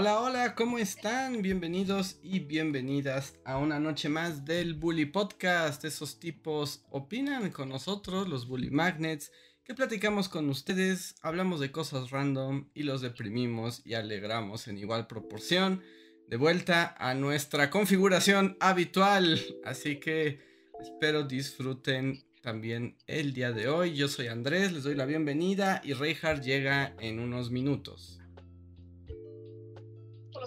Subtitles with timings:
[0.00, 1.42] Hola, hola, ¿cómo están?
[1.42, 5.84] Bienvenidos y bienvenidas a una noche más del Bully Podcast.
[5.84, 9.30] Esos tipos opinan con nosotros, los Bully Magnets,
[9.62, 15.06] que platicamos con ustedes, hablamos de cosas random y los deprimimos y alegramos en igual
[15.06, 15.82] proporción.
[16.28, 19.38] De vuelta a nuestra configuración habitual.
[19.66, 20.40] Así que
[20.80, 23.94] espero disfruten también el día de hoy.
[23.94, 28.19] Yo soy Andrés, les doy la bienvenida y Reinhardt llega en unos minutos.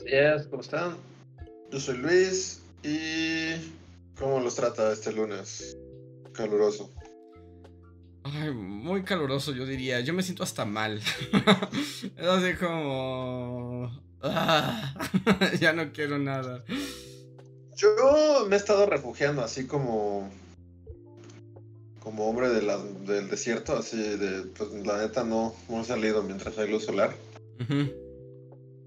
[0.03, 0.97] Buenos días, ¿cómo están?
[1.71, 3.53] Yo soy Luis y
[4.19, 5.77] ¿cómo los trata este lunes?
[6.33, 6.91] Caluroso.
[8.23, 10.01] Ay, muy caluroso, yo diría.
[10.01, 10.97] Yo me siento hasta mal.
[12.17, 13.97] es así como.
[14.21, 14.93] Ah,
[15.61, 16.65] ya no quiero nada.
[17.77, 20.29] Yo me he estado refugiando así como.
[22.01, 24.43] Como hombre de la, del desierto, así de.
[24.47, 27.15] Pues la neta no, no he salido mientras hay luz solar.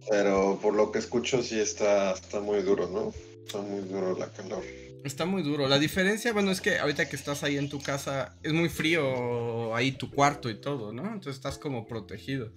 [0.08, 3.12] Pero por lo que escucho sí está, está muy duro, ¿no?
[3.44, 4.62] Está muy duro la calor.
[5.04, 5.68] Está muy duro.
[5.68, 9.74] La diferencia, bueno, es que ahorita que estás ahí en tu casa, es muy frío
[9.74, 11.04] ahí tu cuarto y todo, ¿no?
[11.04, 12.52] Entonces estás como protegido.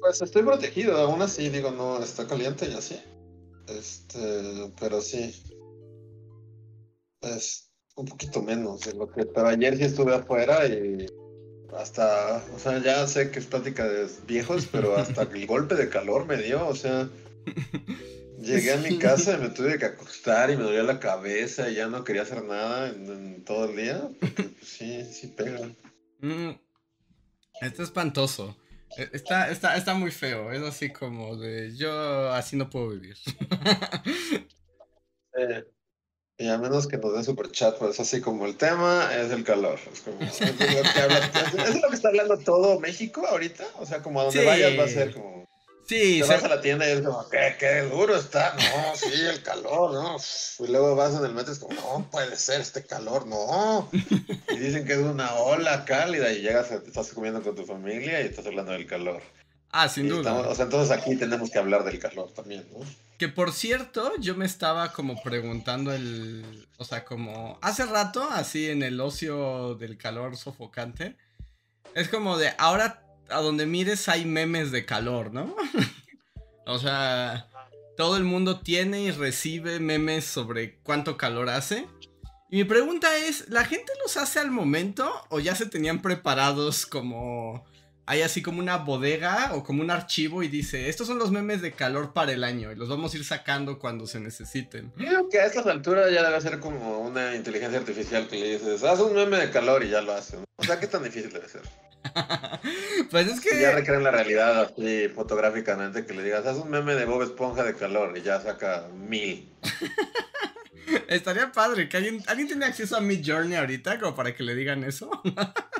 [0.00, 3.00] Pues estoy protegido, aún así digo, no, está caliente y así.
[3.68, 5.34] Este, pero sí.
[7.22, 9.24] Es un poquito menos de lo que.
[9.24, 11.06] Pero ayer sí estuve afuera y
[11.76, 15.88] hasta, o sea, ya sé que es plática de viejos, pero hasta el golpe de
[15.88, 17.08] calor me dio, o sea,
[18.38, 21.74] llegué a mi casa y me tuve que acostar y me dolía la cabeza y
[21.74, 25.70] ya no quería hacer nada en, todo el día, porque pues, sí, sí pega.
[26.20, 26.50] Mm,
[27.60, 28.56] está espantoso.
[28.96, 33.16] E, está, está, está muy feo, es así como de yo así no puedo vivir.
[35.38, 35.64] eh.
[36.38, 39.42] Y a menos que nos den super chat, pues así como el tema es el
[39.42, 39.78] calor.
[39.90, 41.18] Es, como, es, lo, que habla,
[41.68, 43.64] es lo que está hablando todo México ahorita.
[43.78, 45.46] O sea, como a donde vayas va a ser como.
[45.88, 48.54] Sí, te vas a la tienda y es como, ¿qué, qué duro está?
[48.54, 50.16] No, sí, el calor, ¿no?
[50.58, 53.88] Y luego vas en el metro y es como, no puede ser este calor, no.
[53.92, 58.24] Y dicen que es una ola cálida y llegas, estás comiendo con tu familia y
[58.26, 59.22] estás hablando del calor.
[59.70, 60.32] Ah, sin duda.
[60.32, 62.84] o sea, entonces aquí tenemos que hablar del calor también, ¿no?
[63.18, 66.66] Que por cierto, yo me estaba como preguntando el.
[66.76, 67.58] O sea, como.
[67.62, 71.16] Hace rato, así en el ocio del calor sofocante.
[71.94, 72.52] Es como de.
[72.58, 75.54] Ahora a donde mires hay memes de calor, ¿no?
[76.66, 77.48] o sea.
[77.96, 81.86] Todo el mundo tiene y recibe memes sobre cuánto calor hace.
[82.50, 86.84] Y mi pregunta es: ¿la gente los hace al momento o ya se tenían preparados
[86.84, 87.64] como
[88.06, 91.60] hay así como una bodega o como un archivo y dice, estos son los memes
[91.60, 94.92] de calor para el año y los vamos a ir sacando cuando se necesiten.
[94.96, 98.84] Creo que a estas alturas ya debe ser como una inteligencia artificial que le dices,
[98.84, 100.38] haz un meme de calor y ya lo hace.
[100.56, 101.62] O sea, ¿qué tan difícil debe ser?
[103.10, 103.60] pues es que...
[103.60, 107.64] ya recrean la realidad así fotográficamente que le digas, haz un meme de Bob Esponja
[107.64, 109.52] de calor y ya saca mil.
[111.08, 114.54] Estaría padre que alguien, alguien tiene acceso a mi Journey ahorita como para que le
[114.54, 115.10] digan eso.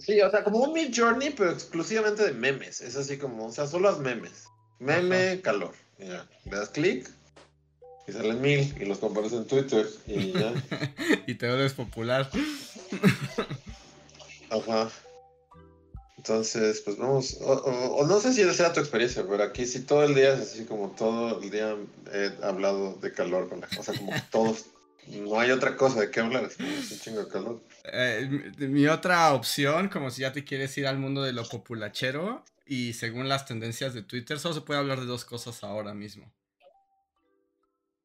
[0.00, 2.80] Sí, o sea, como un Mid Journey, pero exclusivamente de memes.
[2.80, 4.44] Es así como, o sea, solo las memes.
[4.78, 5.74] Meme, calor.
[5.98, 7.10] Ya, le das clic
[8.10, 10.52] y salen mil y los compartes en Twitter y ya.
[11.26, 12.30] y te vuelves popular.
[14.50, 14.90] Ajá.
[16.16, 20.04] Entonces, pues vamos, o, no sé si esa sea tu experiencia, pero aquí sí todo
[20.04, 21.76] el día es así como todo el día
[22.12, 24.66] he hablado de calor con la o sea, como todos,
[25.06, 27.60] no hay otra cosa de qué hablar, es, un chingo de calor.
[27.84, 32.44] Eh, mi otra opción, como si ya te quieres ir al mundo de lo populachero,
[32.66, 36.32] y según las tendencias de Twitter, solo se puede hablar de dos cosas ahora mismo.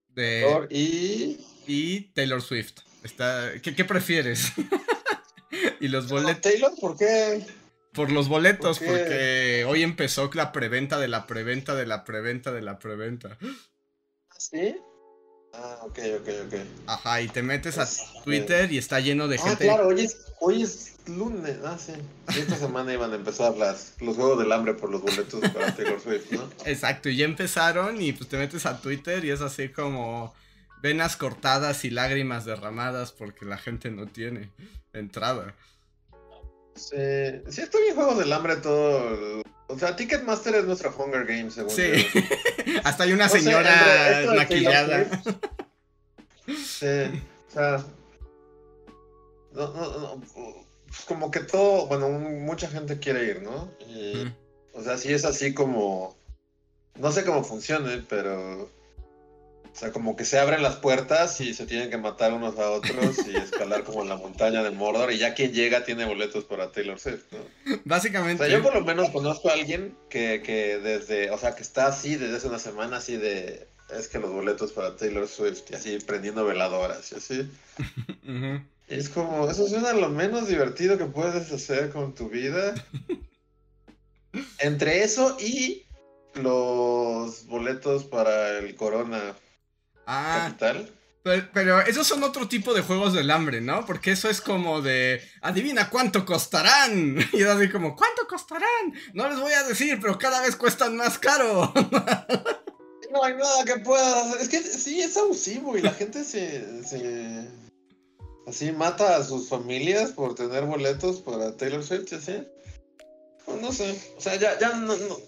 [0.10, 1.38] De, y...
[1.68, 2.80] y Taylor Swift.
[3.04, 4.54] Está, ¿qué, ¿Qué prefieres?
[5.80, 6.42] y los boletos.
[6.42, 7.46] ¿Taylor por qué?
[7.94, 12.62] Por los boletos, porque hoy empezó la preventa de la preventa de la preventa de
[12.62, 13.38] la preventa.
[13.42, 14.76] ¿Ah, ¿Sí?
[15.58, 16.54] Ah, ok, ok, ok.
[16.88, 17.88] Ajá, y te metes a
[18.24, 19.70] Twitter y está lleno de ah, gente.
[19.70, 21.94] Ah, claro, hoy es, hoy es lunes, ah, sí.
[22.36, 25.76] Y esta semana iban a empezar las, los juegos del hambre por los boletos para
[25.76, 26.50] Taylor Swift, ¿no?
[26.66, 30.34] Exacto, y ya empezaron y pues te metes a Twitter y es así como
[30.82, 34.52] venas cortadas y lágrimas derramadas porque la gente no tiene
[34.94, 35.56] entrada.
[36.76, 36.98] Sí,
[37.50, 39.42] sí estoy en Juegos del Hambre todo.
[39.68, 42.08] O sea, Ticketmaster es nuestro Hunger Games, según Sí.
[42.84, 45.06] Hasta hay una señora maquillada.
[46.48, 47.84] Sí, o sea.
[49.54, 50.22] no, no, no,
[50.88, 53.72] pues como que todo, bueno, mucha gente quiere ir, ¿no?
[53.88, 54.32] Y,
[54.74, 56.16] O sea, sí es así como,
[57.00, 58.70] no sé cómo funcione, pero
[59.76, 62.72] o sea, como que se abren las puertas y se tienen que matar unos a
[62.72, 66.46] otros y escalar como en la montaña del Mordor y ya quien llega tiene boletos
[66.46, 67.40] para Taylor Swift, ¿no?
[67.84, 68.42] Básicamente.
[68.42, 71.62] O sea, yo por lo menos conozco a alguien que, que desde, o sea, que
[71.62, 75.70] está así desde hace una semana así de, es que los boletos para Taylor Swift
[75.70, 77.52] y así prendiendo veladoras y así.
[78.88, 82.76] y es como, eso suena lo menos divertido que puedes hacer con tu vida.
[84.60, 85.84] Entre eso y
[86.34, 89.36] los boletos para el Corona
[90.06, 90.54] Ah.
[91.54, 93.84] Pero, esos son otro tipo de juegos del hambre, ¿no?
[93.88, 97.18] Porque eso es como de, adivina cuánto costarán.
[97.34, 98.94] Y es así como, ¿cuánto costarán?
[99.14, 101.74] No les voy a decir, pero cada vez cuestan más caro.
[103.12, 104.42] No hay nada que pueda hacer.
[104.42, 107.48] Es que sí, es abusivo y la gente se, se...
[108.46, 112.46] Así mata a sus familias por tener boletos para Taylor Swift, ¿sí?
[113.48, 114.74] No sé, o sea, ya, ya,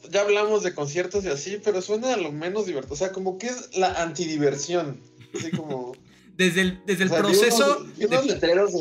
[0.09, 2.93] ya hablamos de conciertos y así, pero suena a lo menos divertido.
[2.93, 4.99] O sea, como que es la antidiversión.
[5.35, 5.93] Así como.
[6.35, 7.85] desde el, desde el proceso.
[7.95, 8.73] Vi unos, letreros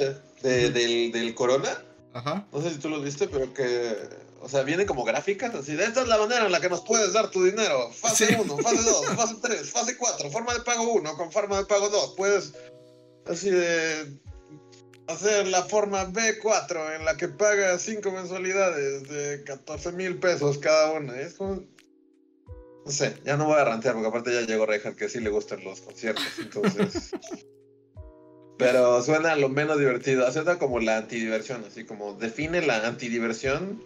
[0.42, 1.82] de, del, del, Corona.
[2.14, 2.46] Ajá.
[2.50, 3.94] No sé si tú los viste, pero que.
[4.40, 5.74] O sea, vienen como gráficas así.
[5.74, 7.90] De esta es la manera en la que nos puedes dar tu dinero.
[7.92, 11.66] Fase 1, fase 2, fase 3, fase 4, forma de pago 1 con forma de
[11.66, 12.14] pago 2.
[12.16, 12.54] Puedes.
[13.26, 14.18] Así de
[15.08, 20.92] hacer la forma B4 en la que paga 5 mensualidades de 14 mil pesos cada
[20.92, 21.18] una.
[21.20, 21.64] Es como...
[22.84, 25.30] No sé, ya no voy a rantear porque aparte ya llegó Reinhardt que sí le
[25.30, 27.10] gustan los conciertos, entonces...
[28.58, 33.84] Pero suena lo menos divertido, suena como la antidiversión, así como define la antidiversión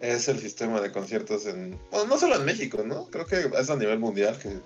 [0.00, 1.78] es el sistema de conciertos en...
[1.90, 3.08] Bueno, no solo en México, ¿no?
[3.10, 4.58] Creo que es a nivel mundial que...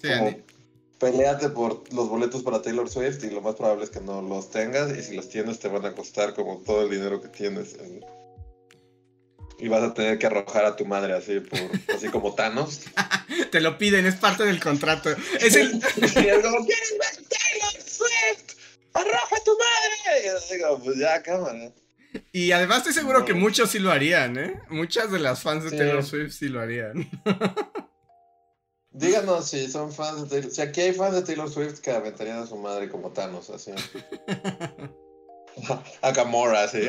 [0.00, 0.08] Sí,
[0.98, 4.50] peleate por los boletos para Taylor Swift y lo más probable es que no los
[4.50, 7.76] tengas y si los tienes te van a costar como todo el dinero que tienes
[9.58, 11.58] y vas a tener que arrojar a tu madre así por
[11.94, 12.82] así como Thanos
[13.50, 15.10] te lo piden es parte del contrato
[15.40, 18.56] es el y como ¿quieres ver Taylor Swift?
[18.94, 21.72] arroja a tu madre y digo pues ya cámara
[22.32, 24.60] y además estoy seguro que muchos sí lo harían, ¿eh?
[24.70, 27.08] Muchas de las fans de Taylor Swift sí lo harían.
[28.98, 32.38] Díganos si son fans de Taylor Si aquí hay fans de Taylor Swift que aventarían
[32.38, 33.70] a su madre como Thanos, así.
[36.02, 36.80] a Gamora, así.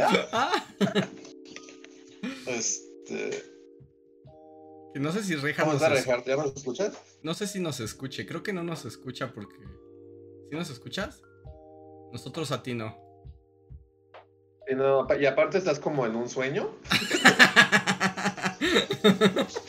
[2.47, 3.43] este.
[4.95, 6.23] no sé si Reja nos escucha.
[6.25, 6.93] ¿Ya nos escuchas?
[7.21, 8.25] No sé si nos escuche.
[8.25, 9.59] Creo que no nos escucha porque.
[10.49, 11.21] ¿Sí nos escuchas?
[12.11, 12.97] Nosotros a ti no.
[14.67, 16.71] Y, no, y aparte estás como en un sueño.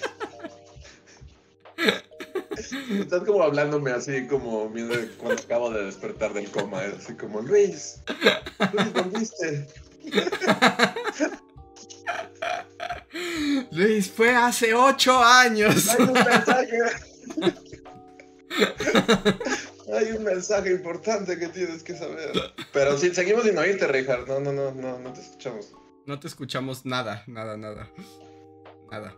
[2.91, 4.73] Estás como hablándome así como
[5.19, 8.03] cuando acabo de despertar del coma, así como Luis,
[8.73, 9.69] Luis, ¿volviste?
[13.71, 15.89] Luis, fue hace ocho años.
[15.89, 16.79] Hay un mensaje.
[19.93, 22.33] Hay un mensaje importante que tienes que saber.
[22.73, 24.27] Pero sí, seguimos sin oírte, Richard.
[24.27, 25.73] No, no, no, no, no te escuchamos.
[26.07, 27.91] No te escuchamos nada, nada, nada.
[28.91, 29.15] Nada.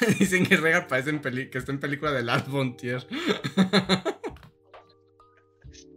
[0.18, 3.06] Dicen que Rega parece en peli que está en película de Lars von Trier.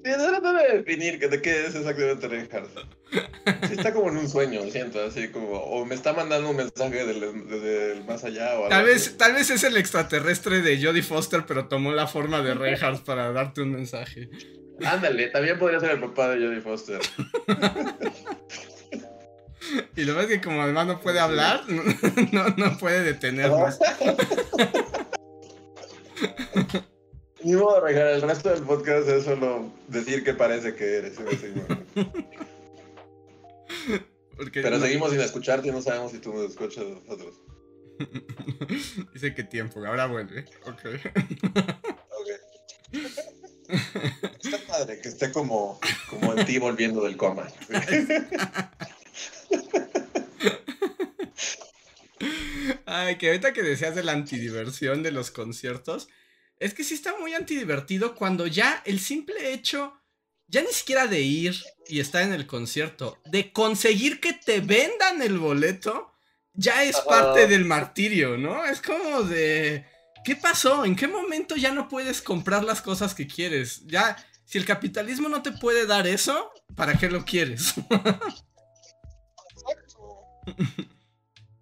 [0.04, 2.72] Sí, no de definir de qué es exactamente Reinhardt.
[3.12, 7.06] Sí, está como en un sueño, siento, así como, o me está mandando un mensaje
[7.06, 11.68] del, más allá o Tal vez, tal vez es el extraterrestre de Jodie Foster, pero
[11.68, 14.30] tomó la forma de Reinhardt para darte un mensaje.
[14.84, 17.00] Ándale, también podría ser el papá de Jodie Foster.
[19.96, 21.64] Y lo ves que como además no puede hablar,
[22.32, 23.80] no, no puede detenernos.
[27.44, 31.20] Ni modo, el resto del podcast es solo decir que parece que eres.
[34.54, 37.42] Pero seguimos sin escucharte y no sabemos si tú nos escuchas nosotros.
[39.14, 40.46] Dice que tiempo, ahora vuelve.
[40.68, 40.86] Ok.
[42.20, 42.30] Ok.
[44.44, 45.80] Está padre que esté como,
[46.12, 47.48] como en ti volviendo del coma.
[52.86, 56.10] Ay, que ahorita que decías de la antidiversión de los conciertos,
[56.60, 59.94] es que sí está muy antidivertido cuando ya el simple hecho,
[60.48, 61.56] ya ni siquiera de ir
[61.88, 66.12] y estar en el concierto, de conseguir que te vendan el boleto,
[66.54, 68.66] ya es parte del martirio, ¿no?
[68.66, 69.86] Es como de...
[70.24, 70.86] ¿Qué pasó?
[70.86, 73.88] ¿En qué momento ya no puedes comprar las cosas que quieres?
[73.88, 74.16] Ya,
[74.46, 77.74] si el capitalismo no te puede dar eso, ¿para qué lo quieres?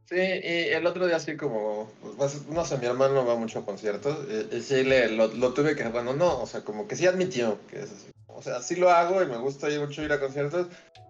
[0.10, 3.66] Sí, y el otro día así como, pues, no sé, mi hermano va mucho a
[3.66, 4.18] conciertos,
[4.52, 7.82] y, sí le, lo, tuve que, bueno, no, o sea, como que sí admitió que
[7.82, 8.08] es así.
[8.26, 10.66] O sea, sí lo hago y me gusta mucho ir a conciertos,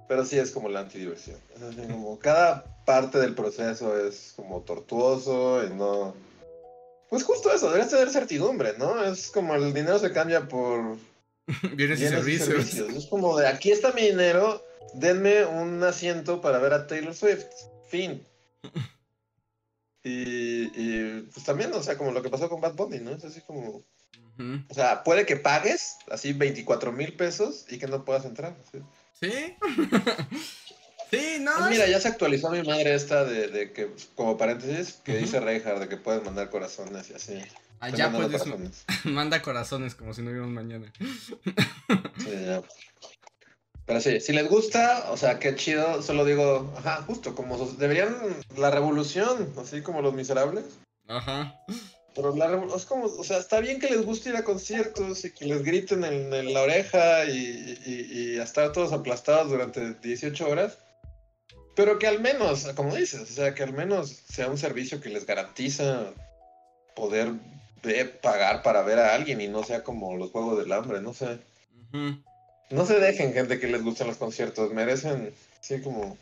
[0.10, 1.38] pero sí es como la antidiversión.
[1.56, 6.14] Es así como cada parte del proceso es como tortuoso y no...
[7.10, 9.02] Pues justo eso, deberías tener certidumbre, ¿no?
[9.04, 10.98] Es como el dinero se cambia por...
[11.74, 12.90] Bienes, y, servicios.
[12.90, 14.62] Es como de aquí está mi dinero,
[14.94, 17.46] denme un asiento para ver a Taylor Swift.
[17.90, 18.26] Fin.
[20.04, 23.12] Y, y, pues también, o sea, como lo que pasó con Bad Bunny, ¿no?
[23.12, 23.84] Es así como...
[24.70, 28.56] O sea, puede que pagues así 24 mil pesos y que no puedas entrar.
[28.72, 28.80] Sí.
[29.20, 29.58] ¿Sí?
[31.42, 31.52] no.
[31.58, 35.82] Pues mira, ya se actualizó mi madre esta de, que, como paréntesis, que dice Reinhardt
[35.82, 37.42] de que puedes mandar corazones y así.
[37.80, 38.44] Ah, ya puedes.
[39.06, 40.92] Manda corazones como si no hubiera un mañana.
[42.20, 42.62] Sí, ya.
[43.90, 48.16] Pero sí, si les gusta, o sea, qué chido, solo digo, ajá, justo, como deberían
[48.56, 50.66] la revolución, así como los miserables.
[51.08, 51.60] Ajá.
[52.14, 55.32] Pero la es como, o sea, está bien que les guste ir a conciertos y
[55.32, 60.78] que les griten en, la oreja y, y, estar todos aplastados durante 18 horas.
[61.76, 65.10] Pero que al menos, como dices, o sea, que al menos sea un servicio que
[65.10, 66.14] les garantiza
[66.96, 67.32] poder
[68.22, 71.40] pagar para ver a alguien y no sea como los juegos del hambre, no sé.
[72.72, 76.18] No se dejen gente que les gusten los conciertos, merecen, sí, como,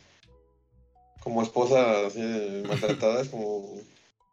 [1.20, 3.78] como esposa así maltratadas, como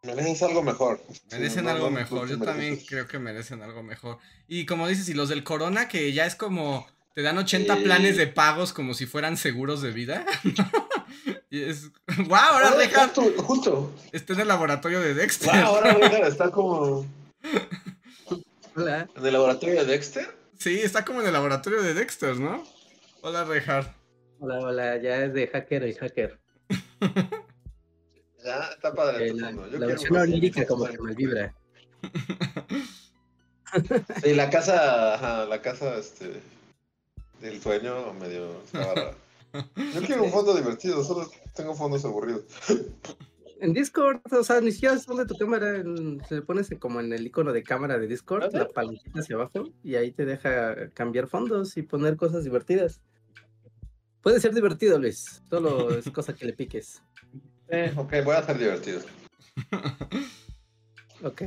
[0.04, 1.02] merecen algo mejor.
[1.32, 4.20] Merecen algo mejor, yo también creo que merecen algo mejor.
[4.48, 8.16] Y como dices, y los del Corona, que ya es como, te dan 80 planes
[8.16, 10.26] de pagos como si fueran seguros de vida.
[11.50, 13.12] y es, wow, ahora deja...
[13.38, 15.50] Justo, Está en el laboratorio de Dexter.
[15.50, 17.06] Wow, ahora está como...
[18.78, 20.45] ¿En el laboratorio de Dexter?
[20.60, 22.64] Sí, está como en el laboratorio de Dexter, ¿no?
[23.22, 23.90] Hola, Reinhardt.
[24.40, 26.40] Hola, hola, ya es de hacker y hacker.
[28.44, 29.30] ya, está padre.
[29.30, 31.54] Eh, la, la versión onírica como que me vibra.
[34.24, 36.42] sí, la casa, la casa, este,
[37.42, 38.62] del sueño medio
[39.94, 42.44] Yo quiero un fondo divertido, solo tengo fondos aburridos.
[43.62, 45.82] En Discord, o sea, ni siquiera es donde tu cámara,
[46.28, 49.96] se pones como en el icono de cámara de Discord, la palomita hacia abajo, y
[49.96, 53.02] ahí te deja cambiar fondos y poner cosas divertidas.
[54.22, 57.02] Puede ser divertido, Luis, solo es cosa que le piques.
[57.68, 59.00] Eh, ok, voy a ser divertido.
[61.24, 61.42] ok.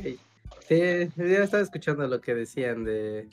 [0.67, 3.29] Sí, ya estaba escuchando lo que decían de,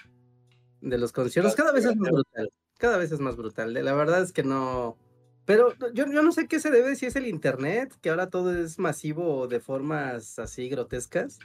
[0.80, 1.56] de los conciertos.
[1.56, 2.52] Cada vez es más brutal.
[2.78, 3.75] Cada vez es más brutal.
[3.75, 4.97] La verdad es que no
[5.46, 8.54] pero yo, yo no sé qué se debe, si es el internet, que ahora todo
[8.54, 11.38] es masivo de formas así grotescas,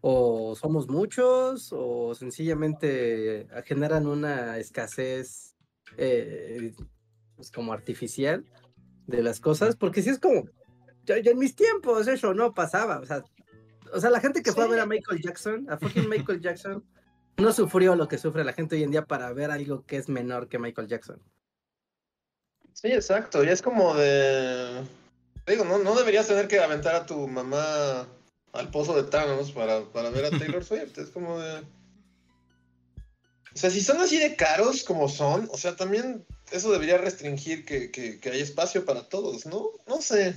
[0.00, 5.56] o somos muchos, o sencillamente generan una escasez
[5.96, 6.72] eh,
[7.34, 8.44] pues como artificial
[9.08, 10.48] de las cosas, porque si es como,
[11.04, 13.24] ya, en mis tiempos eso no pasaba, o sea,
[13.92, 16.84] o sea la gente que fue a ver a Michael Jackson, a fucking Michael Jackson,
[17.38, 20.08] no sufrió lo que sufre la gente hoy en día para ver algo que es
[20.08, 21.20] menor que Michael Jackson.
[22.76, 23.42] Sí, exacto.
[23.42, 24.82] Y es como de.
[25.46, 28.06] Digo, no, no deberías tener que aventar a tu mamá
[28.52, 30.98] al pozo de Thanos para, para ver a Taylor Swift.
[30.98, 31.60] Es como de.
[31.60, 37.64] O sea, si son así de caros como son, o sea, también eso debería restringir
[37.64, 39.70] que, que, que hay espacio para todos, ¿no?
[39.86, 40.34] No sé.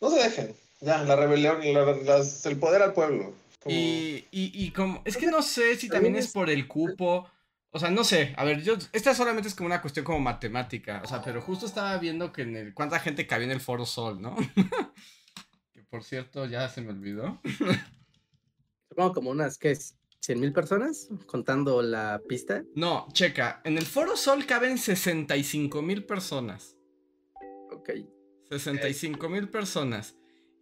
[0.00, 0.54] No se dejen.
[0.80, 3.34] Ya, la rebelión, la, el poder al pueblo.
[3.66, 7.28] Y, y, y como, es que no sé si también es por el cupo.
[7.70, 11.02] O sea, no sé, a ver, yo, esta solamente es como una cuestión como matemática,
[11.04, 13.84] o sea, pero justo estaba viendo que en el, cuánta gente cabía en el Foro
[13.84, 14.36] Sol, ¿no?
[15.74, 17.40] que por cierto, ya se me olvidó.
[18.88, 19.98] Supongo como unas, ¿qué es?
[20.26, 21.08] ¿100 mil personas?
[21.26, 22.64] Contando la pista.
[22.74, 26.76] No, checa, en el Foro Sol caben 65 mil personas.
[27.70, 27.90] Ok.
[28.48, 30.17] 65 mil personas.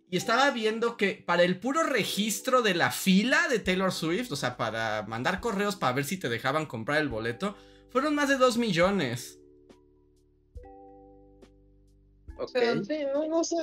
[0.09, 4.37] Y estaba viendo que para el puro registro de la fila de Taylor Swift, o
[4.37, 7.57] sea, para mandar correos para ver si te dejaban comprar el boleto,
[7.91, 9.41] fueron más de 2 millones.
[12.39, 12.57] Ok.
[12.87, 12.99] sí,
[13.29, 13.57] no, sé.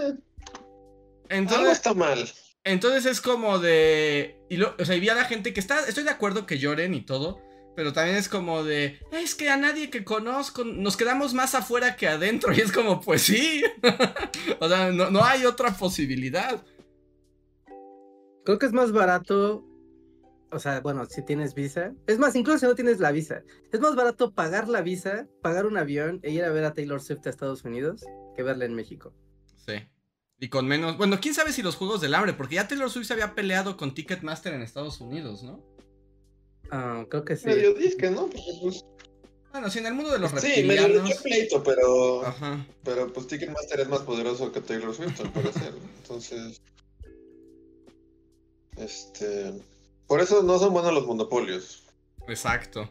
[1.29, 2.27] Entonces, Algo está mal.
[2.63, 4.39] Entonces es como de.
[4.49, 5.87] Y lo, o sea, y vi a la gente que está.
[5.87, 7.41] Estoy de acuerdo que lloren y todo.
[7.75, 11.95] Pero también es como de, es que a nadie que conozco nos quedamos más afuera
[11.95, 12.53] que adentro.
[12.53, 13.63] Y es como, pues sí.
[14.59, 16.63] o sea, no, hay otra posibilidad.
[18.45, 19.65] Creo que es más barato.
[20.51, 21.93] O sea, bueno, si tienes visa.
[22.05, 23.41] Es más, incluso si no tienes la visa.
[23.71, 27.01] Es más barato pagar la visa, pagar un avión e ir a ver a Taylor
[27.01, 28.03] Swift a Estados Unidos
[28.35, 29.15] que verla en México.
[29.65, 29.73] Sí.
[30.39, 30.97] Y con menos.
[30.97, 33.77] Bueno, quién sabe si los juegos del hambre, porque ya Taylor Swift se había peleado
[33.77, 35.72] con Ticketmaster en Estados Unidos, ¿no?
[36.75, 37.45] Ah, creo que sí.
[37.45, 38.27] Medio disque, ¿no?
[38.27, 38.83] Pues,
[39.51, 41.03] Bueno, sí, en el mundo de los Sí, reptilianos.
[41.03, 42.25] mucho pleito, pero.
[42.25, 42.65] Ajá.
[42.83, 45.71] Pero pues Ticketmaster es más poderoso que Taylor Swift, al parecer.
[46.01, 46.59] Entonces.
[48.77, 49.53] Este.
[50.07, 51.83] Por eso no son buenos los monopolios.
[52.27, 52.89] Exacto.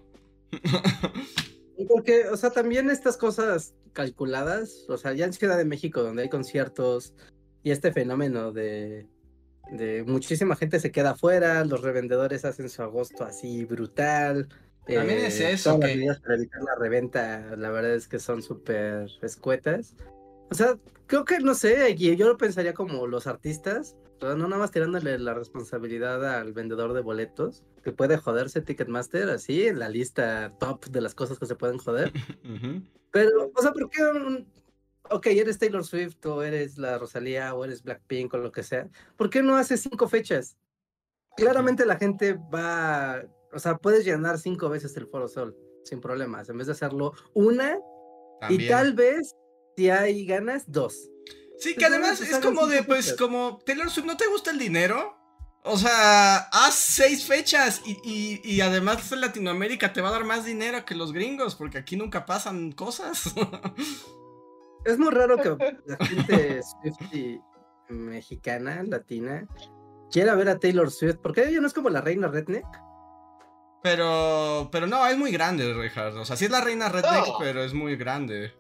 [1.89, 6.23] Porque, o sea, también estas cosas calculadas, o sea, ya en Ciudad de México, donde
[6.23, 7.15] hay conciertos
[7.65, 9.09] y este fenómeno de,
[9.71, 14.49] de muchísima gente se queda afuera, los revendedores hacen su agosto así brutal.
[14.87, 18.19] También es eso, Todas las que- medidas para evitar la reventa, la verdad es que
[18.19, 19.95] son súper escuetas.
[20.51, 20.77] O sea,
[21.07, 25.35] creo que, no sé, yo lo pensaría como los artistas, no nada más tirándole la
[25.35, 31.01] responsabilidad al vendedor de boletos, que puede joderse Ticketmaster así en la lista top de
[31.01, 32.13] las cosas que se pueden joder.
[33.13, 34.47] Pero, o sea, ¿por qué un...
[35.13, 38.89] Ok, eres Taylor Swift o eres la Rosalía o eres Blackpink o lo que sea.
[39.17, 40.57] ¿Por qué no haces cinco fechas?
[41.37, 43.23] Claramente la gente va...
[43.53, 47.13] O sea, puedes llenar cinco veces el Foro Sol sin problemas, en vez de hacerlo
[47.35, 48.71] una y También.
[48.71, 49.35] tal vez,
[49.77, 51.11] si hay ganas, dos.
[51.59, 53.19] Sí, que además es como de, pues, fechas.
[53.19, 55.17] como Taylor Swift, ¿no te gusta el dinero?
[55.65, 60.25] O sea, haz seis fechas y, y, y además en Latinoamérica te va a dar
[60.25, 63.33] más dinero que los gringos, porque aquí nunca pasan cosas.
[64.85, 65.51] Es muy raro que
[65.87, 67.41] la gente Swiftie
[67.89, 69.47] mexicana, latina,
[70.11, 72.65] quiera ver a Taylor Swift, porque ella no es como la reina redneck.
[73.83, 76.17] Pero, pero no, es muy grande, Richard.
[76.17, 77.39] O sea, sí es la reina redneck, No.
[77.39, 78.53] pero es muy grande.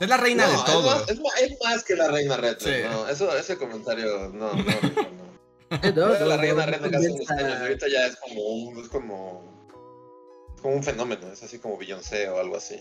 [0.00, 1.04] Es la reina No, de todo.
[1.06, 2.56] Es más, es más que la reina Red.
[2.58, 2.70] Sí.
[2.90, 4.62] No, eso, ese comentario, no, no, no.
[4.62, 5.24] no.
[5.82, 8.40] Eh, la no, reina no Red hace unos convenza- años y ahorita ya es como
[8.42, 9.72] un, es como,
[10.54, 12.80] es como un fenómeno, es así como Beyoncé o algo así.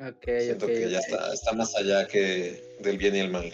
[0.00, 3.52] Ok, Siento ok, que ya está, está más allá que del bien y el mal.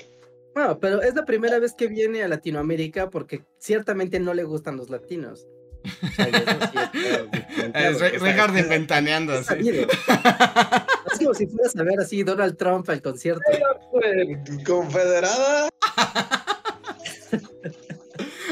[0.55, 4.77] Bueno, pero es la primera vez que viene a Latinoamérica porque ciertamente no le gustan
[4.77, 5.47] los latinos.
[5.85, 9.47] O sea, sí Richard es- ventaneando es.
[11.13, 13.43] Es como si fueras a ver así Donald Trump al concierto.
[14.67, 15.69] Confederada.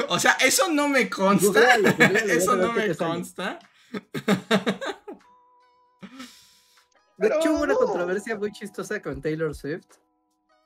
[0.08, 1.46] O sea, eso no me consta.
[1.46, 3.58] Googlealo, googlealo, Eso no me consta.
[7.22, 9.86] De hecho, hubo una controversia muy chistosa con Taylor Swift.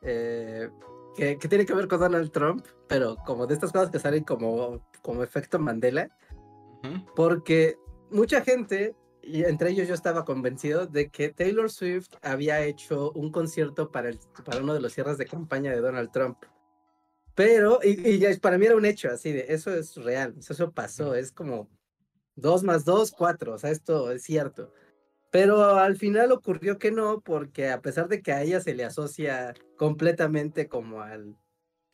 [0.02, 0.70] eh,
[1.16, 4.22] que, que tiene que ver con Donald Trump, pero como de estas cosas que salen
[4.24, 6.08] como, como efecto Mandela.
[6.84, 7.04] Ujú.
[7.16, 7.76] porque
[8.10, 13.32] mucha gente, y entre ellos yo estaba convencido de que Taylor Swift había hecho un
[13.32, 16.36] concierto para, el, para uno de los cierres de campaña de Donald Trump.
[17.34, 20.34] Pero, y, y ya es- para mí era un hecho así de, eso es real,
[20.38, 21.68] o sea, eso pasó, es como
[22.34, 24.72] dos más dos, cuatro, o sea, esto es cierto.
[25.38, 28.84] Pero al final ocurrió que no, porque a pesar de que a ella se le
[28.86, 31.36] asocia completamente como al,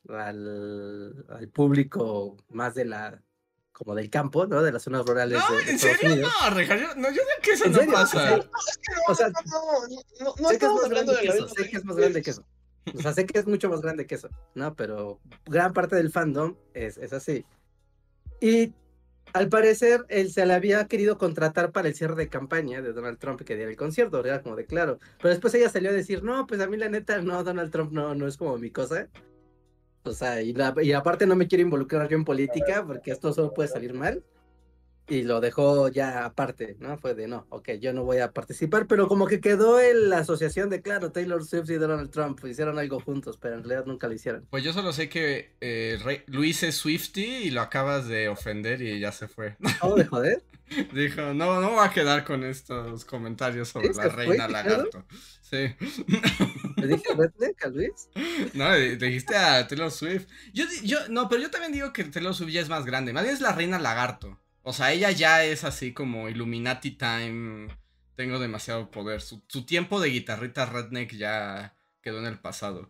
[0.09, 3.21] al, al público más de la,
[3.73, 4.63] como del campo, ¿no?
[4.63, 6.33] De las zonas rurales No, de, de en Estados serio, Unidos.
[6.41, 6.61] no.
[6.63, 7.93] Yo, no, yo digo que eso ¿En no serio?
[7.95, 8.37] pasa.
[8.37, 8.49] Sí.
[9.09, 11.69] O sea, no, no, no, no sé que es más grande de que eso, sé
[11.71, 12.45] que es más grande que eso.
[12.95, 14.75] O sea, sé que es mucho más grande que eso, ¿no?
[14.77, 17.45] Pero gran parte del fandom es, es así.
[18.41, 18.73] Y
[19.35, 23.19] al parecer, él se le había querido contratar para el cierre de campaña de Donald
[23.19, 24.99] Trump que diera el concierto, era como de claro.
[25.19, 27.93] Pero después ella salió a decir, no, pues a mí la neta, no, Donald Trump
[27.93, 29.09] no, no es como mi cosa.
[30.05, 33.53] O sea, la- y aparte no me quiero involucrar yo en política porque esto solo
[33.55, 34.25] puede salir mal.
[35.09, 36.97] Y lo dejó ya aparte, ¿no?
[36.97, 40.19] Fue de, no, ok, yo no voy a participar, pero como que quedó en la
[40.19, 44.07] asociación de, claro, Taylor Swift y Donald Trump hicieron algo juntos, pero en realidad nunca
[44.07, 44.47] lo hicieron.
[44.49, 49.01] Pues yo solo sé que eh, Luis es Swifty y lo acabas de ofender y
[49.01, 49.57] ya se fue.
[49.81, 50.43] ¿Cómo de joder?
[50.95, 55.05] Dijo, no, no va a quedar con estos comentarios sobre la ¿Se fue, reina lagarto.
[55.43, 55.75] Sí.
[56.77, 58.09] ¿Le dije a Luis?
[58.55, 60.27] No, le dijiste a Taylor Swift.
[60.53, 63.13] Yo, yo, no, pero yo también digo que Taylor Swift ya es más grande.
[63.13, 64.42] Más bien es la reina lagarto.
[64.63, 67.69] O sea, ella ya es así como Illuminati Time.
[68.17, 69.21] Tengo demasiado poder.
[69.21, 72.89] Su, su tiempo de guitarrita redneck ya quedó en el pasado.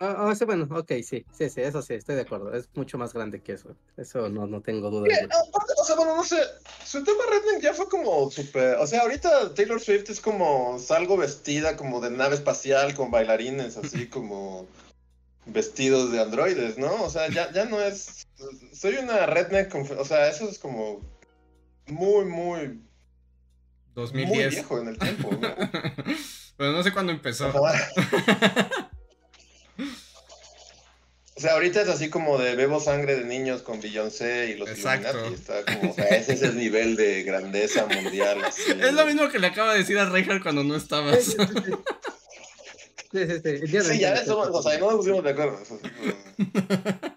[0.00, 2.52] Ah, ah, sí, bueno, ok, sí, sí, sí, eso sí, estoy de acuerdo.
[2.52, 3.76] Es mucho más grande que eso.
[3.96, 5.06] Eso no, no tengo duda.
[5.24, 6.42] Aparte, o sea, bueno, no sé,
[6.84, 11.16] su tema redneck ya fue como súper, o sea, ahorita Taylor Swift es como salgo
[11.16, 14.66] vestida como de nave espacial con bailarines, así como
[15.46, 17.02] vestidos de androides, ¿no?
[17.02, 18.26] O sea, ya, ya no es,
[18.72, 21.00] soy una redneck, o sea, eso es como
[21.86, 22.80] muy, muy, muy
[23.94, 24.50] 2010.
[24.50, 25.40] viejo en el tiempo, ¿no?
[26.56, 27.52] pero no sé cuándo empezó.
[31.34, 34.68] O sea, ahorita es así como de bebo sangre de niños con Beyoncé y los
[34.68, 35.08] Exacto.
[35.10, 35.34] Illuminati.
[35.34, 38.44] Está como, o sea, ese es el nivel de grandeza mundial.
[38.44, 38.62] así.
[38.80, 41.34] Es lo mismo que le acaba de decir a Reinhardt cuando no Sí, estabas.
[43.12, 43.80] Sí, sí, sí.
[43.82, 45.58] Sí, ya ves, somos- o sea, no nos pusimos de acuerdo.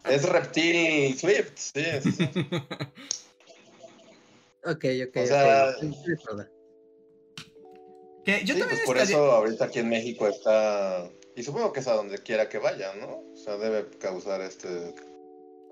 [0.09, 2.29] Es reptil Swift, sí, sí, sí.
[4.65, 5.17] Ok, ok.
[5.17, 5.81] O sea, ok.
[5.81, 6.49] Sí, toda.
[8.25, 11.09] Que yo sí, también pues por estaría- eso ahorita aquí en México está.
[11.35, 13.23] Y supongo que es a donde quiera que vaya, ¿no?
[13.31, 14.95] O sea, debe causar este.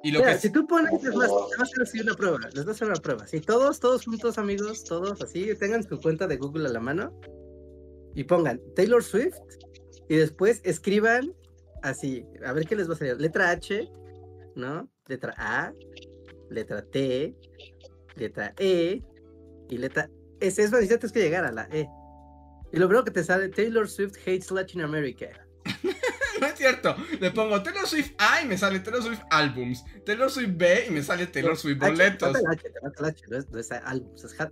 [0.04, 2.02] Y lo Mira, que si tú pones, Como es más, que- te voy a hacer
[2.04, 3.26] una prueba, les voy a hacer una prueba.
[3.26, 7.18] Si todos, todos juntos, amigos, todos así, tengan su cuenta de Google a la mano
[8.14, 9.38] y pongan Taylor Swift
[10.10, 11.34] y después escriban
[11.82, 13.20] así, a ver qué les va a salir.
[13.20, 13.90] Letra H,
[14.56, 14.90] ¿no?
[15.08, 15.74] Letra A,
[16.50, 17.36] letra T,
[18.16, 19.02] letra E
[19.70, 20.62] y letra S.
[20.62, 21.88] Es más, ya tienes que llegar a la E.
[22.72, 25.28] Y lo primero que te sale, Taylor Swift hates Latin America.
[26.42, 26.96] no es cierto.
[27.20, 29.84] Le pongo Taylor Swift A y me sale Taylor Swift Albums.
[30.06, 32.36] Taylor Swift B y me sale Taylor Swift Boletos.
[33.52, 33.84] no es, ha-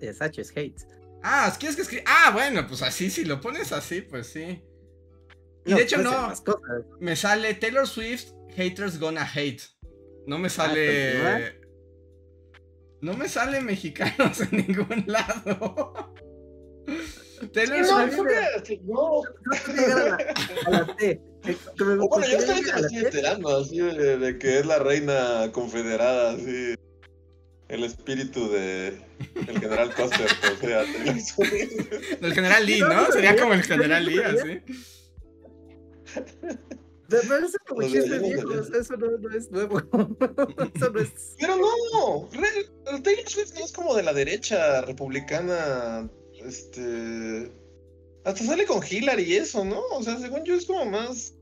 [0.01, 0.81] es H, es hate.
[1.23, 2.03] Ah, ¿quieres que escriba?
[2.07, 4.61] Ah, bueno, pues así, si lo pones así, pues sí.
[5.65, 6.61] Y No, de hecho no, más cosas.
[6.99, 9.61] me sale Taylor Swift Haters Gonna Hate.
[10.27, 11.59] No me Ah, sale...
[13.01, 16.13] No me sale mexicanos en ningún lado.
[17.53, 18.19] Taylor No, Swift...
[18.21, 19.21] creo que- no.
[19.49, 20.17] Tengo que llegar a la,
[20.65, 21.09] a la T.
[21.45, 25.49] Eh, que me- O bueno, yo estoy enterando así de, de que es la reina
[25.51, 26.75] confederada, así.
[27.67, 28.99] El espíritu de
[29.47, 31.91] el general Custer, o sea, Taylor Swift.
[32.21, 33.01] El general Lee, No, ¿no?
[33.07, 34.73] no, Sería no, como el no, general no, Lee, no,
[37.09, 39.79] Me parece como chiste viejo, eso no, no es nuevo.
[40.75, 41.35] eso no es.
[41.39, 42.29] Pero no,
[43.03, 46.09] Taylor Swift no es como de la derecha republicana,
[46.43, 47.51] este...
[48.23, 49.81] Hasta sale con Hillary y eso, ¿no?
[49.91, 51.33] O sea, según yo es como más...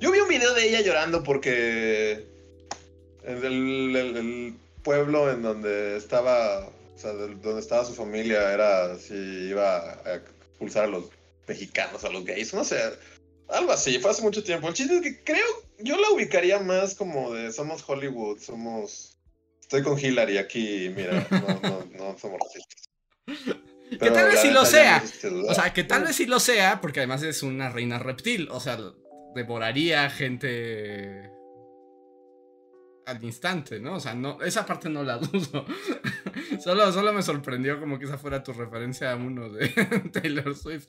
[0.00, 2.26] Yo vi un video de ella llorando porque
[3.24, 8.52] el, el- el- el pueblo en donde estaba, o sea, del- donde estaba su familia
[8.54, 11.04] era si iba a expulsar a los
[11.46, 12.78] mexicanos, a los gays, no sé,
[13.48, 14.68] algo así, fue hace mucho tiempo.
[14.68, 15.46] El chiste es que creo,
[15.78, 19.14] yo la ubicaría más como de somos Hollywood, somos...
[19.60, 22.88] Estoy con Hillary aquí, mira, no, no, no somos racistas.
[23.90, 25.02] Que tal vez sí lo sea.
[25.48, 28.48] O sea, que tal vez sí lo sea, porque además es una reina reptil.
[28.50, 28.78] O sea,
[29.34, 31.30] devoraría gente
[33.06, 33.94] al instante, ¿no?
[33.94, 35.64] O sea, no, esa parte no la dudo.
[36.60, 39.68] solo, solo me sorprendió como que esa fuera tu referencia a uno de
[40.12, 40.88] Taylor Swift.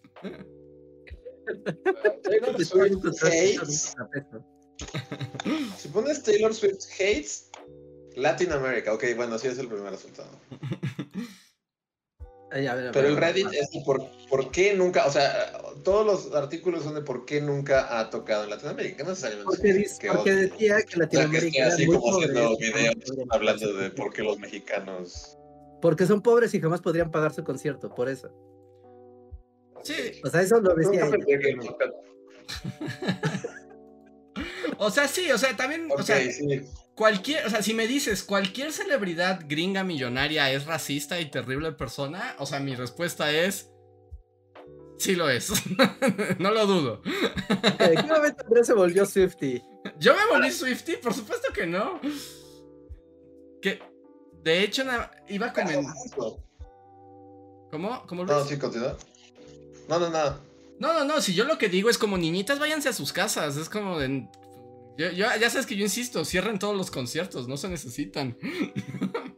[2.24, 3.96] Taylor Swift hates.
[5.78, 7.50] Si pones Taylor Swift hates
[8.16, 10.30] Latin America, ok, bueno, sí es el primer resultado.
[12.52, 13.60] Ay, a ver, a ver, Pero el Reddit a ver.
[13.60, 15.52] es de por, por qué nunca, o sea,
[15.84, 19.74] todos los artículos son de por qué nunca ha tocado en Latinoamérica, no necesariamente Porque,
[19.74, 22.96] dice- que porque decía que O sea, que Latinoamérica así muy como haciendo videos
[23.30, 25.38] hablando de por qué los mexicanos...
[25.82, 28.30] Porque son pobres y jamás podrían pagar su concierto, por eso.
[29.84, 31.60] Sí, O sea, eso lo decía Nunca pensé que
[34.78, 36.62] o sea, sí, o sea, también, o sea, sí.
[36.96, 42.36] cualquier, o sea, si me dices cualquier celebridad gringa millonaria es racista y terrible persona,
[42.40, 43.70] o sea, mi respuesta es
[45.00, 45.52] sí lo es.
[46.40, 47.02] no lo dudo.
[47.80, 49.62] ¿En qué momento Andrés se volvió Swifty?
[49.98, 52.00] Yo me volví Swifty, por supuesto que no.
[53.62, 53.82] Que
[54.44, 54.84] de hecho
[55.28, 55.94] iba a comentar.
[57.72, 58.04] ¿Cómo?
[58.08, 58.50] ¿Cómo No, Luis?
[58.50, 58.98] sí, continúa.
[59.90, 60.40] No, no, no.
[60.80, 63.58] No, no, no, si yo lo que digo es como niñitas, váyanse a sus casas,
[63.58, 64.30] es como de...
[64.98, 68.38] yo- yo- ya sabes que yo insisto, cierren todos los conciertos, no se necesitan.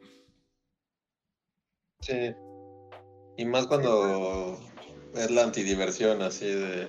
[2.02, 2.34] Sí.
[3.38, 4.60] Y más cuando
[5.16, 6.88] es la antidiversión, así de.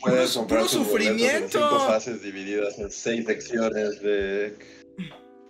[0.00, 1.58] Puedes Puro- comprar tus boletos en sufrimiento.
[1.58, 4.56] cinco fases divididas en seis secciones de.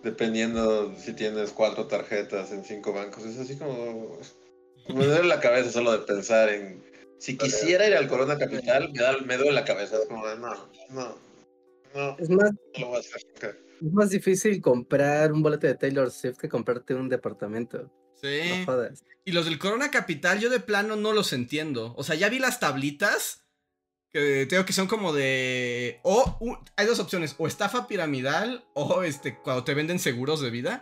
[0.03, 3.23] Dependiendo si tienes cuatro tarjetas en cinco bancos.
[3.25, 4.17] Es así como.
[4.87, 6.83] Me duele la cabeza solo de pensar en.
[7.17, 9.97] Si quisiera ir al Corona Capital, me, da, me duele la cabeza.
[9.97, 10.55] Es como de, no,
[10.89, 11.17] no,
[11.93, 13.55] no, Es más, no lo voy a hacer nunca.
[13.79, 17.91] es más difícil comprar un boleto de Taylor Swift que comprarte un departamento.
[18.21, 18.41] Sí.
[18.49, 19.03] No jodas.
[19.23, 21.93] Y los del Corona Capital, yo de plano no los entiendo.
[21.95, 23.45] O sea, ya vi las tablitas.
[24.09, 25.99] Que tengo que son como de.
[26.03, 26.37] O
[26.75, 30.81] hay dos opciones: o estafa piramidal, o este, cuando te venden seguros de vida.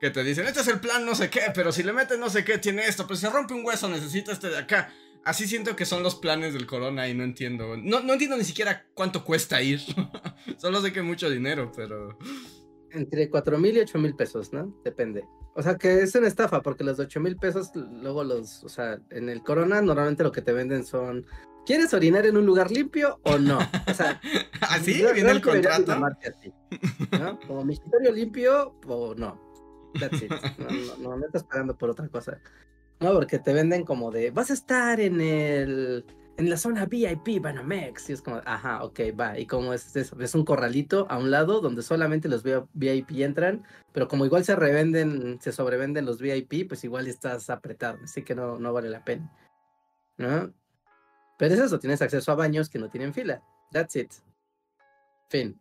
[0.00, 2.30] Que te dicen, este es el plan, no sé qué, pero si le metes no
[2.30, 4.92] sé qué, tiene esto, pero si se rompe un hueso, necesita este de acá.
[5.24, 7.76] Así siento que son los planes del Corona y no entiendo.
[7.76, 9.80] No, no entiendo ni siquiera cuánto cuesta ir.
[10.58, 12.16] Solo sé que mucho dinero, pero.
[12.92, 14.72] Entre 4 mil y 8 mil pesos, ¿no?
[14.84, 15.24] Depende.
[15.54, 18.68] O sea, que es una estafa, porque los de 8 mil pesos, luego los, o
[18.68, 21.26] sea, en el Corona normalmente lo que te venden son,
[21.66, 23.58] ¿quieres orinar en un lugar limpio o no?
[23.88, 24.20] O sea,
[24.60, 25.92] Así yo- viene yo el contrato.
[25.92, 26.52] así,
[27.20, 27.38] ¿no?
[27.40, 29.47] Como migitorio limpio o no.
[29.98, 30.32] That's it.
[30.58, 32.38] No, no, no, estás pagando por otra cosa.
[33.00, 36.04] No, porque te venden como de, vas a estar en el,
[36.36, 38.10] en la zona VIP Banamex.
[38.10, 39.38] Y es como, ajá, ok, va.
[39.38, 40.18] ¿Y cómo es eso?
[40.20, 44.56] Es un corralito a un lado donde solamente los VIP entran, pero como igual se
[44.56, 49.04] revenden, se sobrevenden los VIP, pues igual estás apretado, así que no, no vale la
[49.04, 49.30] pena.
[50.16, 50.52] ¿No?
[51.38, 53.42] Pero es eso, tienes acceso a baños que no tienen fila.
[53.70, 54.12] That's it.
[55.28, 55.60] Fin.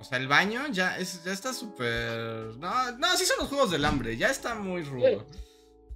[0.00, 2.56] O sea, el baño ya, es, ya está súper...
[2.58, 5.26] No, no, sí son los juegos del hambre, ya está muy rudo.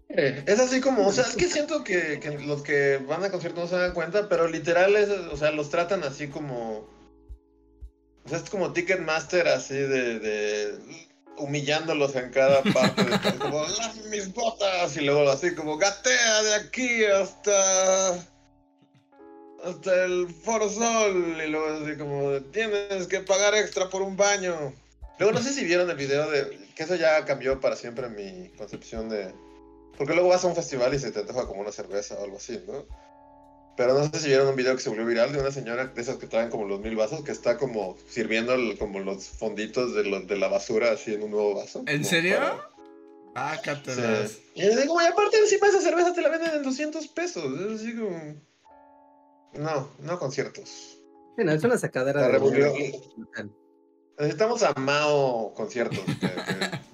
[0.08, 3.64] Eh, es así como, o sea, es que siento que, los que van a conciertos
[3.64, 6.88] no se dan cuenta, pero literal, es, o sea, los tratan así como...
[8.24, 10.78] O sea, es como Ticketmaster así de, de
[11.38, 13.04] humillándolos en cada parte.
[13.04, 13.64] De, como,
[14.10, 14.96] mis botas!
[14.96, 18.31] Y luego así como, gatea de aquí hasta
[19.64, 21.40] hasta el Foro Sol.
[21.44, 24.72] Y luego así como, tienes que pagar extra por un baño.
[25.18, 28.48] Luego no sé si vieron el video de, que eso ya cambió para siempre mi
[28.56, 29.32] concepción de...
[29.96, 32.38] Porque luego vas a un festival y se te antoja como una cerveza o algo
[32.38, 32.86] así, ¿no?
[33.76, 36.00] Pero no sé si vieron un video que se volvió viral de una señora de
[36.00, 40.02] esas que traen como los mil vasos, que está como sirviendo como los fonditos de,
[40.02, 41.82] de la basura así en un nuevo vaso.
[41.86, 42.38] ¿En serio?
[43.34, 44.42] Ah, sí.
[44.54, 47.60] Y digo, y aparte encima esa cerveza te la venden en 200 pesos.
[47.60, 48.34] Es así como...
[49.54, 50.98] No, no conciertos.
[51.36, 53.00] Bueno, es una sacadera de...
[54.18, 56.28] Necesitamos a Mao conciertos que,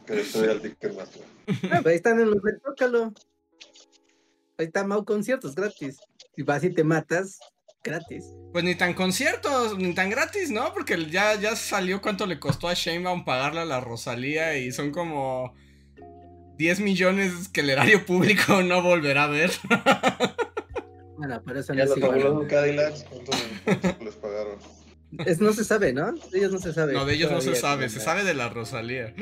[0.07, 1.23] que, que al Ticketmaster.
[1.71, 3.13] Ah, ahí están en los del Zócalo.
[4.57, 5.99] Ahí está Mao conciertos gratis.
[6.35, 7.39] Si vas y te matas,
[7.83, 8.25] gratis.
[8.53, 10.73] Pues ni tan conciertos, ni tan gratis, ¿no?
[10.73, 14.93] Porque ya, ya salió cuánto le costó a Sheinbaum pagarle a la Rosalía y son
[14.93, 15.55] como
[16.57, 19.51] 10 millones que el erario público no volverá a ver.
[21.19, 22.47] Bueno, pero eso ya no es igual.
[22.47, 23.33] Cadillac, ¿cuánto
[24.05, 24.59] les pagaron?
[25.27, 26.13] Es, no se sabe, ¿no?
[26.13, 26.93] De ellos no se sabe.
[26.93, 29.15] No, de ellos no se sabe, se sabe de la Rosalía.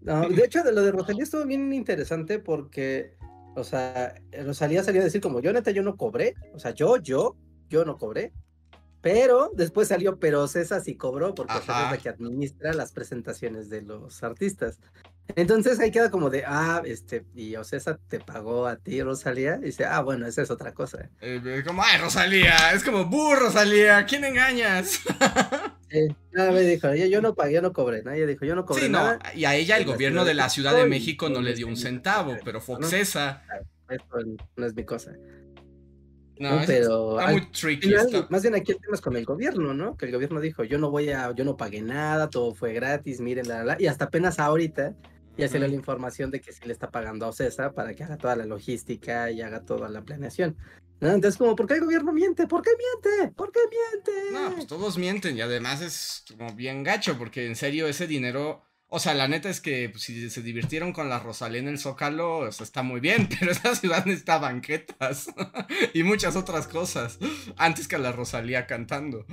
[0.00, 3.14] No, de hecho, de lo de Rosalía estuvo bien interesante porque,
[3.54, 4.14] o sea,
[4.44, 7.36] Rosalía salió a decir como, yo neta, yo no cobré, o sea, yo, yo,
[7.68, 8.32] yo no cobré,
[9.00, 13.82] pero después salió, pero César sí cobró porque es la que administra las presentaciones de
[13.82, 14.80] los artistas.
[15.34, 19.58] Entonces ahí queda como de, ah, este, y Ocesa te pagó a ti, Rosalía.
[19.60, 21.10] Y dice, ah, bueno, esa es otra cosa.
[21.20, 25.00] Eh, como, ay, Rosalía, es como, buh, Rosalía, ¿quién engañas?
[25.88, 28.10] Sí, me dijo, yo, no pagué, yo no cobré, ¿no?
[28.10, 30.74] Ella dijo, yo no cobré sí, no, y a ella el gobierno de la Ciudad
[30.74, 33.44] de México no le dio un centavo, pero Foxesa.
[33.88, 34.04] Eso
[34.56, 35.12] no es mi cosa.
[36.38, 37.94] No, pero está muy tricky.
[38.28, 39.96] Más bien aquí el tema es con el gobierno, ¿no?
[39.96, 43.20] Que el gobierno dijo, yo no voy a, yo no pagué nada, todo fue gratis,
[43.20, 44.96] miren, la, la, y hasta apenas ahorita
[45.36, 48.16] y hacerle la información de que sí le está pagando a Ocesa para que haga
[48.16, 50.56] toda la logística y haga toda la planeación.
[51.00, 52.46] Entonces, como, ¿por qué el gobierno miente?
[52.46, 53.34] ¿Por qué miente?
[53.34, 54.32] ¿Por qué miente?
[54.32, 58.62] No, pues todos mienten y además es como bien gacho porque en serio ese dinero,
[58.88, 61.78] o sea, la neta es que pues, si se divirtieron con la Rosalía en el
[61.78, 65.28] Zócalo, o está muy bien, pero esa ciudad necesita banquetas
[65.92, 67.18] y muchas otras cosas
[67.58, 69.26] antes que la Rosalía cantando.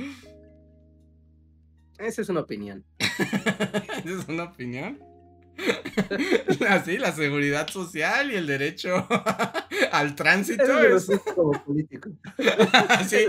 [1.98, 2.84] Esa es una opinión.
[3.00, 5.12] ¿Esa es una opinión?
[6.70, 9.08] Así, la seguridad social y el derecho
[9.92, 10.80] al tránsito.
[10.82, 11.08] Es...
[11.36, 12.10] como político.
[13.08, 13.26] sí,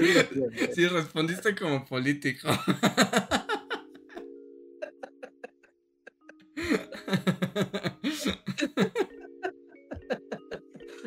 [0.74, 2.48] sí, respondiste como político.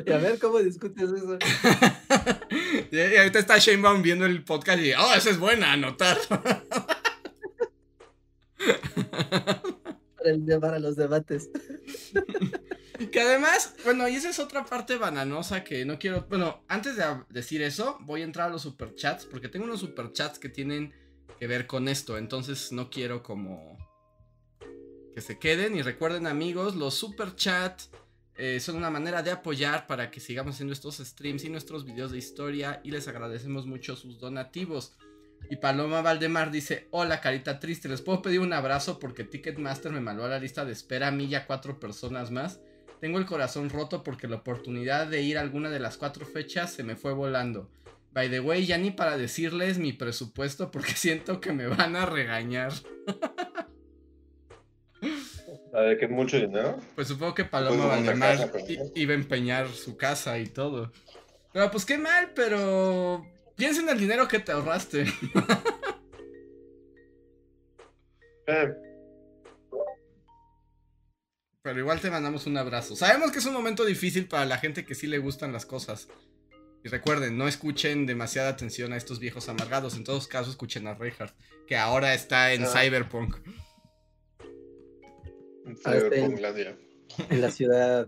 [0.05, 1.37] Y a ver cómo discutes eso.
[2.91, 6.17] y ahorita está Shanebaum viendo el podcast y, oh, esa es buena, anotar
[10.59, 11.49] para los debates.
[13.11, 16.25] Que además, bueno, y esa es otra parte bananosa que no quiero.
[16.29, 20.39] Bueno, antes de decir eso, voy a entrar a los superchats, porque tengo unos superchats
[20.39, 20.93] que tienen
[21.39, 22.17] que ver con esto.
[22.17, 23.77] Entonces no quiero como
[25.13, 25.75] que se queden.
[25.75, 27.91] Y recuerden, amigos, los superchats
[28.35, 32.11] eh, son una manera de apoyar para que sigamos haciendo estos streams y nuestros videos
[32.11, 32.81] de historia.
[32.83, 34.97] Y les agradecemos mucho sus donativos.
[35.49, 40.01] Y Paloma Valdemar dice, hola carita triste, les puedo pedir un abrazo porque Ticketmaster me
[40.01, 42.59] malvó la lista de espera a mí y a cuatro personas más.
[42.99, 46.73] Tengo el corazón roto porque la oportunidad de ir a alguna de las cuatro fechas
[46.73, 47.69] se me fue volando.
[48.11, 52.05] By the way, ya ni para decirles mi presupuesto porque siento que me van a
[52.05, 52.73] regañar.
[55.71, 56.79] ¿La de que mucho dinero?
[56.95, 58.51] Pues supongo que Paloma Valdemar
[58.95, 60.91] iba a empeñar su casa y todo.
[61.53, 63.25] Pero pues qué mal, pero
[63.57, 65.05] Piensa en el dinero que te ahorraste.
[68.49, 68.73] Eh.
[71.61, 72.95] Pero igual te mandamos un abrazo.
[72.95, 76.07] Sabemos que es un momento difícil para la gente que sí le gustan las cosas.
[76.81, 79.97] Y recuerden, no escuchen demasiada atención a estos viejos amargados.
[79.97, 81.35] En todos casos, escuchen a Reinhardt,
[81.67, 82.67] que ahora está en ah.
[82.67, 83.35] Cyberpunk.
[85.65, 86.39] En Cyberpunk,
[87.29, 88.07] en la ciudad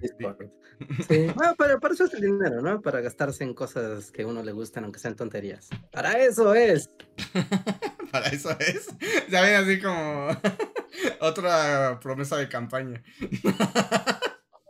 [0.00, 0.59] Discord.
[1.08, 2.80] Sí, bueno, pero para eso es el dinero, ¿no?
[2.80, 5.68] Para gastarse en cosas que a uno le gustan, aunque sean tonterías.
[5.92, 6.88] Para eso es.
[8.10, 8.88] para eso es.
[9.28, 10.28] Ya ven así como
[11.20, 13.02] otra promesa de campaña.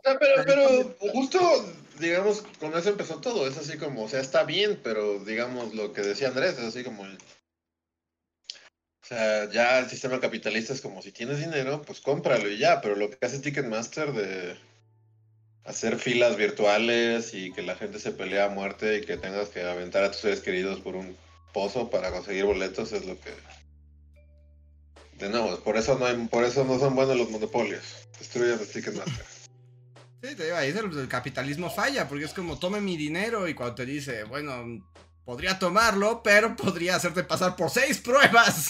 [0.03, 1.39] Pero, pero justo,
[1.99, 3.47] digamos, con eso empezó todo.
[3.47, 6.83] Es así como, o sea, está bien, pero digamos lo que decía Andrés, es así
[6.83, 7.03] como.
[7.03, 7.07] O
[9.13, 12.81] sea, ya el sistema capitalista es como si tienes dinero, pues cómpralo y ya.
[12.81, 14.57] Pero lo que hace Ticketmaster de
[15.65, 19.61] hacer filas virtuales y que la gente se pelea a muerte y que tengas que
[19.61, 21.15] aventar a tus seres queridos por un
[21.53, 23.31] pozo para conseguir boletos es lo que
[25.19, 27.83] de nuevo por eso no hay, por eso no son buenos los monopolios.
[28.17, 29.25] Destruyen los Ticketmaster.
[30.23, 33.75] Sí te digo ahí el, capitalismo falla porque es como tome mi dinero y cuando
[33.75, 34.83] te dice bueno
[35.25, 38.69] podría tomarlo pero podría hacerte pasar por seis pruebas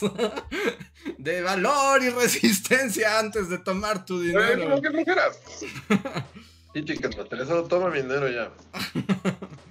[1.17, 4.81] de valor y resistencia antes de tomar tu dinero
[6.73, 8.51] Sí, chicas, eso toma mi dinero ya.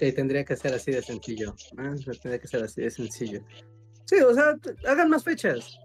[0.00, 1.54] Sí, tendría que ser así de sencillo.
[1.72, 1.94] ¿eh?
[2.22, 3.42] Tendría que ser así de sencillo.
[4.06, 4.56] Sí, o sea,
[4.88, 5.78] hagan más fechas.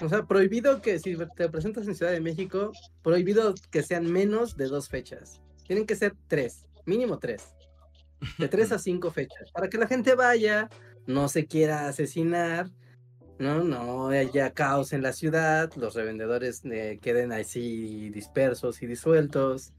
[0.00, 2.72] O sea, prohibido que si te presentas en Ciudad de México,
[3.02, 5.40] prohibido que sean menos de dos fechas.
[5.64, 7.54] Tienen que ser tres, mínimo tres.
[8.36, 9.52] De tres a cinco fechas.
[9.52, 10.68] Para que la gente vaya,
[11.06, 12.68] no se quiera asesinar
[13.38, 19.72] no, no haya caos en la ciudad, los revendedores eh, queden así dispersos y disueltos.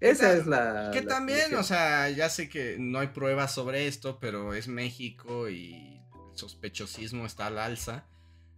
[0.00, 0.90] Esa es la.
[0.92, 5.48] Que también, o sea, ya sé que no hay pruebas sobre esto, pero es México
[5.48, 8.04] y el sospechosismo está al alza.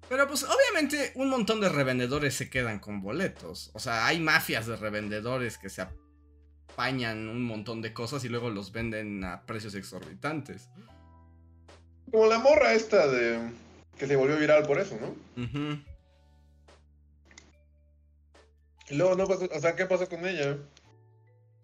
[0.09, 3.71] Pero pues obviamente un montón de revendedores se quedan con boletos.
[3.75, 8.51] O sea, hay mafias de revendedores que se apañan un montón de cosas y luego
[8.51, 10.69] los venden a precios exorbitantes.
[12.11, 13.51] Como la morra esta de
[13.99, 15.15] que se volvió viral por eso, ¿no?
[18.89, 20.59] Y luego no pasó, o sea, ¿qué pasó con ella?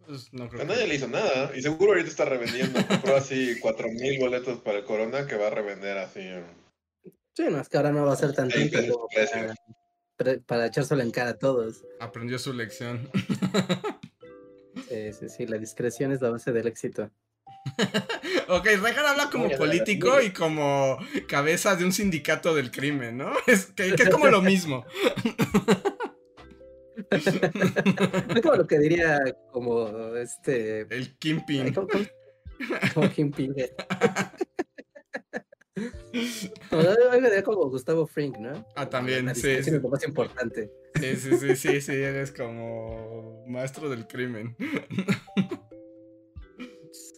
[0.06, 0.62] Pues no creo.
[0.62, 1.56] A nadie le hizo nada.
[1.56, 2.80] Y seguro ahorita está revendiendo.
[2.88, 6.20] Compró así 4000 boletos para el Corona que va a revender así.
[7.34, 9.08] Sí, no, es que ahora no va a ser tan tiempo
[10.16, 11.84] para, para echárselo en cara a todos.
[12.00, 13.08] Aprendió su lección.
[14.88, 17.10] sí, sí, sí, la discreción es la base del éxito.
[18.48, 20.98] ok, Regan habla como político y como
[21.28, 23.32] cabeza de un sindicato del crimen, ¿no?
[23.46, 24.84] Es, que, es como lo mismo.
[27.10, 29.20] es como lo que diría
[29.50, 30.86] como este...
[30.90, 31.72] El Kimping.
[31.72, 31.88] Como,
[32.94, 33.54] como Kimping.
[36.68, 36.82] Como,
[37.44, 38.66] como Gustavo Frink, ¿no?
[38.76, 39.50] Ah, también, sí.
[39.50, 40.70] Es lo más importante.
[41.00, 44.56] Sí, sí, sí, sí, sí, eres como maestro del crimen.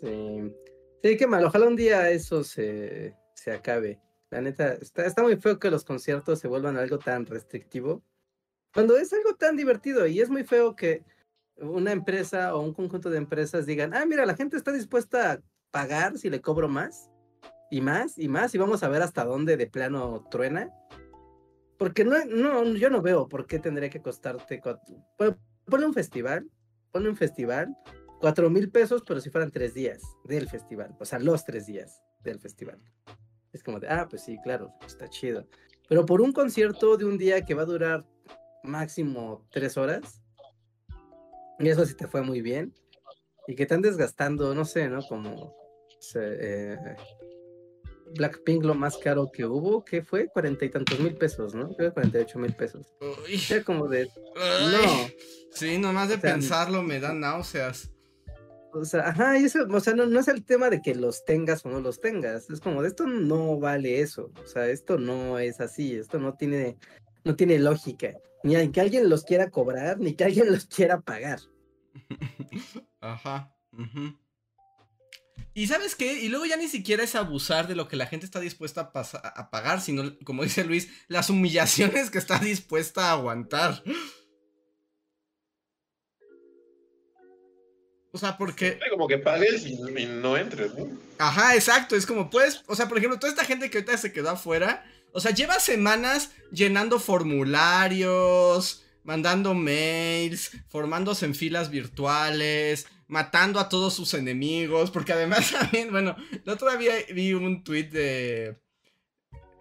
[0.05, 0.55] Sí.
[1.03, 1.45] Sí, qué mal.
[1.45, 4.01] Ojalá un día eso se, se acabe.
[4.31, 8.03] La neta, está, está muy feo que los conciertos se vuelvan algo tan restrictivo.
[8.73, 11.05] Cuando es algo tan divertido y es muy feo que
[11.57, 15.43] una empresa o un conjunto de empresas digan, ah, mira, la gente está dispuesta a
[15.71, 17.11] pagar si le cobro más
[17.71, 20.71] y más y más y vamos a ver hasta dónde de plano truena.
[21.79, 24.61] Porque no, no, yo no veo por qué tendría que costarte.
[25.67, 26.51] Ponle un festival,
[26.93, 27.77] ponle un festival
[28.21, 32.03] cuatro mil pesos, pero si fueran tres días del festival, o sea, los tres días
[32.23, 32.81] del festival.
[33.53, 35.47] Es como de, ah, pues sí, claro, está chido.
[35.89, 38.07] Pero por un concierto de un día que va a durar
[38.63, 40.23] máximo tres horas,
[41.59, 42.75] y eso sí te fue muy bien,
[43.47, 45.03] y que están desgastando, no sé, ¿no?
[45.07, 45.55] Como
[46.15, 46.77] eh,
[48.17, 51.75] Blackpink lo más caro que hubo, que fue cuarenta y tantos mil pesos, ¿no?
[51.77, 52.95] Creo cuarenta y ocho mil pesos.
[53.01, 53.63] Uy.
[53.65, 55.09] como de, no.
[55.53, 57.91] Sí, nomás de pensarlo me dan náuseas.
[58.75, 61.69] O sea, ajá, eso, o sea, no, es el tema de que los tengas o
[61.69, 62.51] no los tengas.
[62.51, 64.33] Es como, esto no vale eso.
[64.43, 65.95] O sea, esto no es así.
[65.95, 66.77] Esto no tiene,
[67.23, 68.15] no tiene lógica.
[68.43, 71.41] Ni que alguien los quiera cobrar, ni que alguien los quiera pagar.
[73.01, 73.55] Ajá.
[75.55, 76.21] Y sabes qué?
[76.21, 79.51] Y luego ya ni siquiera es abusar de lo que la gente está dispuesta a
[79.51, 83.83] pagar, sino, como dice Luis, las humillaciones que está dispuesta a aguantar.
[88.15, 88.79] O sea, porque.
[88.91, 90.87] Como que pagues y, no entres, ¿no?
[91.19, 91.97] Ajá, exacto.
[91.97, 92.63] Es como puedes.
[92.69, 94.87] O sea, por ejemplo, toda esta gente que ahorita se quedó afuera.
[95.13, 103.95] O sea, lleva semanas llenando formularios, mandando mails, formándose en filas virtuales, matando a todos
[103.95, 104.93] sus enemigos.
[104.93, 108.57] Porque además también, bueno, el otro día vi un tweet de.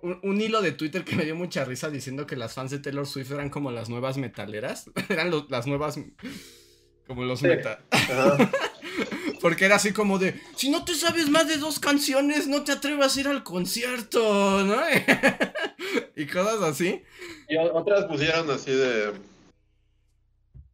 [0.03, 3.07] Un, hilo de Twitter que me dio mucha risa diciendo que las fans de Taylor
[3.07, 4.91] Swift eran como las nuevas metaleras.
[5.09, 5.97] eran las nuevas
[7.07, 7.79] como los meta.
[9.41, 12.71] Porque era así como de, si no te sabes más de dos canciones, no te
[12.71, 14.75] atrevas a ir al concierto, ¿no?
[16.15, 17.03] y cosas así.
[17.49, 19.11] Y otras pusieron así de,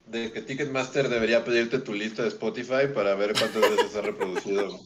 [0.06, 4.80] de que Ticketmaster debería pedirte tu lista de Spotify para ver cuántas veces ha reproducido.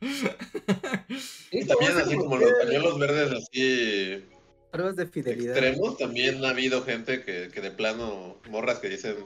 [1.50, 4.22] Y también así como los pañuelos verdes así
[4.70, 5.56] Pruebas de fidelidad.
[5.56, 9.16] extremos, también ha habido gente que, que de plano, morras que dicen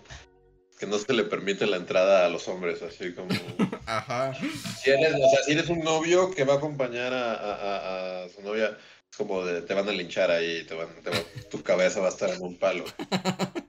[0.82, 3.28] que no se le permite la entrada a los hombres, así como...
[3.86, 4.34] Ajá.
[4.34, 8.24] Si eres, o sea, si eres un novio que va a acompañar a, a- a-
[8.24, 8.76] a su novia,
[9.08, 11.22] es como de, te van a linchar ahí, te van, te va-
[11.52, 12.84] tu cabeza va a estar en un palo.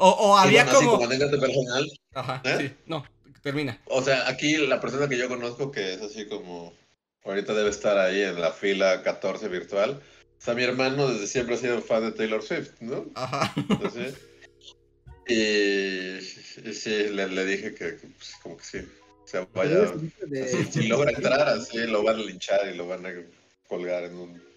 [0.00, 1.08] O, o había bueno, así como.
[1.40, 2.56] personal, Ajá, ¿Eh?
[2.58, 2.76] sí.
[2.86, 3.04] No,
[3.42, 3.80] termina.
[3.86, 6.72] o sea, aquí la persona que yo conozco que es así como,
[7.24, 10.00] ahorita debe estar ahí en la fila 14 virtual,
[10.38, 13.06] o sea, mi hermano desde siempre ha sido fan de Taylor Swift, ¿no?
[13.14, 13.52] Ajá.
[13.84, 14.12] Así.
[15.28, 18.78] Y, y sí, le, le dije que, que, pues, como que sí,
[19.26, 19.92] se vaya...
[20.26, 23.12] De- Si, si logra entrar así, lo van a linchar y lo van a
[23.68, 24.48] colgar en un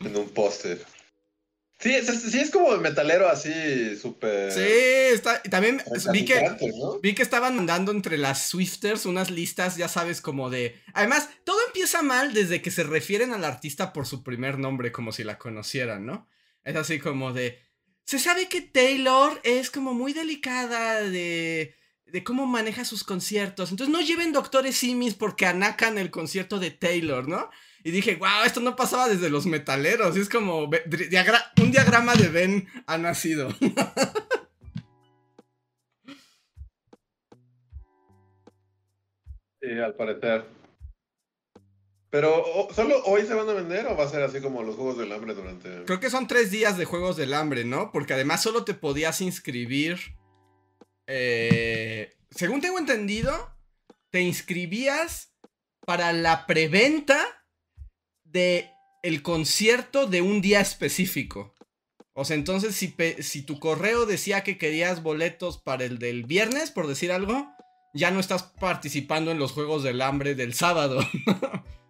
[0.00, 0.78] en un poste.
[1.78, 4.52] Sí, es, sí es como de metalero así, súper...
[4.52, 4.60] Sí,
[5.14, 5.40] está.
[5.42, 6.40] También vi que.
[7.02, 10.80] Vi que estaban mandando entre las Swifters unas listas, ya sabes, como de...
[10.94, 15.12] Además, todo empieza mal desde que se refieren al artista por su primer nombre, como
[15.12, 16.28] si la conocieran, ¿no?
[16.64, 17.60] Es así como de...
[18.04, 21.74] Se sabe que Taylor es como muy delicada de...
[22.24, 23.70] cómo maneja sus conciertos.
[23.70, 27.48] Entonces no lleven doctores simis porque anacan el concierto de Taylor, ¿no?
[27.84, 30.16] Y dije, wow, esto no pasaba desde los metaleros.
[30.16, 30.64] Es como...
[30.64, 33.48] un diagrama de Ben ha nacido.
[39.62, 40.44] Sí, al parecer.
[42.12, 44.98] Pero, ¿solo hoy se van a vender o va a ser así como los Juegos
[44.98, 45.84] del Hambre durante...?
[45.86, 47.90] Creo que son tres días de Juegos del Hambre, ¿no?
[47.90, 49.98] Porque además solo te podías inscribir.
[51.06, 53.56] eh, según tengo entendido,
[54.10, 55.32] te inscribías
[55.86, 57.18] para la preventa
[58.24, 58.70] de
[59.02, 61.54] el concierto de un día específico.
[62.12, 66.72] O sea, entonces si, si tu correo decía que querías boletos para el del viernes,
[66.72, 67.48] por decir algo,
[67.94, 71.00] ya no estás participando en los Juegos del Hambre del sábado.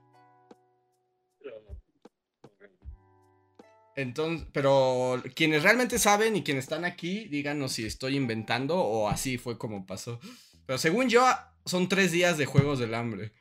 [3.94, 9.38] Entonces, pero quienes realmente saben y quienes están aquí, díganos si estoy inventando o así
[9.38, 10.18] fue como pasó.
[10.66, 11.24] Pero según yo,
[11.66, 13.32] son tres días de Juegos del Hambre.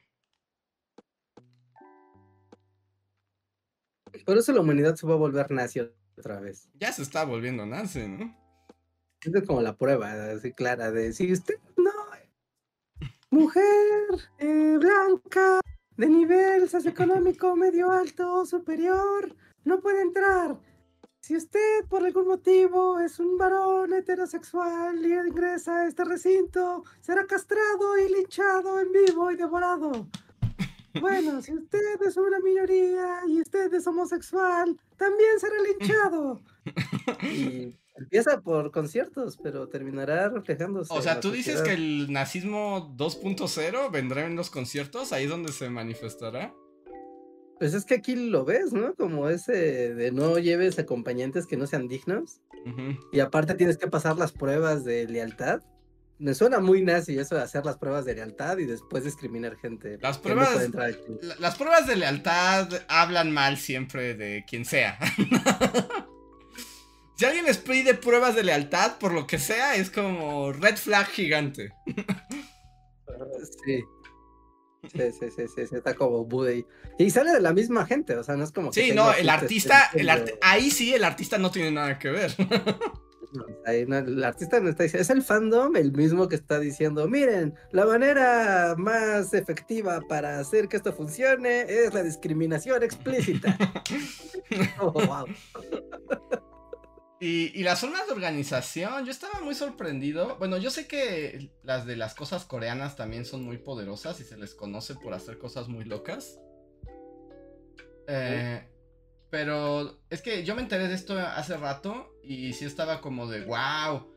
[4.26, 5.82] Por eso la humanidad se va a volver nazi
[6.18, 6.70] otra vez.
[6.80, 8.38] Ya se está volviendo nazi, ¿no?
[9.22, 11.92] Es como la prueba, así clara, de si usted no
[13.32, 15.62] mujer eh, blanca
[15.96, 20.58] de nivel socioeconómico medio alto superior no puede entrar.
[21.20, 27.28] Si usted por algún motivo es un varón heterosexual y ingresa a este recinto, será
[27.28, 30.08] castrado y linchado en vivo y devorado.
[31.00, 36.42] Bueno, si usted es una minoría y usted es homosexual, también será linchado.
[37.24, 40.94] Y empieza por conciertos, pero terminará reflejándose.
[40.94, 45.52] O sea, tú dices que el nazismo 2.0 vendrá en los conciertos, ahí es donde
[45.52, 46.54] se manifestará.
[47.62, 48.96] Pues es que aquí lo ves, ¿no?
[48.96, 52.42] Como ese de no lleves acompañantes que no sean dignos.
[53.12, 55.62] Y aparte tienes que pasar las pruebas de lealtad.
[56.18, 60.00] Me suena muy nazi eso de hacer las pruebas de lealtad y después discriminar gente.
[60.02, 60.70] Las no pruebas-.
[61.22, 64.98] La- Las pruebas de lealtad hablan mal siempre de quien sea.
[67.16, 71.06] si alguien les pide pruebas de lealtad, por lo que sea, es como red flag
[71.06, 71.74] gigante.
[73.66, 73.84] Sí.
[74.92, 76.66] Sí, sí, sí, sí, está como Buddy.
[76.98, 79.30] Y sale de la misma gente, o sea, no es como que Sí, no, el
[79.30, 82.32] artista, el art- ahí sí el artista no tiene nada que ver.
[83.34, 86.60] No, ahí no, el artista no está diciendo, es el fandom el mismo que está
[86.60, 93.58] diciendo, miren, la manera más efectiva para hacer que esto funcione es la discriminación explícita.
[94.82, 95.26] Oh, wow.
[97.22, 100.38] Y, y las formas de organización, yo estaba muy sorprendido.
[100.40, 104.38] Bueno, yo sé que las de las cosas coreanas también son muy poderosas y se
[104.38, 106.40] les conoce por hacer cosas muy locas.
[108.08, 108.68] Eh,
[109.30, 113.46] pero es que yo me enteré de esto hace rato y sí estaba como de
[113.46, 114.12] wow.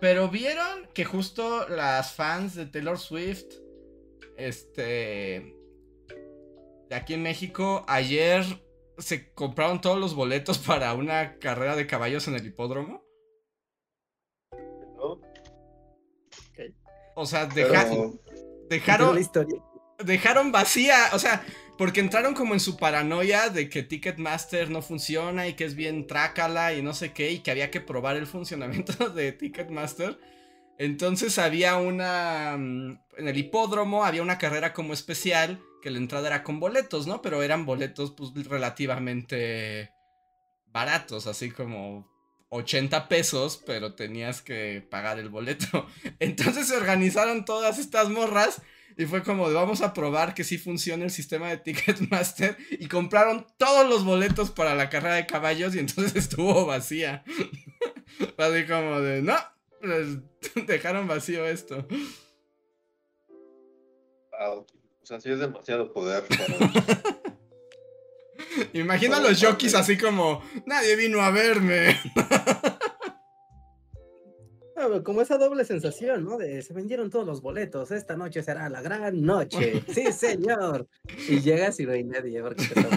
[0.00, 3.44] Pero vieron que justo las fans de Taylor Swift,
[4.38, 5.54] este,
[6.88, 8.44] de aquí en México, ayer
[9.00, 13.04] se compraron todos los boletos para una carrera de caballos en el hipódromo.
[14.96, 15.20] ¿no?
[17.16, 17.68] O sea, Pero
[18.68, 19.62] dejaron, la historia.
[20.02, 21.44] dejaron vacía, o sea,
[21.76, 26.06] porque entraron como en su paranoia de que Ticketmaster no funciona y que es bien
[26.06, 30.18] trácala y no sé qué, y que había que probar el funcionamiento de Ticketmaster.
[30.80, 32.56] Entonces había una...
[32.56, 37.06] mm, En el hipódromo había una carrera como especial, que la entrada era con boletos,
[37.06, 37.20] ¿no?
[37.20, 39.90] Pero eran boletos pues relativamente
[40.72, 42.08] baratos, así como
[42.48, 45.86] 80 pesos, pero tenías que pagar el boleto.
[46.18, 48.62] Entonces se organizaron todas estas morras
[48.96, 52.86] y fue como de vamos a probar que sí funciona el sistema de Ticketmaster y
[52.88, 57.22] compraron todos los boletos para la carrera de caballos y entonces estuvo vacía.
[58.38, 59.36] Así como de no,
[60.66, 61.86] dejaron vacío esto.
[64.40, 64.66] O
[65.02, 66.24] sea, sí es demasiado poder.
[68.72, 71.96] Imagina a los jockeys así como nadie vino a verme.
[75.04, 76.38] como esa doble sensación, ¿no?
[76.38, 79.82] De se vendieron todos los boletos, esta noche será la gran noche.
[79.92, 80.88] Sí, señor.
[81.28, 82.88] Y llegas y no hay nadie porque te está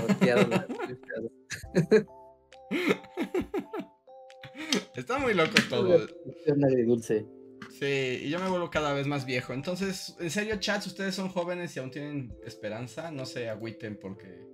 [4.96, 6.08] Está muy loco todo.
[6.86, 7.26] dulce.
[7.80, 9.54] Sí, y yo me vuelvo cada vez más viejo.
[9.54, 13.12] Entonces, en serio, chats, ustedes son jóvenes y aún tienen esperanza.
[13.12, 14.48] No se agüiten porque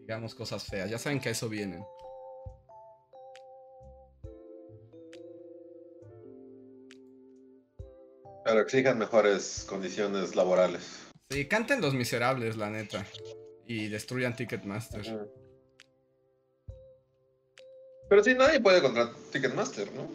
[0.00, 0.90] digamos cosas feas.
[0.90, 1.84] Ya saben que a eso vienen.
[8.44, 11.06] Pero exijan mejores condiciones laborales.
[11.30, 13.04] Sí, canten los miserables, la neta.
[13.66, 15.28] Y destruyan Ticketmaster.
[18.08, 20.08] Pero sí, nadie puede contra Ticketmaster, ¿no?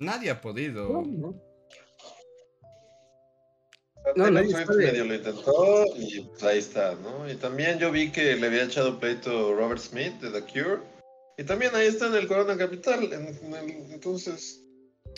[0.00, 0.88] Nadie ha podido.
[0.88, 1.48] No, no.
[4.16, 7.30] No, medio lo intentó y pues ahí está, ¿no?
[7.30, 10.80] Y también yo vi que le había echado pleito Robert Smith de The Cure.
[11.36, 13.10] Y también ahí está en el Corona Capital.
[13.92, 14.62] entonces,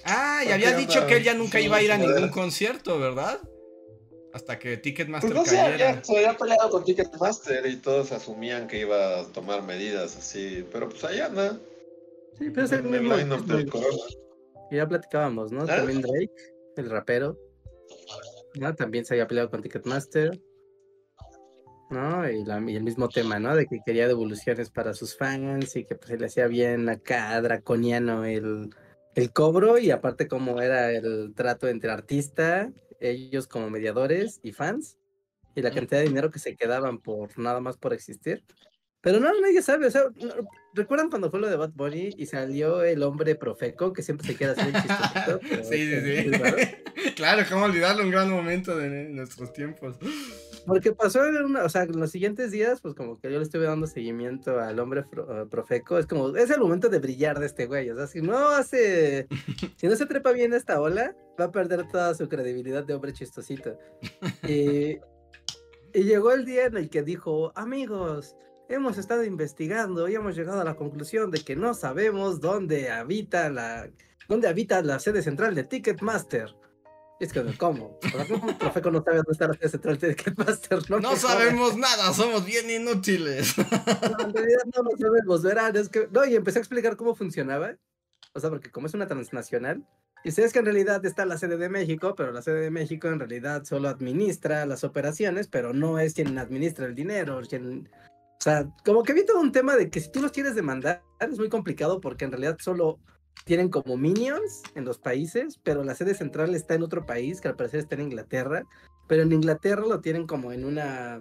[0.05, 3.41] Ah, y había dicho que él ya nunca iba a ir a ningún concierto, ¿verdad?
[4.33, 6.05] Hasta que Ticketmaster pues no cayera.
[6.05, 10.89] se había peleado con Ticketmaster y todos asumían que iba a tomar medidas así, pero
[10.89, 11.59] pues allá anda.
[12.39, 13.15] Sí, pero es el mismo.
[14.71, 15.63] Y ya platicábamos, ¿no?
[15.65, 15.67] ¿Ah?
[15.67, 16.33] También Drake,
[16.77, 17.37] el rapero.
[18.55, 18.75] ¿no?
[18.75, 20.41] También se había peleado con Ticketmaster.
[21.91, 22.31] ¿no?
[22.31, 23.57] Y, y, el mismo tema, ¿no?
[23.57, 27.41] De que quería devoluciones para sus fans y que pues se le hacía bien acá
[27.41, 28.71] draconiano el,
[29.15, 34.99] el cobro y aparte como era el trato entre artista, ellos como mediadores y fans,
[35.55, 38.45] y la cantidad de dinero que se quedaban por nada más por existir.
[39.03, 40.03] Pero no, nadie sabe, o sea,
[40.75, 44.37] ¿recuerdan cuando fue lo de Bad Bunny y salió el hombre profeco que siempre se
[44.37, 45.41] queda así chistosito?
[45.71, 47.13] sí, sí, sí.
[47.17, 49.97] claro, cómo olvidarlo, un gran momento de nuestros tiempos.
[50.67, 53.45] Porque pasó en una, o sea, en los siguientes días, pues como que yo le
[53.45, 57.47] estuve dando seguimiento al hombre eh, profeco, es como, es el momento de brillar de
[57.47, 59.27] este güey, o sea, si no hace,
[59.77, 63.13] si no se trepa bien esta ola, va a perder toda su credibilidad de hombre
[63.13, 63.79] chistosito.
[64.47, 64.99] Y,
[65.93, 68.37] y llegó el día en el que dijo, amigos,
[68.69, 73.51] hemos estado investigando y hemos llegado a la conclusión de que no sabemos dónde habita
[73.51, 73.91] la,
[74.29, 76.55] dónde habita la sede central de Ticketmaster.
[77.21, 77.99] Es que, ¿cómo?
[78.59, 81.01] Profeco no sabe dónde está la sede central de Ticketmaster, ¿no?
[81.01, 83.59] No sabemos nada, somos bien inútiles.
[83.59, 86.09] No, en realidad no lo sabemos, verán, es que...
[86.11, 87.77] No, y empecé a explicar cómo funcionaba.
[88.33, 89.87] O sea, porque como es una transnacional,
[90.25, 93.09] y sabes que en realidad está la sede de México, pero la sede de México
[93.09, 97.91] en realidad solo administra las operaciones, pero no es quien administra el dinero, quien...
[98.39, 101.03] O sea, como que vi todo un tema de que si tú los quieres demandar,
[101.21, 102.99] es muy complicado porque en realidad solo
[103.45, 107.49] tienen como minions en los países, pero la sede central está en otro país, que
[107.49, 108.65] al parecer está en Inglaterra,
[109.09, 111.21] pero en Inglaterra lo tienen como en una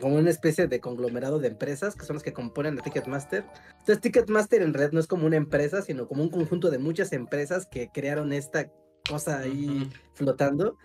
[0.00, 3.44] como una especie de conglomerado de empresas que son las que componen a Ticketmaster.
[3.70, 7.12] Entonces Ticketmaster en red no es como una empresa, sino como un conjunto de muchas
[7.12, 8.70] empresas que crearon esta
[9.08, 10.76] cosa ahí flotando.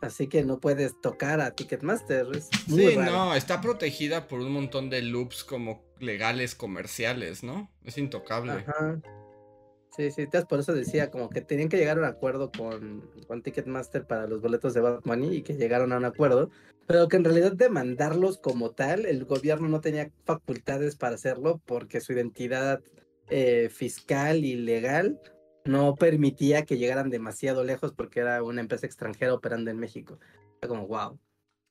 [0.00, 2.26] Así que no puedes tocar a Ticketmaster.
[2.42, 7.70] sí, no, está protegida por un montón de loops como legales comerciales, ¿no?
[7.84, 8.52] Es intocable.
[8.52, 9.00] Ajá.
[10.00, 13.42] Sí, sí, por eso decía como que tenían que llegar a un acuerdo con, con
[13.42, 16.48] Ticketmaster para los boletos de Bad Money y que llegaron a un acuerdo,
[16.86, 22.00] pero que en realidad demandarlos como tal, el gobierno no tenía facultades para hacerlo porque
[22.00, 22.80] su identidad
[23.28, 25.20] eh, fiscal y legal
[25.66, 30.18] no permitía que llegaran demasiado lejos porque era una empresa extranjera operando en México.
[30.62, 31.18] Era como, wow.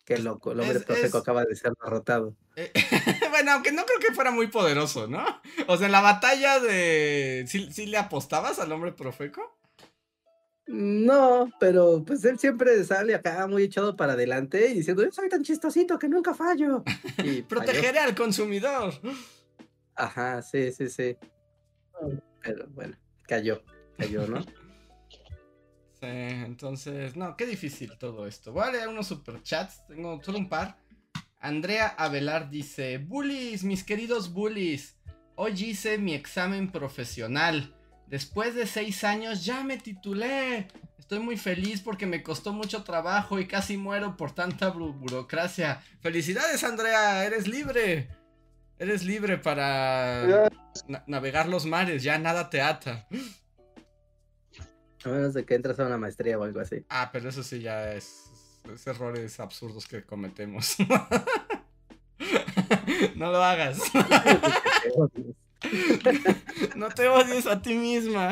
[0.10, 2.36] Qué loco, el hombre profeco acaba de ser derrotado.
[2.56, 2.72] Eh,
[3.30, 5.24] bueno, aunque no creo que fuera muy poderoso, ¿no?
[5.68, 7.46] O sea, en la batalla de.
[7.48, 9.56] ¿Sí, le apostabas al hombre profeco?
[10.66, 15.30] No, pero pues él siempre sale acá muy echado para adelante y diciendo, yo soy
[15.30, 16.84] tan chistosito que nunca fallo.
[17.24, 18.92] Y Protegeré al consumidor.
[19.94, 21.16] Ajá, sí, sí, sí.
[22.42, 22.98] Pero bueno,
[23.28, 23.62] cayó,
[23.96, 24.44] cayó, ¿no?
[26.02, 28.54] Sí, entonces, no, qué difícil todo esto.
[28.54, 30.78] Voy a leer unos superchats, tengo solo un par.
[31.40, 34.98] Andrea Avelar dice, bullies, mis queridos bullies,
[35.36, 37.76] hoy hice mi examen profesional.
[38.08, 40.68] Después de seis años ya me titulé.
[40.98, 45.82] Estoy muy feliz porque me costó mucho trabajo y casi muero por tanta burocracia.
[46.02, 48.10] Felicidades Andrea, eres libre.
[48.78, 50.50] Eres libre para
[51.08, 53.08] navegar los mares, ya nada te ata.
[55.04, 56.86] A menos de que entras a una maestría o algo así.
[56.90, 58.32] Ah, pero eso sí ya es,
[58.74, 60.76] es errores absurdos que cometemos.
[63.16, 63.80] no lo hagas.
[66.76, 68.32] no te odies a ti misma.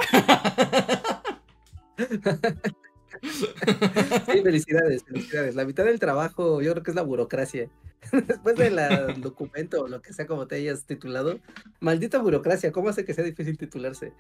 [4.26, 5.56] Sí, felicidades, felicidades.
[5.56, 7.70] La mitad del trabajo yo creo que es la burocracia.
[8.12, 8.78] Después del
[9.22, 11.40] documento o lo que sea como te hayas titulado,
[11.80, 14.14] maldita burocracia, ¿cómo hace que sea difícil titularse?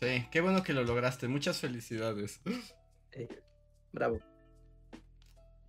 [0.00, 2.40] Sí, qué bueno que lo lograste, muchas felicidades.
[3.92, 4.20] bravo.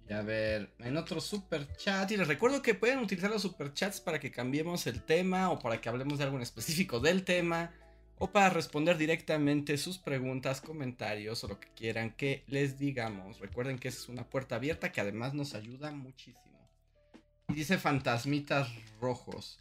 [0.08, 3.74] Y a ver, en otro super chat, y les recuerdo que pueden utilizar los super
[3.74, 7.24] chats para que cambiemos el tema o para que hablemos de algo en específico del
[7.24, 7.72] tema
[8.20, 13.40] o para responder directamente sus preguntas, comentarios o lo que quieran que les digamos.
[13.40, 16.70] Recuerden que es una puerta abierta que además nos ayuda muchísimo.
[17.48, 18.70] Dice Fantasmitas
[19.02, 19.60] Rojos.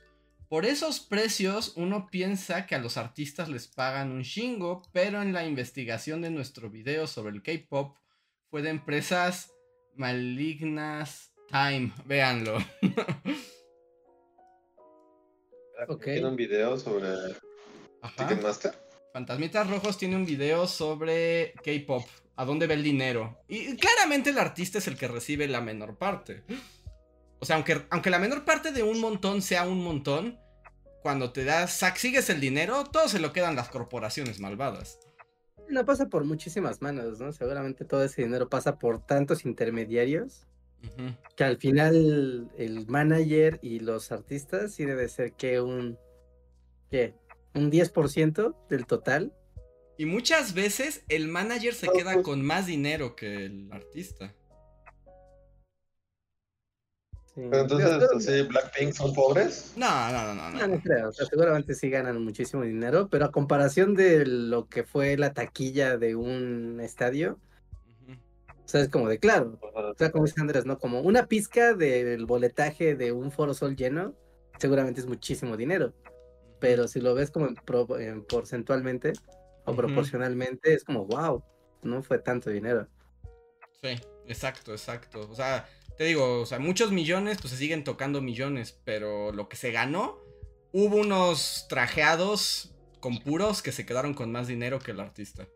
[0.48, 5.32] Por esos precios uno piensa que a los artistas les pagan un chingo, pero en
[5.32, 7.96] la investigación de nuestro video sobre el K-Pop
[8.50, 9.52] fue de empresas
[9.94, 11.92] malignas Time.
[12.04, 12.58] Véanlo.
[16.02, 17.08] Tiene un video sobre
[18.16, 18.74] Ticketmaster.
[19.12, 22.06] Fantasmitas Rojos tiene un video sobre K-pop,
[22.36, 23.38] a dónde va el dinero.
[23.48, 26.44] Y claramente el artista es el que recibe la menor parte.
[27.40, 30.38] O sea, aunque, aunque la menor parte de un montón sea un montón,
[31.02, 34.98] cuando te das, sigues el dinero, todo se lo quedan las corporaciones malvadas.
[35.68, 37.32] No pasa por muchísimas manos, ¿no?
[37.32, 40.46] Seguramente todo ese dinero pasa por tantos intermediarios
[41.36, 45.98] que al final el manager y los artistas sí debe ser que un...
[46.90, 47.14] ¿Qué?
[47.58, 49.32] Un 10% del total.
[49.98, 54.34] Y muchas veces el manager se queda pues con más dinero que el artista.
[57.34, 59.72] Pero entonces, ¿así Blackpink son pobres?
[59.76, 60.66] No, no, no, no.
[60.66, 61.12] No, creo.
[61.12, 66.16] seguramente sí ganan muchísimo dinero, pero a comparación de lo que fue la taquilla de
[66.16, 67.38] un estadio,
[68.08, 69.58] o sea, es como de claro.
[69.62, 70.78] O sea, como dice Andrés, ¿no?
[70.78, 74.14] Como una pizca del boletaje de un Foro Sol lleno,
[74.58, 75.94] seguramente es muchísimo dinero
[76.60, 77.48] pero si lo ves como
[77.98, 79.12] en porcentualmente
[79.64, 81.44] o proporcionalmente, es como, wow,
[81.82, 82.88] no fue tanto dinero.
[83.82, 85.28] Sí, exacto, exacto.
[85.30, 89.48] O sea, te digo, o sea, muchos millones, pues se siguen tocando millones, pero lo
[89.48, 90.18] que se ganó,
[90.72, 95.46] hubo unos trajeados con puros que se quedaron con más dinero que el artista.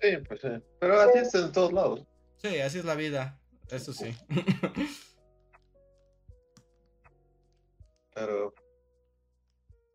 [0.00, 0.48] Sí, pues sí.
[0.80, 2.04] Pero así es en todos lados.
[2.38, 3.38] Sí, así es la vida.
[3.70, 4.14] Eso sí.
[8.14, 8.52] Pero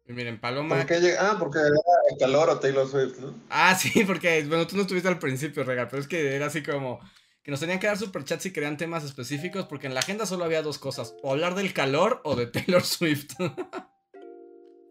[0.07, 0.85] Miren, Paloma.
[1.19, 1.69] Ah, porque era
[2.09, 3.35] el calor o Taylor Swift, ¿no?
[3.49, 6.63] Ah, sí, porque, bueno, tú no estuviste al principio, Regal, pero es que era así
[6.63, 7.01] como
[7.43, 10.45] que nos tenían que dar superchats si querían temas específicos, porque en la agenda solo
[10.45, 13.33] había dos cosas: o hablar del calor o de Taylor Swift.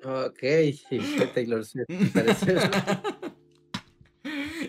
[0.05, 2.55] ok, sí, de Taylor Swift, parece.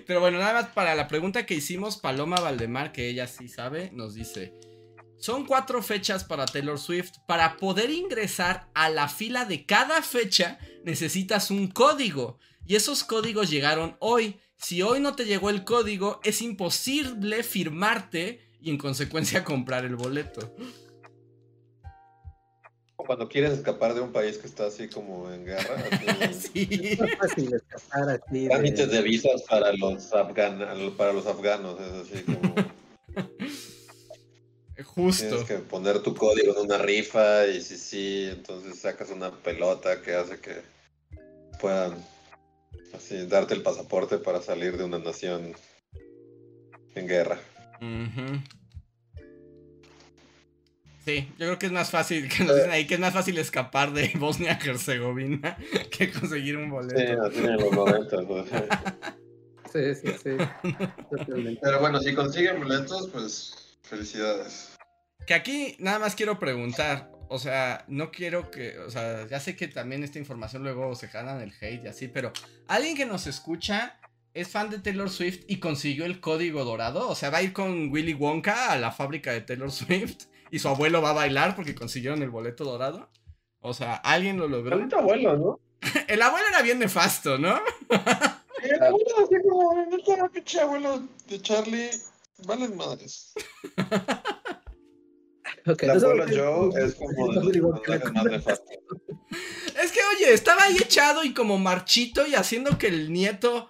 [0.05, 3.89] Pero bueno, nada más para la pregunta que hicimos, Paloma Valdemar, que ella sí sabe,
[3.93, 4.53] nos dice.
[5.19, 7.13] Son cuatro fechas para Taylor Swift.
[7.25, 12.39] Para poder ingresar a la fila de cada fecha necesitas un código.
[12.65, 14.39] Y esos códigos llegaron hoy.
[14.57, 19.95] Si hoy no te llegó el código, es imposible firmarte y en consecuencia comprar el
[19.95, 20.55] boleto.
[22.95, 25.81] Cuando quieres escapar de un país que está así como en guerra.
[26.33, 26.67] sí.
[26.71, 28.47] Es fácil escapar así.
[28.47, 29.01] Trámites de...
[29.01, 30.11] visas para los,
[30.97, 31.79] para los afganos.
[31.79, 32.53] Es así como.
[34.97, 35.27] Justo.
[35.27, 40.01] Tienes que poner tu código en una rifa y si sí, entonces sacas una pelota
[40.01, 40.63] que hace que
[41.61, 42.03] puedan
[42.95, 45.53] así darte el pasaporte para salir de una nación
[46.95, 47.39] en guerra.
[51.05, 53.93] Sí, yo creo que es más fácil que nos ahí que es más fácil escapar
[53.93, 55.57] de Bosnia Herzegovina
[55.91, 56.99] que conseguir un boleto.
[56.99, 58.17] Sí, así en los 90.
[58.27, 58.49] Pues,
[60.01, 61.57] sí, sí, sí.
[61.61, 64.76] Pero bueno, si consiguen boletos, pues Felicidades.
[65.27, 69.57] Que aquí nada más quiero preguntar, o sea, no quiero que, o sea, ya sé
[69.57, 72.31] que también esta información luego se ganan el hate y así, pero
[72.67, 73.99] alguien que nos escucha
[74.33, 77.51] es fan de Taylor Swift y consiguió el código dorado, o sea, va a ir
[77.51, 81.57] con Willy Wonka a la fábrica de Taylor Swift y su abuelo va a bailar
[81.57, 83.09] porque consiguieron el boleto dorado.
[83.59, 84.77] O sea, alguien lo logró.
[84.77, 85.59] El abuelo, ¿no?
[86.07, 87.59] el abuelo era bien nefasto, ¿no?
[88.63, 89.35] el abuelo, así
[90.05, 91.89] como, pinche abuelo de Charlie
[92.45, 93.33] Valen madres.
[95.67, 98.61] Okay, la Joe es como de más
[99.83, 103.69] Es que, oye, estaba ahí echado y como marchito y haciendo que el nieto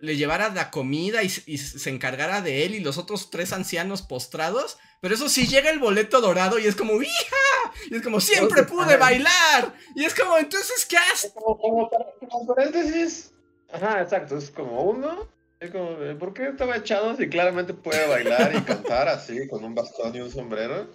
[0.00, 4.78] le llevara la comida y, se encargara de él y los otros tres ancianos postrados.
[5.00, 7.36] Pero eso sí, llega el boleto dorado y es como, ¡hija!
[7.90, 9.74] Y es como, siempre pude bailar.
[9.94, 11.32] Y es como, entonces, ¿qué haces?
[11.32, 11.90] Como, como,
[12.28, 13.32] como paréntesis.
[13.72, 14.36] Ajá, exacto.
[14.36, 15.28] Es como uno.
[15.60, 19.74] Es como, ¿por qué estaba echado si claramente puede bailar y cantar así, con un
[19.74, 20.86] bastón y un sombrero?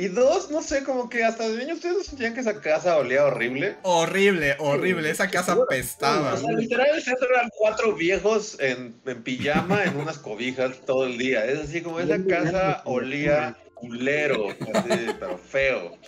[0.00, 3.26] Y dos, no sé, como que hasta de niño ustedes sentían que esa casa olía
[3.26, 3.76] horrible.
[3.82, 5.10] Horrible, horrible.
[5.10, 6.32] Esa casa apestaba.
[6.32, 11.44] O sea, literalmente eran cuatro viejos en, en pijama en unas cobijas todo el día.
[11.44, 15.98] Es así como esa casa olía culero, así, pero feo.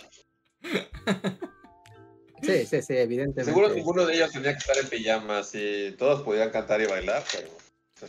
[2.41, 3.45] Sí, sí, sí, evidentemente.
[3.45, 7.23] Seguro ninguno de ellos tenía que estar en pijama, así todos podían cantar y bailar,
[7.31, 7.47] pero...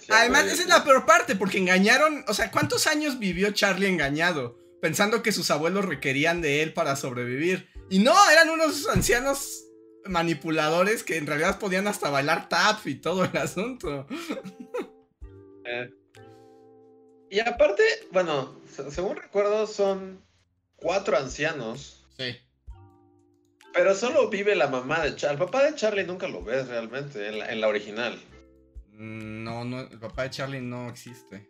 [0.08, 2.24] Además, esa es la peor parte, porque engañaron.
[2.26, 4.63] O sea, ¿cuántos años vivió Charlie engañado?
[4.84, 7.70] Pensando que sus abuelos requerían de él para sobrevivir.
[7.88, 9.64] Y no, eran unos ancianos
[10.04, 14.06] manipuladores que en realidad podían hasta bailar tap y todo el asunto.
[15.66, 15.90] Eh.
[17.30, 17.82] Y aparte,
[18.12, 20.22] bueno, se- según recuerdo son
[20.76, 22.36] cuatro ancianos, Sí.
[23.72, 25.40] pero solo vive la mamá de Charlie.
[25.40, 28.20] El papá de Charlie nunca lo ves realmente en la, en la original.
[28.92, 31.48] Mm, No, no, el papá de Charlie no existe.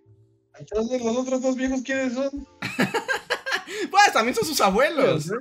[0.59, 2.31] Entonces, ¿los otros dos viejos quiénes son?
[3.91, 5.27] Pues también son sus abuelos.
[5.27, 5.39] ¿no?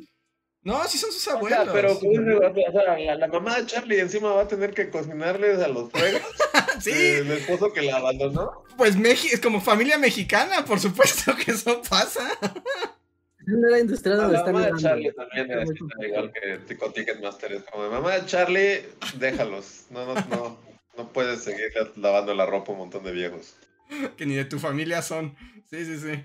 [0.64, 1.70] No, sí son sus O sea, abuelos.
[1.74, 5.60] pero pues, o sea, la, la mamá de Charlie encima va a tener que cocinarles
[5.62, 6.22] a los suegros
[6.80, 8.64] sí, del esposo que la abandonó.
[8.78, 12.28] pues Meji es como familia mexicana, por supuesto que eso pasa.
[13.46, 14.82] No era industrial La donde mamá están de.
[14.84, 17.52] Charlie también necesita igual que Tico Ticketmaster.
[17.54, 18.86] Es como, mamá de Charlie,
[19.20, 19.86] déjalos.
[19.90, 20.58] No, no, no.
[20.98, 23.56] No puedes seguir lavando la ropa a un montón de viejos.
[24.18, 25.36] Que ni de tu familia son.
[25.70, 26.22] Sí, sí, sí.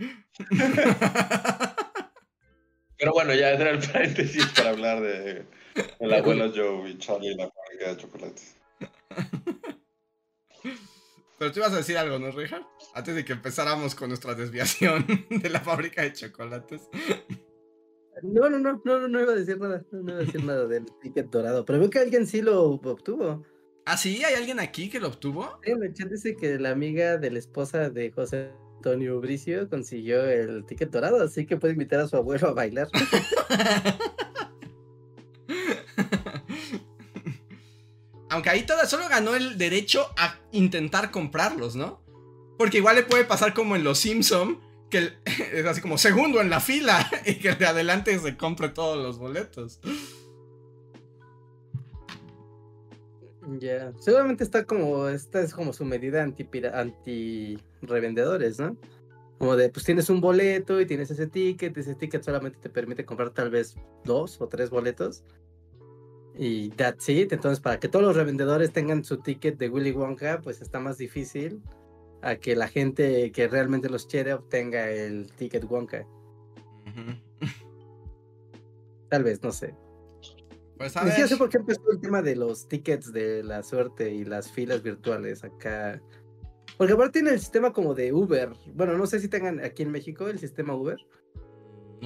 [2.99, 5.47] Pero bueno, ya era el paréntesis para hablar de
[6.01, 8.57] el abuelo Joe y Charlie y la fábrica de chocolates.
[11.39, 12.67] Pero tú ibas a decir algo, ¿no, Richard?
[12.95, 16.89] Antes de que empezáramos con nuestra desviación de la fábrica de chocolates.
[18.23, 19.85] No, no, no, no, no, no iba a decir nada.
[19.93, 21.65] No, no iba a decir nada del ticket dorado.
[21.65, 23.45] Pero veo que alguien sí lo obtuvo.
[23.91, 24.23] ¿Ah, sí?
[24.23, 25.61] ¿Hay alguien aquí que lo obtuvo?
[25.65, 30.27] En el chat dice que la amiga de la esposa de José Antonio Bricio consiguió
[30.27, 32.89] el ticket dorado, así que puede invitar a su abuelo a bailar.
[38.29, 42.03] Aunque ahí toda, solo ganó el derecho a intentar comprarlos, ¿no?
[42.59, 44.61] Porque igual le puede pasar como en Los Simpson,
[44.91, 45.17] que el-
[45.55, 49.03] es así como segundo en la fila y que el de adelante se compre todos
[49.03, 49.81] los boletos.
[53.57, 58.77] Ya, seguramente está como, esta es como su medida anti, anti revendedores, ¿no?
[59.39, 63.05] Como de, pues tienes un boleto y tienes ese ticket, ese ticket solamente te permite
[63.07, 65.25] comprar tal vez dos o tres boletos.
[66.37, 70.41] Y that's it, entonces para que todos los revendedores tengan su ticket de Willy Wonka,
[70.43, 71.63] pues está más difícil
[72.21, 76.07] a que la gente que realmente los quiere obtenga el ticket Wonka.
[79.09, 79.75] Tal vez, no sé.
[80.79, 81.29] Pues a ver.
[81.29, 84.83] sé por qué empezó el tema de los tickets de la suerte y las filas
[84.83, 86.01] virtuales acá.
[86.77, 88.51] Porque aparte tiene el sistema como de Uber.
[88.75, 90.97] Bueno, no sé si tengan aquí en México el sistema Uber.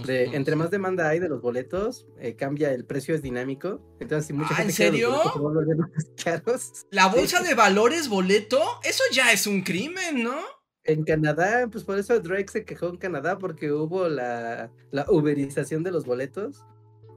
[0.07, 3.79] De, entre más demanda hay de los boletos, eh, cambia el precio, es dinámico.
[4.01, 5.11] Entonces, si mucha Ah, ¿en gente los serio?
[5.11, 6.87] boletos, volviendo más caros.
[6.91, 10.35] La bolsa de valores boleto, eso ya es un crimen, ¿no?
[10.85, 15.83] En Canadá, pues por eso Drake se quejó en Canadá porque hubo la, la uberización
[15.83, 16.65] de los boletos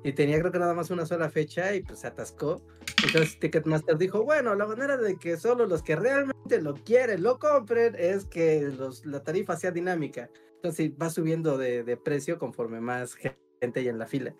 [0.05, 2.61] y tenía creo que nada más una sola fecha y pues se atascó.
[3.03, 7.39] Entonces Ticketmaster dijo, bueno, la manera de que solo los que realmente lo quieren lo
[7.39, 10.29] compren es que los, la tarifa sea dinámica.
[10.57, 14.35] Entonces va subiendo de, de precio conforme más gente hay en la fila.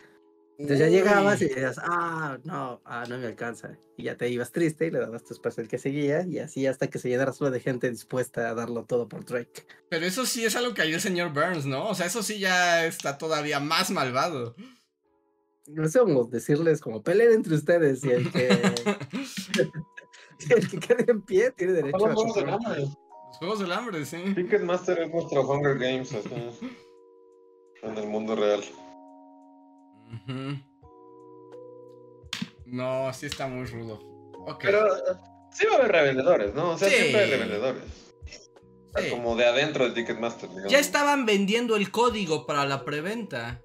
[0.60, 3.76] Entonces ya llegabas y decías, ah, no, ah, no me alcanza.
[3.98, 6.68] Y ya te ibas triste y le dabas tu espacio al que seguía y así
[6.68, 9.66] hasta que se llenara solo de gente dispuesta a darlo todo por Drake.
[9.90, 11.90] Pero eso sí es algo que haría el señor Burns, ¿no?
[11.90, 14.56] O sea, eso sí ya está todavía más malvado.
[15.68, 18.50] No sé cómo decirles, como peleen entre ustedes y el que,
[20.40, 22.74] y el que quede en pie tiene derecho a los juegos del comprar.
[22.78, 22.82] hambre.
[23.28, 24.18] Los juegos del hambre, sí.
[24.36, 26.30] Ticketmaster es nuestro Hunger Games así,
[27.84, 28.64] en el mundo real.
[32.66, 34.00] No, sí está muy rudo.
[34.62, 34.88] Pero
[35.52, 36.72] sí va a haber revendedores, ¿no?
[36.72, 36.96] O sea, Sí.
[36.96, 37.84] siempre hay revendedores.
[37.84, 39.10] O sea, Sí.
[39.10, 40.72] Como de adentro de Ticketmaster, digamos.
[40.72, 43.62] Ya estaban vendiendo el código para la preventa.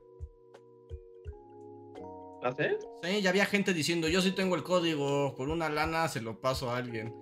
[2.43, 2.64] ¿Ah, sí?
[3.03, 6.41] Sí, ya había gente diciendo, yo sí tengo el código, por una lana se lo
[6.41, 7.12] paso a alguien.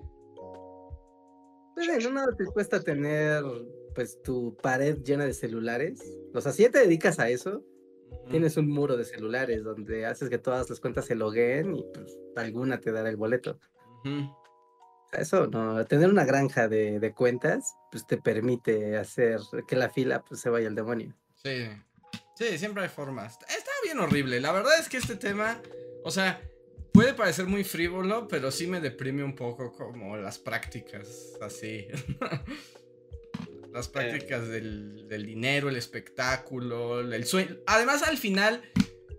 [1.75, 3.45] Pues, no nada te cuesta tener
[3.95, 6.01] pues tu pared llena de celulares.
[6.35, 7.65] O sea, si ya te dedicas a eso,
[8.31, 12.17] tienes un muro de celulares donde haces que todas las cuentas se logueen y pues
[12.37, 13.59] alguna te dará el boleto.
[14.05, 14.29] Ujú.
[15.13, 20.23] Eso no, tener una granja de, de cuentas, pues te permite hacer que la fila
[20.25, 21.17] pues se vaya al demonio.
[21.37, 21.69] Sí.
[22.39, 23.37] Sí, siempre hay formas.
[23.49, 24.41] Está bien horrible.
[24.41, 25.61] La verdad es que este tema,
[26.05, 26.41] o sea,
[26.93, 31.89] puede parecer muy frívolo, pero sí me deprime un poco como las prácticas así.
[33.73, 37.57] las prácticas del, del, dinero, el espectáculo, el sueño.
[37.67, 38.63] Además, al final,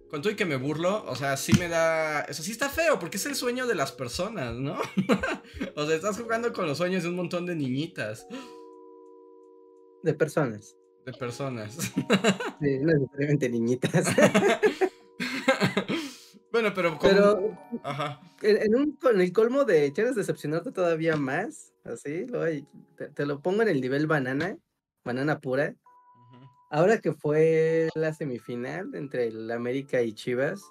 [0.10, 2.22] con todo y que me burlo, o sea, sí me da.
[2.22, 4.80] Eso sí está feo, porque es el sueño de las personas, ¿no?
[5.76, 8.26] o sea, estás jugando con los sueños de un montón de niñitas.
[10.04, 10.79] De personas
[11.12, 11.76] de personas.
[12.62, 14.06] Sí, no necesariamente niñitas.
[16.52, 18.22] bueno, pero Pero Ajá.
[18.42, 22.68] En, un, con el colmo de ¿quieres decepcionarte todavía más, así, lo hay,
[23.16, 24.58] te, lo pongo en el nivel banana,
[25.04, 25.76] banana pura.
[26.72, 30.62] Ahora que fue la semifinal entre el América y Chivas,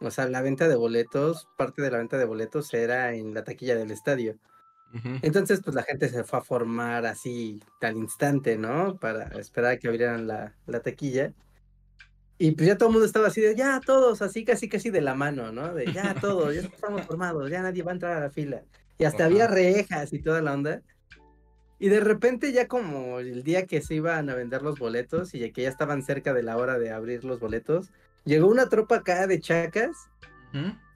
[0.00, 3.44] o sea, la venta de boletos, parte de la venta de boletos era en la
[3.44, 4.38] taquilla del estadio.
[5.22, 8.98] Entonces, pues la gente se fue a formar así al instante, ¿no?
[8.98, 11.32] Para esperar a que abrieran la, la taquilla.
[12.38, 15.00] Y pues ya todo el mundo estaba así de, ya todos, así casi casi de
[15.00, 15.72] la mano, ¿no?
[15.74, 18.62] De ya todos, ya estamos formados, ya nadie va a entrar a la fila.
[18.98, 20.82] Y hasta había rejas y toda la onda.
[21.78, 25.50] Y de repente ya como el día que se iban a vender los boletos y
[25.52, 27.90] que ya estaban cerca de la hora de abrir los boletos,
[28.24, 29.96] llegó una tropa acá de chacas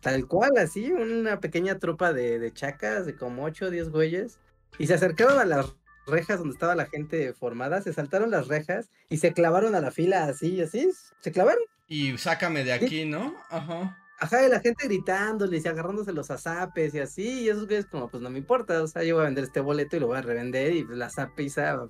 [0.01, 4.39] Tal cual, así, una pequeña tropa de, chacas, de como 8 o 10 güeyes,
[4.79, 5.75] y se acercaron a las
[6.07, 9.91] rejas donde estaba la gente formada, se saltaron las rejas y se clavaron a la
[9.91, 10.91] fila así, así,
[11.21, 11.63] se clavaron.
[11.89, 13.35] Y sácame de aquí, ¿no?
[13.51, 13.99] Ajá.
[14.19, 18.09] Ajá, y la gente gritándoles y agarrándose los azapes y así, y esos güeyes como,
[18.09, 20.17] pues no me importa, o sea, yo voy a vender este boleto y lo voy
[20.17, 21.89] a revender y la zapiza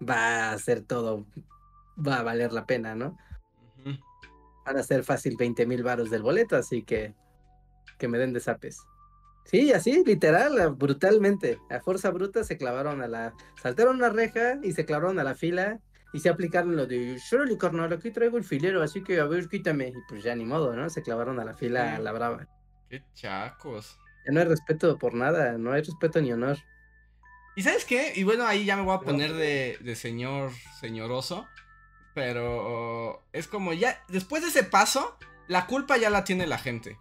[0.00, 1.26] va a ser todo,
[1.96, 3.16] va a valer la pena, ¿no?
[4.68, 7.14] Van a ser fácil 20 mil varos del boleto, así que
[7.96, 8.82] que me den desapes.
[9.46, 11.58] Sí, así, literal, brutalmente.
[11.70, 13.32] A fuerza bruta se clavaron a la.
[13.62, 15.80] Saltaron una reja y se clavaron a la fila
[16.12, 19.48] y se aplicaron lo de Shirley carnal, aquí traigo el filero, así que a ver,
[19.48, 19.88] quítame.
[19.88, 20.90] Y pues ya ni modo, ¿no?
[20.90, 22.46] Se clavaron a la fila a la brava.
[22.90, 23.98] Qué chacos.
[24.26, 26.58] Ya no hay respeto por nada, no hay respeto ni honor.
[27.56, 28.12] ¿Y sabes qué?
[28.16, 31.46] Y bueno, ahí ya me voy a poner de, de señor, señoroso.
[32.18, 35.16] Pero es como ya, después de ese paso,
[35.46, 36.98] la culpa ya la tiene la gente.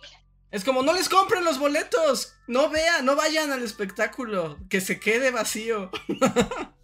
[0.51, 4.99] Es como, no les compren los boletos, no vean, no vayan al espectáculo, que se
[4.99, 5.89] quede vacío.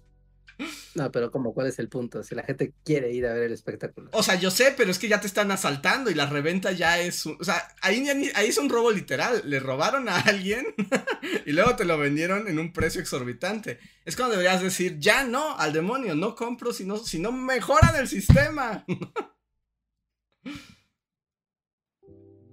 [0.96, 2.24] No, pero como, ¿cuál es el punto?
[2.24, 4.10] Si la gente quiere ir a ver el espectáculo.
[4.14, 7.00] O sea, yo sé, pero es que ya te están asaltando y la reventa ya
[7.00, 7.26] es...
[7.26, 7.38] Un...
[7.40, 9.42] O sea, ahí, ahí es un robo literal.
[9.46, 10.66] Le robaron a alguien
[11.46, 13.80] y luego te lo vendieron en un precio exorbitante.
[14.06, 17.96] Es cuando deberías decir, ya no, al demonio, no compro si no, si no mejoran
[17.96, 18.86] el sistema.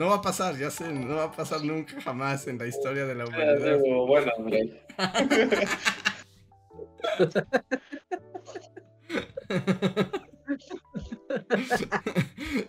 [0.00, 3.04] No va a pasar, ya sé, no va a pasar nunca jamás en la historia
[3.04, 3.78] de la humanidad.
[4.06, 4.32] Bueno,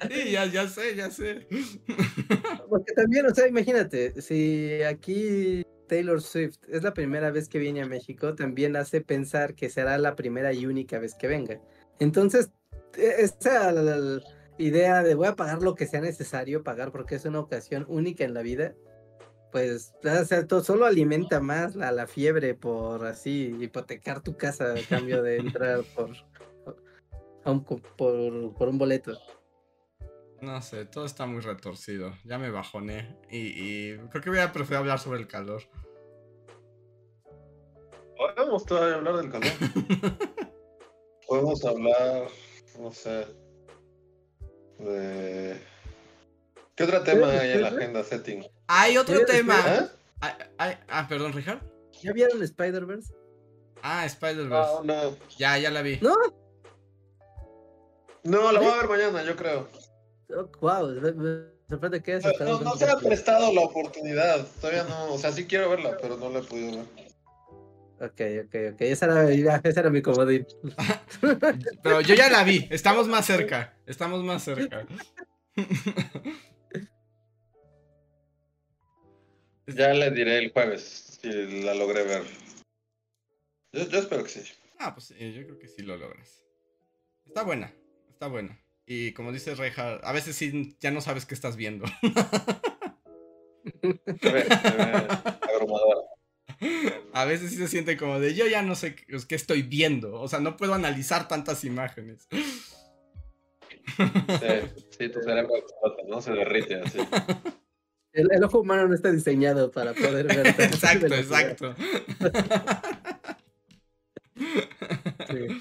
[0.10, 1.48] sí, ya, ya sé, ya sé.
[2.70, 7.82] Porque también, o sea, imagínate, si aquí Taylor Swift es la primera vez que viene
[7.82, 11.60] a México, también hace pensar que será la primera y única vez que venga.
[12.00, 12.52] Entonces,
[12.98, 13.74] e, esa
[14.58, 18.24] idea de voy a pagar lo que sea necesario pagar porque es una ocasión única
[18.24, 18.76] en la vida,
[19.52, 24.74] pues o sea, todo, solo alimenta más la, la, fiebre por así hipotecar tu casa
[24.74, 26.12] a cambio de entrar por,
[27.98, 29.18] por, por un boleto.
[30.42, 32.14] No sé, todo está muy retorcido.
[32.24, 33.16] Ya me bajoné.
[33.30, 35.62] Y, creo que voy a preferir hablar sobre el calor.
[38.18, 39.52] Podemos todavía hablar del calor.
[41.28, 42.28] Podemos hablar,
[42.80, 43.26] no sé,
[44.80, 45.62] de...
[46.76, 48.44] ¿Qué otro tema hay en la agenda setting?
[48.74, 49.60] Hay otro tema.
[49.68, 50.78] ¿Eh?
[50.88, 51.60] Ah, perdón, Richard.
[52.02, 53.14] ¿Ya vieron Spider-Verse?
[53.84, 54.52] Ah, Spider-Verse.
[54.52, 55.18] No, no.
[55.38, 56.00] Ya, ya la vi.
[56.02, 56.16] ¿No?
[58.24, 59.68] No, la voy a ver mañana, yo creo.
[60.62, 60.88] wow,
[61.68, 62.26] sorprende que es.
[62.40, 64.48] No, no, se ha prestado la oportunidad.
[64.62, 65.16] Todavía no.
[65.16, 66.86] O sea, sí quiero verla, pero no la he podido ver.
[68.00, 68.82] Ok, ok, ok.
[68.82, 70.48] Esa era, esa era mi comodín.
[71.84, 72.68] pero yo ya la vi.
[72.72, 73.76] Estamos más cerca.
[73.86, 74.86] Estamos más cerca.
[79.76, 81.30] Ya le diré el jueves si
[81.64, 82.24] la logré ver.
[83.72, 84.42] Yo, yo espero que sí.
[84.80, 86.44] Ah, pues yo creo que sí lo logras.
[87.26, 87.74] Está buena,
[88.10, 88.60] está buena.
[88.86, 91.86] Y como dice Reja, a veces sí ya no sabes qué estás viendo.
[97.14, 100.20] A veces sí se siente como de yo ya no sé qué estoy viendo.
[100.20, 102.28] O sea, no puedo analizar tantas imágenes.
[103.98, 106.22] Sí, sí tu cerebro explota, ¿no?
[106.22, 107.00] Se derrite así.
[108.14, 110.48] El, ojo humano no está diseñado para poder ver.
[110.60, 111.76] exacto, exacto.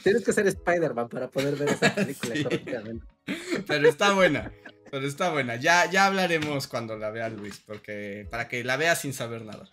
[0.03, 3.07] Tienes que ser Spider-Man para poder ver esa película correctamente.
[3.67, 4.53] Pero está buena.
[4.91, 5.57] Pero está buena.
[5.57, 9.69] Ya, ya hablaremos cuando la vea Luis, porque para que la vea sin saber nada.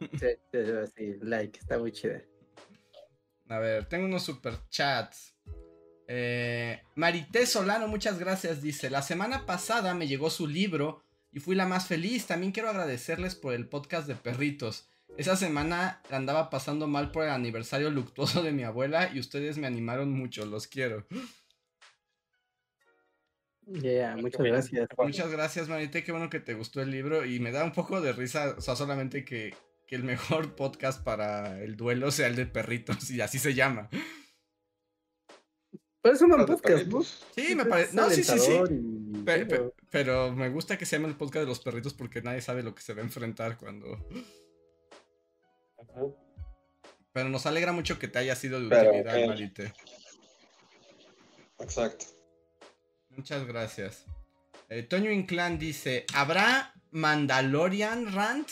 [0.00, 0.58] Sí, sí,
[0.96, 2.20] sí, like, está muy chida.
[3.48, 5.34] A ver, tengo unos super chats.
[6.06, 8.60] Eh, Marité Solano, muchas gracias.
[8.60, 11.03] Dice: La semana pasada me llegó su libro
[11.34, 12.26] y fui la más feliz.
[12.26, 14.88] También quiero agradecerles por el podcast de perritos.
[15.18, 19.66] Esa semana andaba pasando mal por el aniversario luctuoso de mi abuela y ustedes me
[19.66, 20.46] animaron mucho.
[20.46, 21.06] Los quiero.
[23.66, 24.88] Yeah, muchas gracias.
[24.96, 26.04] Muchas gracias, Marité.
[26.04, 27.24] Qué bueno que te gustó el libro.
[27.24, 29.54] Y me da un poco de risa, o sea, solamente que,
[29.88, 33.88] que el mejor podcast para el duelo sea el de perritos, y así se llama.
[36.04, 37.02] Pero es un buen podcast, ¿no?
[37.02, 37.96] Sí, me parece.
[37.96, 38.60] No, sí, sí, sí.
[39.24, 42.62] Pero, pero, me gusta que se llame el podcast de los perritos porque nadie sabe
[42.62, 44.06] lo que se va a enfrentar cuando.
[47.10, 49.72] Pero nos alegra mucho que te haya sido de utilidad, Marité.
[51.58, 52.04] Exacto.
[53.08, 54.04] Muchas gracias.
[54.68, 58.50] Eh, Toño Inclán dice: ¿Habrá Mandalorian Rant?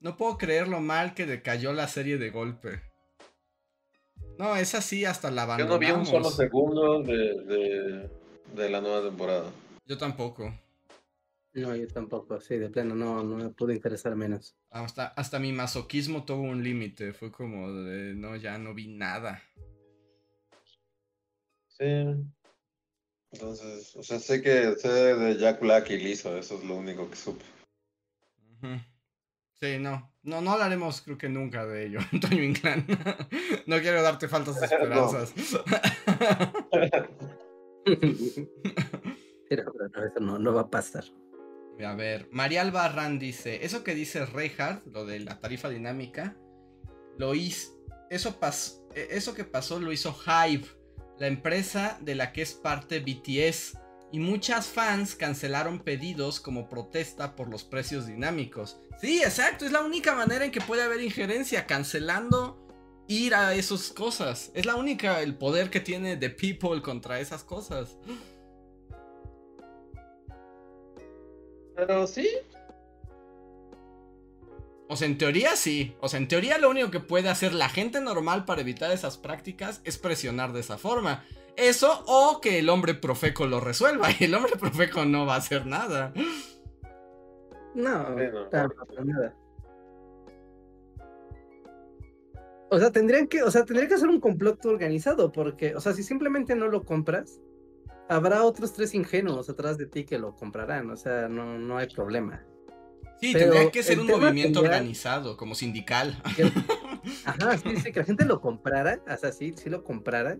[0.00, 2.89] No puedo creer lo mal que decayó la serie de golpe.
[4.40, 5.80] No, es así hasta la abandonamos.
[5.82, 8.08] Yo no vi un solo segundo de,
[8.54, 9.52] de, la nueva temporada.
[9.84, 10.50] Yo tampoco.
[11.52, 14.56] No, yo tampoco, sí, de pleno, no, no me pude interesar menos.
[14.70, 19.42] Hasta, hasta mi masoquismo tuvo un límite, fue como de, no, ya no vi nada.
[21.66, 22.06] Sí.
[23.32, 27.10] Entonces, o sea, sé que sé de Jack Black y Lizo, eso es lo único
[27.10, 27.44] que supe.
[29.60, 30.09] Sí, no.
[30.22, 32.86] No, no hablaremos creo que nunca de ello, Antonio Inclán.
[33.66, 35.32] no quiero darte faltas esperanzas.
[39.48, 39.72] pero,
[40.06, 41.04] eso no, no va a pasar.
[41.84, 46.36] A ver, María Albarrán dice, eso que dice Reinhardt, lo de la tarifa dinámica,
[47.16, 47.72] lo hizo,
[48.10, 50.66] eso, pasó, e, eso que pasó lo hizo Hive,
[51.18, 53.78] la empresa de la que es parte BTS,
[54.12, 58.78] y muchas fans cancelaron pedidos como protesta por los precios dinámicos.
[59.00, 62.58] Sí, exacto, es la única manera en que puede haber injerencia, cancelando
[63.06, 64.50] ir a esas cosas.
[64.54, 67.96] Es la única, el poder que tiene The People contra esas cosas.
[71.74, 72.28] Pero sí.
[74.88, 75.94] O sea, en teoría sí.
[76.00, 79.18] O sea, en teoría lo único que puede hacer la gente normal para evitar esas
[79.18, 81.24] prácticas es presionar de esa forma.
[81.56, 84.08] Eso o que el hombre profeco lo resuelva.
[84.18, 86.12] Y el hombre profeco no va a hacer nada.
[87.74, 88.48] No, no,
[89.04, 89.36] nada.
[92.70, 95.92] O sea, tendrían que, o sea, tendría que hacer un complot organizado, porque, o sea,
[95.92, 97.40] si simplemente no lo compras,
[98.08, 100.90] habrá otros tres ingenuos atrás de ti que lo comprarán.
[100.90, 102.44] O sea, no, no hay problema.
[103.20, 106.22] Sí, tendría que ser un movimiento organizado, como sindical.
[107.24, 110.38] ajá, sí, sí, que la gente lo comprara, o sea, sí, sí lo comprara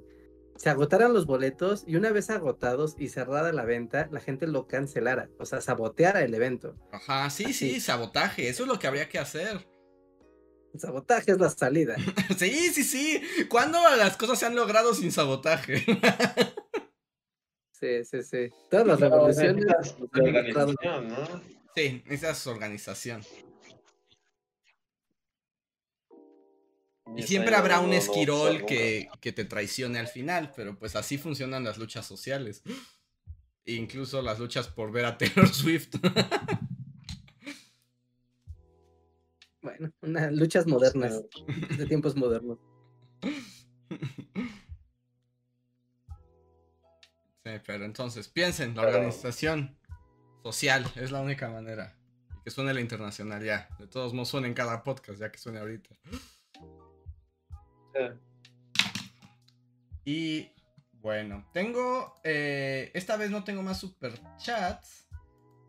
[0.61, 4.67] se agotaran los boletos y una vez agotados y cerrada la venta, la gente lo
[4.67, 6.77] cancelara, o sea, saboteara el evento.
[6.93, 9.67] Ajá, sí, sí, sabotaje, eso es lo que habría que hacer.
[10.75, 11.97] El sabotaje es la salida.
[12.39, 13.23] sí, sí, sí.
[13.49, 15.83] ¿Cuándo las cosas se han logrado sin sabotaje?
[17.73, 18.51] sí, sí, sí.
[18.71, 19.65] Todas las revoluciones.
[19.65, 21.43] ¿no?
[21.75, 23.23] Sí, esa es organización.
[27.17, 31.79] Y siempre habrá un esquirol que, te traicione al final, pero pues así funcionan las
[31.79, 32.63] luchas sociales.
[33.65, 35.95] incluso las luchas por ver a Taylor Swift.
[39.63, 41.23] bueno, unas luchas modernas,
[41.77, 42.59] de tiempos modernos.
[47.43, 49.75] Sí, pero entonces piensen, la organización
[50.43, 51.97] social es la única manera.
[52.45, 53.69] que suene la internacional ya.
[53.79, 55.97] De todos modos suene en cada podcast, ya que suene ahorita.
[60.05, 60.53] Y
[60.93, 62.15] bueno, tengo.
[62.25, 65.09] Eh, esta vez no tengo más super chats.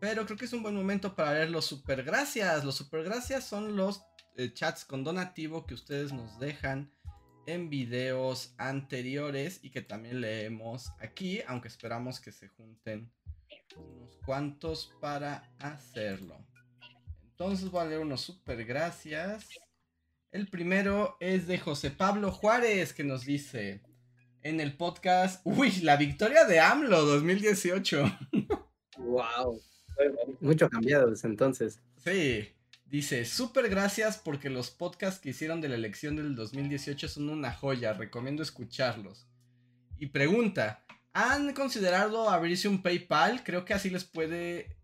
[0.00, 2.64] Pero creo que es un buen momento para leer los super gracias.
[2.64, 4.02] Los super gracias son los
[4.36, 6.92] eh, chats con donativo que ustedes nos dejan
[7.46, 11.40] en videos anteriores y que también leemos aquí.
[11.46, 13.12] Aunque esperamos que se junten
[13.76, 16.36] unos cuantos para hacerlo.
[17.22, 19.48] Entonces voy a leer unos super gracias.
[20.32, 23.82] El primero es de José Pablo Juárez que nos dice
[24.42, 28.18] en el podcast, uy, la victoria de AMLO 2018.
[28.96, 29.60] wow.
[30.40, 31.82] Mucho cambiado desde entonces.
[32.02, 32.48] Sí.
[32.86, 37.52] Dice, súper gracias porque los podcasts que hicieron de la elección del 2018 son una
[37.52, 39.26] joya, recomiendo escucharlos.
[39.98, 43.44] Y pregunta, ¿han considerado abrirse un PayPal?
[43.44, 44.78] Creo que así les puede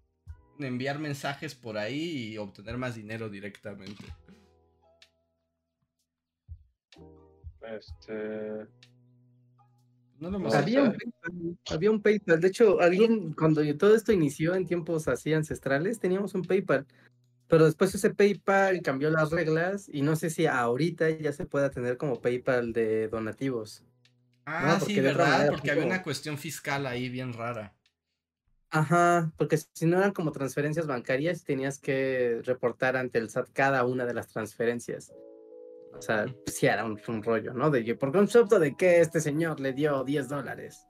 [0.58, 4.04] enviar mensajes por ahí y obtener más dinero directamente.
[7.76, 8.66] Este.
[10.18, 10.92] No lo Había un.
[10.92, 12.40] PayPal, había un PayPal.
[12.40, 16.86] De hecho, alguien, cuando todo esto inició en tiempos así ancestrales, teníamos un PayPal.
[17.46, 21.70] Pero después ese PayPal cambió las reglas y no sé si ahorita ya se pueda
[21.70, 23.84] tener como PayPal de donativos.
[24.44, 25.28] Ah, porque sí, ¿verdad?
[25.30, 27.74] manera, Porque había como- una cuestión fiscal ahí bien rara.
[28.70, 33.84] Ajá, porque si no eran como transferencias bancarias, tenías que reportar ante el SAT cada
[33.86, 35.12] una de las transferencias.
[35.96, 37.70] O sea, sí era un, un rollo, ¿no?
[37.70, 40.86] De que por concepto de que este señor le dio 10 dólares.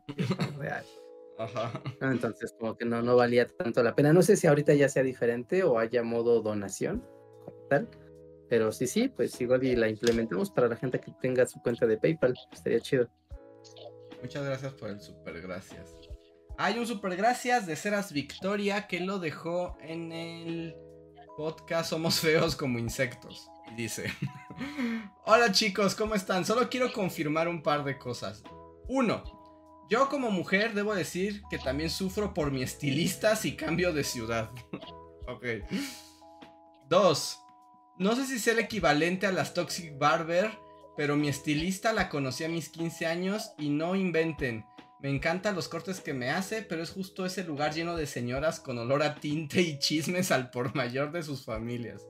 [1.38, 1.80] Ajá.
[2.00, 4.12] Entonces, como que no, no valía tanto la pena.
[4.12, 7.06] No sé si ahorita ya sea diferente o haya modo donación,
[7.44, 7.88] como tal.
[8.48, 11.86] Pero sí, sí, pues igual y la implementamos para la gente que tenga su cuenta
[11.86, 12.34] de PayPal.
[12.52, 13.08] Estaría chido.
[14.20, 15.96] Muchas gracias por el super gracias.
[16.56, 20.76] Hay un super gracias de Ceras Victoria que lo dejó en el
[21.36, 23.48] podcast Somos feos como insectos.
[23.78, 24.12] Dice:
[25.24, 26.44] Hola chicos, ¿cómo están?
[26.44, 28.42] Solo quiero confirmar un par de cosas.
[28.88, 29.22] Uno,
[29.88, 34.50] yo como mujer debo decir que también sufro por mi estilista si cambio de ciudad.
[35.28, 35.44] ok.
[36.88, 37.38] Dos,
[37.98, 40.50] no sé si sea el equivalente a las Toxic Barber,
[40.96, 44.64] pero mi estilista la conocí a mis 15 años y no inventen.
[45.00, 48.58] Me encantan los cortes que me hace, pero es justo ese lugar lleno de señoras
[48.58, 52.04] con olor a tinte y chismes al por mayor de sus familias.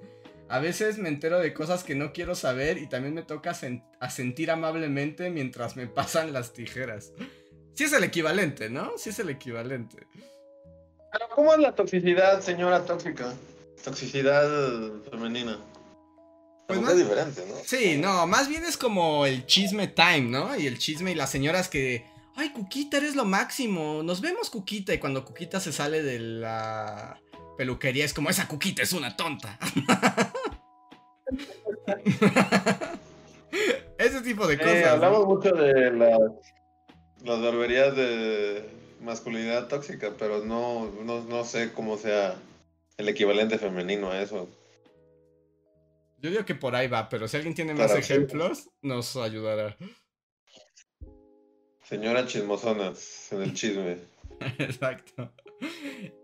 [0.49, 3.85] A veces me entero de cosas que no quiero saber y también me toca sen-
[4.11, 7.13] sentir amablemente mientras me pasan las tijeras.
[7.75, 8.93] Sí es el equivalente, ¿no?
[8.97, 10.07] Sí es el equivalente.
[11.13, 13.33] Pero ¿cómo es la toxicidad, señora tóxica?
[13.85, 15.59] Toxicidad femenina.
[16.67, 17.55] Pues Pues más- es diferente, ¿no?
[17.65, 20.57] Sí, no, más bien es como el chisme time, ¿no?
[20.57, 22.05] Y el chisme y las señoras que,
[22.37, 24.93] ay, Cuquita, eres lo máximo, nos vemos, Cuquita.
[24.93, 27.21] Y cuando Cuquita se sale de la
[27.57, 29.59] peluquería es como, esa Cuquita es una tonta.
[33.99, 34.81] Ese tipo de Eh, cosas.
[34.85, 34.91] ¿no?
[34.91, 36.21] hablamos mucho de las,
[37.25, 38.65] las barberías de
[39.03, 42.37] masculinidad tóxica, pero no, no, no sé cómo sea
[42.97, 44.49] el equivalente femenino a eso.
[46.21, 48.13] Yo digo que por ahí va, pero si alguien tiene más Para sí.
[48.13, 49.77] ejemplos, nos ayudará.
[51.85, 53.99] Señora chismosonas en el chisme.
[54.59, 55.33] Exacto.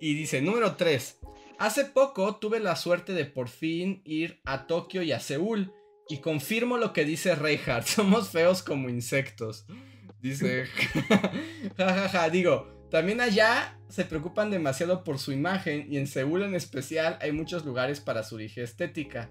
[0.00, 1.18] Y dice, número 3.
[1.58, 5.72] Hace poco tuve la suerte de por fin ir a Tokio y a Seúl.
[6.08, 7.86] Y confirmo lo que dice Reinhardt.
[7.86, 9.66] Somos feos como insectos.
[10.20, 10.66] Dice,
[11.76, 17.18] jajaja, digo, también allá se preocupan demasiado por su imagen y en Seúl en especial
[17.20, 19.30] hay muchos lugares para su dije estética.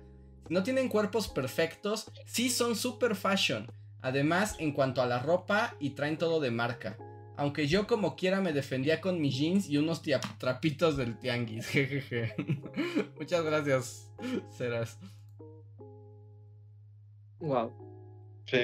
[0.49, 3.71] No tienen cuerpos perfectos, sí son super fashion.
[4.01, 6.97] Además, en cuanto a la ropa y traen todo de marca.
[7.35, 10.01] Aunque yo como quiera me defendía con mis jeans y unos
[10.37, 11.65] trapitos del tianguis.
[11.69, 12.35] Jejeje.
[13.17, 14.11] Muchas gracias,
[14.55, 14.97] Ceras.
[17.39, 17.71] Wow.
[18.45, 18.57] Sí,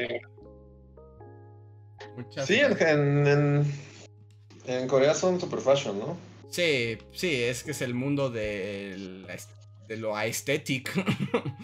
[2.15, 2.91] Muchas sí en, gracias.
[2.91, 3.73] en, en,
[4.67, 6.17] en Corea son super fashion, ¿no?
[6.49, 8.95] Sí, sí, es que es el mundo de,
[9.27, 9.35] la
[9.87, 10.91] de lo aesthetic.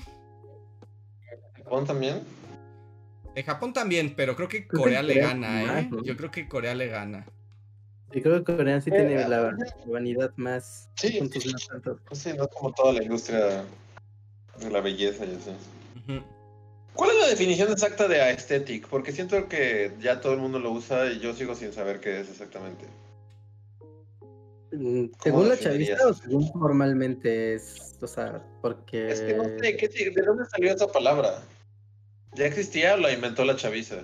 [1.58, 2.22] Japón también.
[3.36, 5.90] De Japón también, pero creo que Creo que Corea le gana, ¿eh?
[5.92, 6.02] ¿no?
[6.04, 7.28] Yo creo que Corea le gana.
[8.14, 9.58] Yo creo que Corea sí Eh, tiene la
[9.88, 10.90] vanidad más.
[10.96, 11.52] Sí, sí.
[11.52, 12.00] más altos.
[12.14, 13.66] Sí, no es como toda la industria
[14.60, 15.50] de la belleza y así.
[15.50, 16.24] Ujú.
[16.94, 18.88] ¿Cuál es la definición exacta de aesthetic?
[18.88, 22.22] Porque siento que ya todo el mundo lo usa y yo sigo sin saber qué
[22.22, 22.86] es exactamente.
[24.72, 27.98] Mm, Según la chavista o según formalmente es.
[28.02, 29.12] O sea, porque.
[29.12, 31.44] Es que no sé, ¿qué, ¿de dónde salió esa palabra?
[32.36, 34.04] ¿Ya existía o la inventó la chaviza?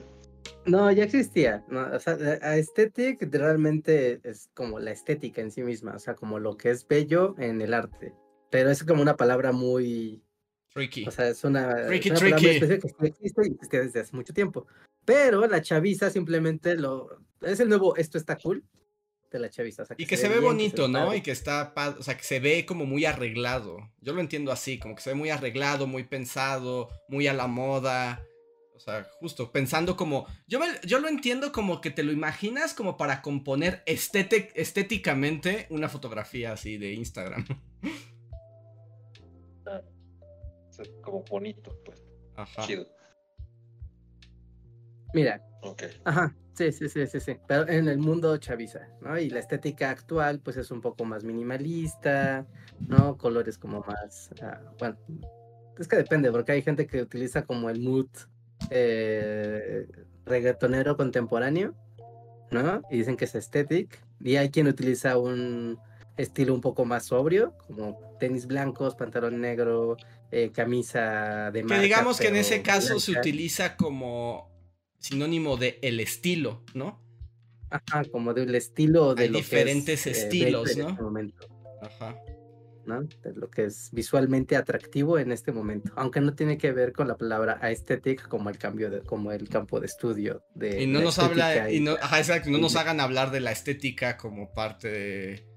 [0.66, 1.64] No, ya existía.
[1.70, 1.88] ¿no?
[1.94, 6.40] O sea, a- aesthetic realmente es como la estética en sí misma, o sea, como
[6.40, 8.14] lo que es bello en el arte.
[8.50, 10.22] Pero es como una palabra muy,
[10.74, 11.06] Tricky.
[11.08, 12.80] o sea, es una, es Tricky, una palabra muy tricky.
[13.00, 14.68] que existe y existe desde hace mucho tiempo.
[15.04, 17.10] Pero la chaviza simplemente lo
[17.42, 18.64] es el nuevo esto está cool
[19.32, 19.84] de la chaviza.
[19.84, 21.06] o sea, Y que se ve bien, que bonito, ¿no?
[21.06, 21.18] padre.
[21.18, 23.78] Y que está, o sea, que se ve como muy arreglado.
[24.02, 27.48] Yo lo entiendo así, como que se ve muy arreglado, muy pensado, muy a la
[27.48, 28.22] moda.
[28.82, 32.74] O sea, justo pensando como, yo, me- yo lo entiendo como que te lo imaginas
[32.74, 37.46] como para componer estétic- estéticamente una fotografía así de Instagram.
[41.04, 42.04] Como bonito, pues.
[42.36, 42.64] Ajá.
[42.66, 42.88] Chido.
[45.14, 45.84] Mira, Ok.
[46.06, 47.38] Ajá, sí, sí, sí, sí, sí.
[47.48, 49.20] Pero en el mundo chaviza, ¿no?
[49.20, 52.48] Y la estética actual, pues es un poco más minimalista,
[52.88, 53.16] ¿no?
[53.18, 54.32] Colores como más.
[54.42, 54.98] ah, bueno,
[55.78, 58.10] es que depende, porque hay gente que utiliza como el mood
[58.70, 59.88] eh,
[60.26, 61.74] reggaetonero contemporáneo,
[62.52, 62.82] ¿no?
[62.90, 64.00] Y dicen que es aesthetic.
[64.20, 65.80] Y hay quien utiliza un
[66.18, 69.98] estilo un poco más sobrio, como tenis blancos, pantalón negro,
[70.32, 71.82] eh, camisa de Que marca.
[71.84, 74.50] digamos que en ese caso se utiliza como
[75.00, 77.02] sinónimo de el estilo, ¿no?
[77.72, 80.90] Ajá, como del estilo de Hay lo diferentes que es, eh, estilos, en ¿no?
[80.90, 81.48] este momento,
[81.82, 82.16] Ajá.
[82.86, 83.02] ¿No?
[83.02, 87.08] De lo que es visualmente atractivo en este momento, aunque no tiene que ver con
[87.08, 91.02] la palabra aesthetic como el cambio de, como el campo de estudio de Y no
[91.02, 94.88] nos habla, y no, ajá, exacto, no nos hagan hablar de la estética como parte
[94.90, 95.52] de,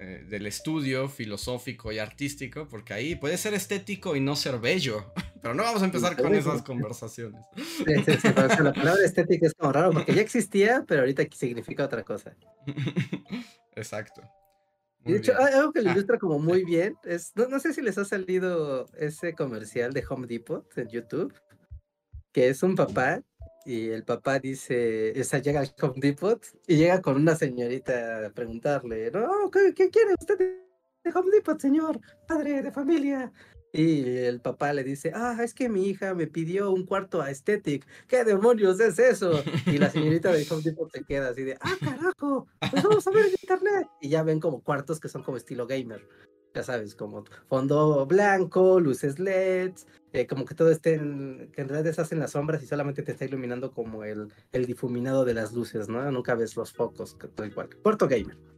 [0.00, 5.12] eh, del estudio filosófico y artístico, porque ahí puede ser estético y no ser bello.
[5.40, 7.40] Pero no vamos a empezar con esas conversaciones.
[7.56, 10.84] Sí, sí, sí, pero, o sea, la palabra estética es como raro porque ya existía,
[10.88, 12.34] pero ahorita significa otra cosa.
[13.76, 14.22] Exacto.
[15.04, 15.54] Muy de hecho, bien.
[15.54, 15.92] algo que lo Ah.
[15.92, 16.96] ilustra como muy bien.
[17.04, 21.32] Es, no, no sé si les ha salido ese comercial de Home Depot en YouTube,
[22.32, 23.22] que es un papá
[23.66, 28.26] y el papá dice, o sea, llega al Home Depot y llega con una señorita
[28.26, 32.00] a preguntarle, no, ¿qué, qué quiere usted de Home Depot, señor?
[32.26, 33.32] Padre de familia.
[33.76, 37.84] Y el papá le dice, ah, es que mi hija me pidió un cuarto aesthetic.
[38.06, 39.42] ¿Qué demonios es eso?
[39.66, 43.10] Y la señorita de Home Depot se queda así de, ah, carajo, pues vamos a
[43.10, 43.88] ver en internet.
[44.00, 46.06] Y ya ven como cuartos que son como estilo gamer.
[46.54, 51.68] Ya sabes, como fondo blanco, luces LEDs, eh, como que todo esté en, que en
[51.68, 55.34] realidad estás en las sombras y solamente te está iluminando como el, el difuminado de
[55.34, 56.08] las luces, ¿no?
[56.12, 57.70] Nunca ves los focos, todo igual.
[57.82, 58.53] Cuarto gamer.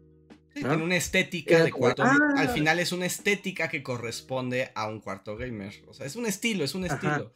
[0.62, 0.68] ¿No?
[0.68, 2.02] Tiene una estética de cuarto.
[2.02, 2.48] Al "Ah".
[2.48, 5.72] final es una estética que corresponde a un cuarto gamer.
[5.88, 6.94] O sea, es un estilo, es un Ajá.
[6.94, 7.34] estilo.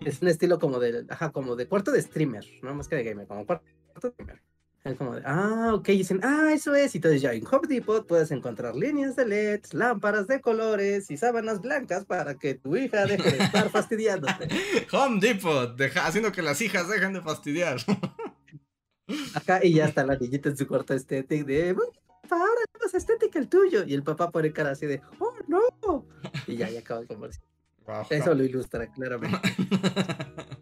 [0.00, 3.04] Es un estilo como de, ajá, como de cuarto de streamer, no más que de
[3.04, 3.64] gamer, como cuarto
[4.02, 4.40] de gamer.
[4.82, 6.94] Es como de, ah, ok, y dicen, ah, eso es.
[6.94, 11.18] Y entonces ya en Home Depot puedes encontrar líneas de LEDs, lámparas de colores y
[11.18, 14.48] sábanas blancas para que tu hija deje de estar fastidiándote.
[14.92, 17.76] Home Depot, deja- haciendo que las hijas dejen de fastidiar.
[19.34, 22.80] Acá y ya está la niñita en su cuarto estético de, "Bueno, papá, ahora es
[22.82, 23.84] más estética el tuyo.
[23.86, 26.06] Y el papá pone cara así de, oh, no.
[26.46, 27.44] Y ya, ya acaba el comercial.
[27.86, 28.06] Wow.
[28.10, 29.38] Eso lo ilustra claramente.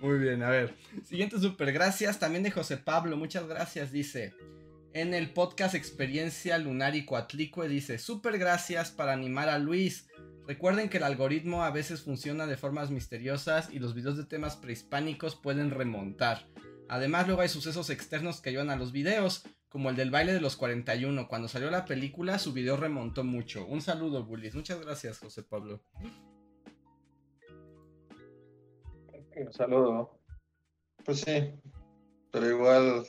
[0.00, 0.74] Muy bien, a ver.
[1.04, 3.16] Siguiente super gracias también de José Pablo.
[3.16, 4.34] Muchas gracias, dice.
[4.92, 10.08] En el podcast Experiencia Lunar y Coatlicue dice, super gracias para animar a Luis.
[10.46, 14.56] Recuerden que el algoritmo a veces funciona de formas misteriosas y los videos de temas
[14.56, 16.46] prehispánicos pueden remontar.
[16.88, 19.42] Además, luego hay sucesos externos que ayudan a los videos,
[19.76, 21.28] como el del baile de los 41.
[21.28, 23.66] Cuando salió la película, su video remontó mucho.
[23.66, 24.54] Un saludo, Bullies.
[24.54, 25.82] Muchas gracias, José Pablo.
[29.36, 30.18] Un saludo.
[31.04, 31.52] Pues sí,
[32.30, 33.04] pero igual,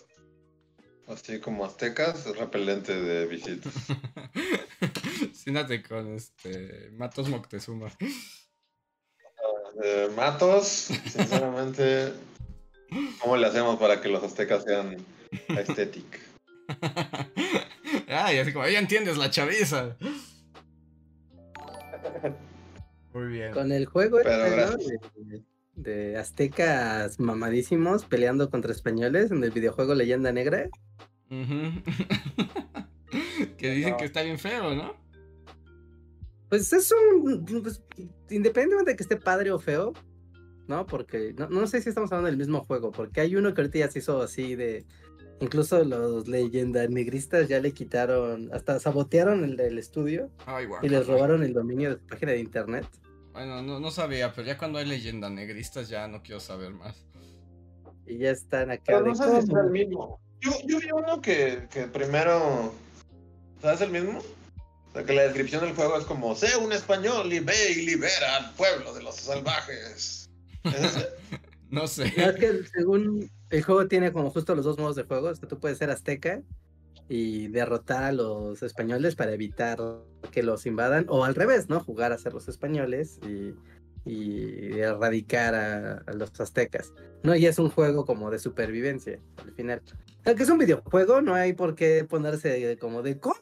[1.08, 3.74] así como aztecas, es repelente de visitas.
[5.32, 7.90] Siéntate con este Matos Moctezuma.
[9.82, 12.12] Eh, Matos, sinceramente,
[13.22, 14.98] ¿cómo le hacemos para que los aztecas sean
[15.48, 16.27] estéticos?
[18.08, 19.96] Ay, así como, ya entiendes la chaviza.
[23.14, 23.52] Muy bien.
[23.54, 24.52] Con el juego Pero ¿no?
[24.56, 25.02] gracias.
[25.16, 25.44] de,
[25.76, 30.70] de aztecas mamadísimos peleando contra españoles en el videojuego Leyenda Negra.
[33.58, 33.98] Que dicen No.
[33.98, 34.94] que está bien feo, ¿no?
[36.50, 37.46] Pues es un.
[37.64, 37.82] pues,
[38.30, 39.94] independientemente de que esté padre o feo,
[40.68, 40.86] ¿no?
[40.86, 43.80] Porque no, no sé si estamos hablando del mismo juego, porque hay uno que ahorita
[43.80, 44.86] ya se hizo así de.
[45.40, 51.06] Incluso los leyendas negristas ya le quitaron, hasta sabotearon el del estudio Ay, y les
[51.06, 52.86] robaron el dominio de su página de internet.
[53.34, 57.06] Bueno, no, no sabía, pero ya cuando hay leyenda negristas ya no quiero saber más.
[58.08, 58.84] Y ya están acá.
[58.88, 60.20] Pero de no sé si será el mismo.
[60.42, 62.74] Yo, yo vi uno que, que primero.
[63.62, 64.20] ¿Sabes el mismo?
[64.20, 67.86] O sea, que la descripción del juego es como: sé un español y ve y
[67.86, 70.30] libera al pueblo de los salvajes.
[70.64, 71.08] ¿Es ese?
[71.70, 72.14] No sé.
[72.16, 75.48] Es que según el juego tiene como justo los dos modos de juego, es que
[75.48, 76.42] tú puedes ser azteca
[77.10, 79.80] y derrotar a los españoles para evitar
[80.32, 81.80] que los invadan, o al revés, ¿no?
[81.80, 83.56] Jugar a ser los españoles y,
[84.80, 86.94] erradicar a, los aztecas.
[87.24, 89.82] No, y es un juego como de supervivencia al final.
[90.26, 93.36] Aunque es un videojuego, no hay por qué ponerse como de ¿cómo?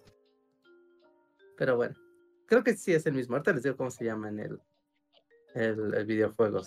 [1.58, 1.96] Pero bueno,
[2.48, 3.36] creo que sí es el mismo.
[3.36, 4.60] Ahorita les digo cómo se llama en el,
[5.54, 6.62] el, el videojuego.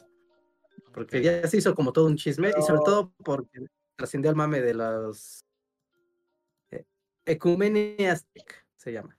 [0.92, 3.60] Porque ya se hizo como todo un chisme y sobre todo porque
[3.96, 5.44] trascendió el mame de los
[6.70, 6.84] eh,
[7.24, 9.18] Ecumene Aztec, se llama.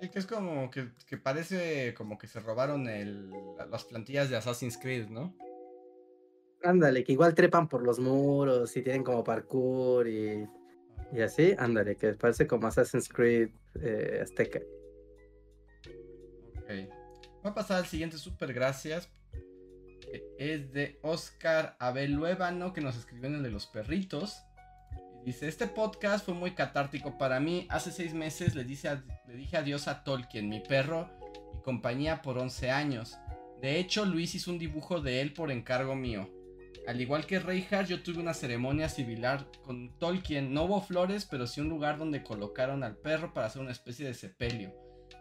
[0.00, 3.30] Sí, que es como que, que parece como que se robaron el,
[3.70, 5.34] las plantillas de Assassin's Creed, ¿no?
[6.62, 10.46] Ándale, que igual trepan por los muros y tienen como parkour y,
[11.12, 13.50] y así, ándale, que parece como Assassin's Creed
[13.80, 14.60] eh, Azteca.
[16.58, 16.68] Ok.
[17.42, 19.10] Voy a pasar al siguiente super gracias.
[20.38, 24.42] Es de Oscar Abel Luébano, que nos escribió en el de los perritos.
[25.24, 27.66] Dice, este podcast fue muy catártico para mí.
[27.70, 28.88] Hace seis meses le dije
[29.56, 31.10] adiós a Tolkien, mi perro
[31.58, 33.18] y compañía por 11 años.
[33.60, 36.30] De hecho, Luis hizo un dibujo de él por encargo mío.
[36.86, 40.54] Al igual que Reinhardt, yo tuve una ceremonia similar con Tolkien.
[40.54, 44.06] No hubo flores, pero sí un lugar donde colocaron al perro para hacer una especie
[44.06, 44.72] de sepelio.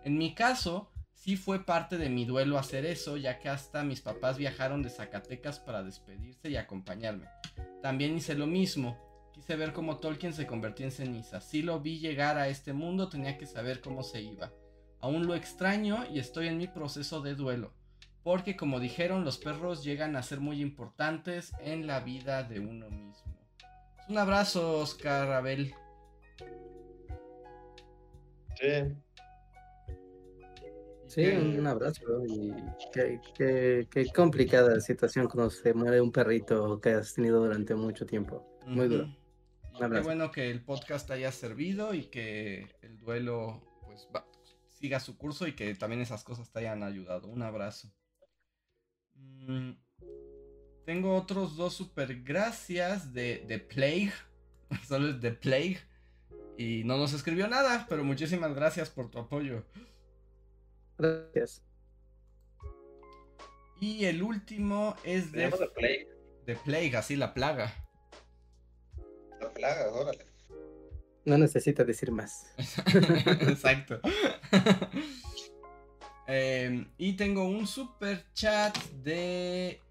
[0.03, 0.91] En mi caso,
[1.25, 4.91] sí fue parte de mi duelo hacer eso, ya que hasta mis papás viajaron de
[4.91, 7.25] Zacatecas para despedirse y acompañarme.
[7.81, 8.95] También hice lo mismo.
[9.33, 11.41] Quise ver cómo Tolkien se convertía en ceniza.
[11.41, 14.53] Si lo vi llegar a este mundo, tenía que saber cómo se iba.
[14.99, 17.73] Aún lo extraño y estoy en mi proceso de duelo.
[18.21, 22.87] Porque como dijeron, los perros llegan a ser muy importantes en la vida de uno
[22.91, 23.35] mismo.
[24.07, 25.73] Un abrazo, Oscar Abel.
[28.61, 29.04] Sí.
[31.15, 32.25] Sí, un abrazo.
[32.27, 32.53] Y
[32.91, 38.05] qué, qué, qué, complicada situación cuando se muere un perrito que has tenido durante mucho
[38.05, 38.45] tiempo.
[38.65, 39.07] Muy duro.
[39.79, 44.09] Qué bueno que el podcast haya servido y que el duelo pues
[44.67, 47.29] siga su curso y que también esas cosas te hayan ayudado.
[47.29, 47.89] Un abrazo.
[49.13, 49.71] Mm,
[50.85, 54.11] tengo otros dos super gracias de, de Plague.
[54.85, 55.79] Solo es de Plague.
[56.57, 59.63] Y no nos escribió nada, pero muchísimas gracias por tu apoyo.
[60.97, 61.61] Gracias.
[63.81, 65.49] Y el último es de.
[65.49, 66.07] de Plague.
[66.45, 67.73] De Plague, así la plaga.
[69.41, 70.25] La plaga, órale.
[71.25, 72.53] No necesita decir más.
[73.41, 73.99] Exacto.
[76.27, 79.81] eh, y tengo un super chat de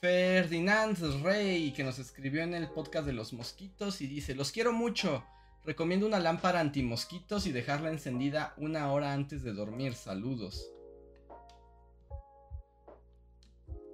[0.00, 4.72] Ferdinand Rey que nos escribió en el podcast de los mosquitos y dice: Los quiero
[4.72, 5.24] mucho.
[5.66, 9.94] Recomiendo una lámpara antimosquitos y dejarla encendida una hora antes de dormir.
[9.94, 10.70] Saludos.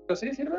[0.07, 0.59] ¿Pero sí sirve?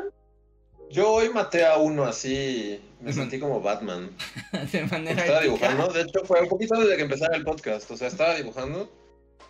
[0.90, 4.10] Yo hoy maté a uno así, me sentí como Batman.
[4.72, 7.96] de manera Estaba dibujando, de hecho fue un poquito desde que empezara el podcast, o
[7.96, 8.90] sea, estaba dibujando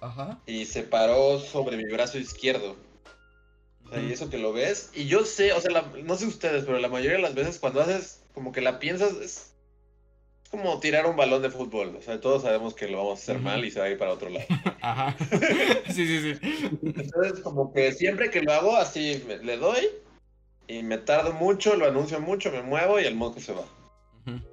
[0.00, 0.40] Ajá.
[0.46, 2.76] y se paró sobre mi brazo izquierdo.
[3.84, 6.26] O sea, y eso que lo ves, y yo sé, o sea, la- no sé
[6.26, 9.53] ustedes, pero la mayoría de las veces cuando haces como que la piensas, es
[10.56, 13.38] como tirar un balón de fútbol, o sea, todos sabemos que lo vamos a hacer
[13.40, 14.46] mal y se va a ir para otro lado.
[14.80, 15.16] Ajá.
[15.88, 16.68] sí, sí, sí.
[16.94, 19.88] Entonces, como que siempre que lo hago, así me- le doy
[20.68, 23.64] y me tardo mucho, lo anuncio mucho, me muevo y el mosco se va.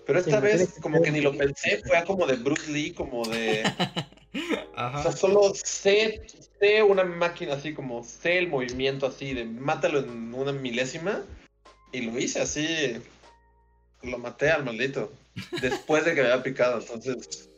[0.05, 3.27] Pero esta Sí, vez, como que ni lo pensé, fue como de Bruce Lee, como
[3.27, 3.63] de.
[4.33, 5.03] O Ajá.
[5.03, 6.21] sea, solo sé,
[6.57, 11.21] sé una máquina así, como sé el movimiento así, de mátalo en una milésima.
[11.91, 12.95] Y lo hice así.
[14.03, 15.11] Lo maté al maldito.
[15.61, 17.49] Después de que me había picado, entonces.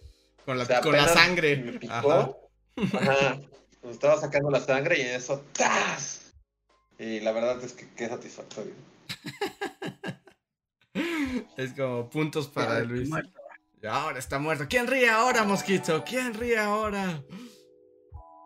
[0.46, 1.58] Con la, o sea, con la apenas sangre.
[1.58, 2.50] Me picó.
[2.76, 3.00] Ajá.
[3.00, 3.40] Ajá.
[3.84, 5.44] Me estaba sacando la sangre y en eso.
[5.54, 6.34] ¡tas!
[6.98, 8.74] Y la verdad es que qué satisfactorio.
[11.58, 13.10] Es como puntos para Luis.
[13.10, 13.40] muerto.
[13.82, 14.66] Y ahora está muerto.
[14.70, 16.04] ¿Quién ríe ahora, mosquito?
[16.06, 17.22] ¿Quién ríe ahora?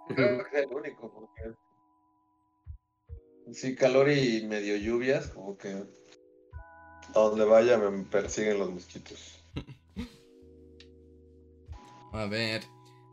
[0.08, 1.54] Creo que es el único, porque.
[3.54, 5.84] Sí, calor y medio lluvias, como que.
[7.18, 9.44] A donde vaya me persiguen los mosquitos.
[12.14, 12.64] A ver.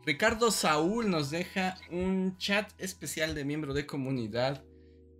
[0.05, 4.63] Ricardo Saúl nos deja un chat especial de miembro de comunidad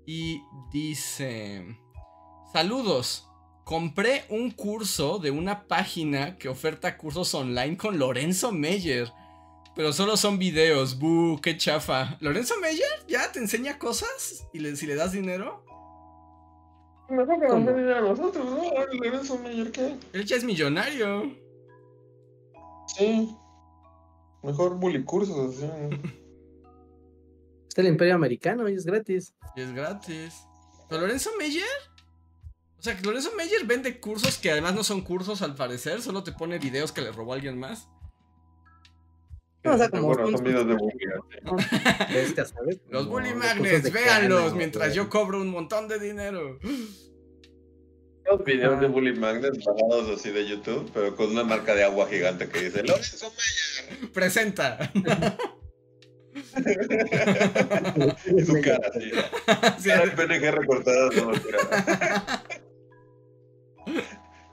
[0.05, 0.41] y
[0.71, 1.65] dice:
[2.53, 3.27] Saludos.
[3.63, 9.11] Compré un curso de una página que oferta cursos online con Lorenzo Meyer.
[9.75, 10.99] Pero solo son videos.
[10.99, 11.41] ¡Bu!
[11.41, 12.15] ¡Qué chafa!
[12.21, 14.47] ¿Lorenzo Meyer ya te enseña cosas?
[14.53, 15.65] ¿Y le- si le das dinero?
[17.09, 18.63] Mejor que nos dinero a nosotros, ¿no?
[18.93, 19.95] Lorenzo Meyer, ¿qué?
[20.13, 21.31] Él ya es millonario.
[22.87, 23.35] Sí.
[24.41, 25.65] Mejor bully cursos, así.
[27.67, 29.35] Está el Imperio Americano y es gratis.
[29.55, 30.47] Y es gratis.
[30.87, 31.65] ¿Pero Lorenzo Meyer?
[32.79, 36.23] O sea, que Lorenzo Meyer vende cursos que además no son cursos al parecer, solo
[36.23, 37.89] te pone videos que le robó alguien más.
[39.65, 41.05] No, o sea, como Bueno, son videos de bully.
[42.07, 42.13] así.
[42.37, 42.79] De ¿sabes?
[42.89, 46.59] Los Bully Magnets, véanlos mientras yo cobro un montón de dinero.
[48.25, 48.89] Los videos de Ah.
[48.89, 52.81] bully magnets bajados así de YouTube, pero con una marca de agua gigante que dice
[52.83, 54.11] Lorenzo Meyer.
[54.11, 54.91] Presenta.
[58.25, 59.09] Y su cara así.
[59.81, 61.09] Sí, Cara PNG recortada.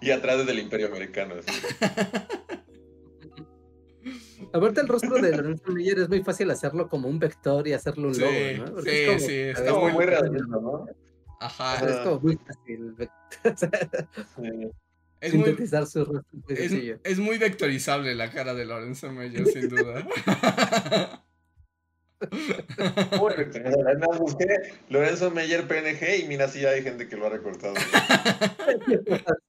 [0.01, 1.35] Y atrás del Imperio Americano.
[1.45, 1.61] así.
[4.53, 8.09] Aparte el rostro de Lorenzo Meyer es muy fácil hacerlo como un vector y hacerlo
[8.09, 8.33] un Sí, logo,
[8.67, 8.75] ¿no?
[8.75, 10.87] Porque sí, es como- sí, está es muy- muy realista, ¿no?
[11.41, 11.91] Ajá.
[11.91, 14.71] Es como muy fácil Sí.
[15.23, 16.25] Es muy, su rostro.
[16.49, 20.05] es muy es, es muy vectorizable la cara de Lorenzo Meyer, sin duda.
[23.19, 23.33] Muy.
[23.35, 24.47] Además busqué
[24.89, 27.75] Lorenzo Meyer PNG y mira, sí hay gente que lo ha recortado.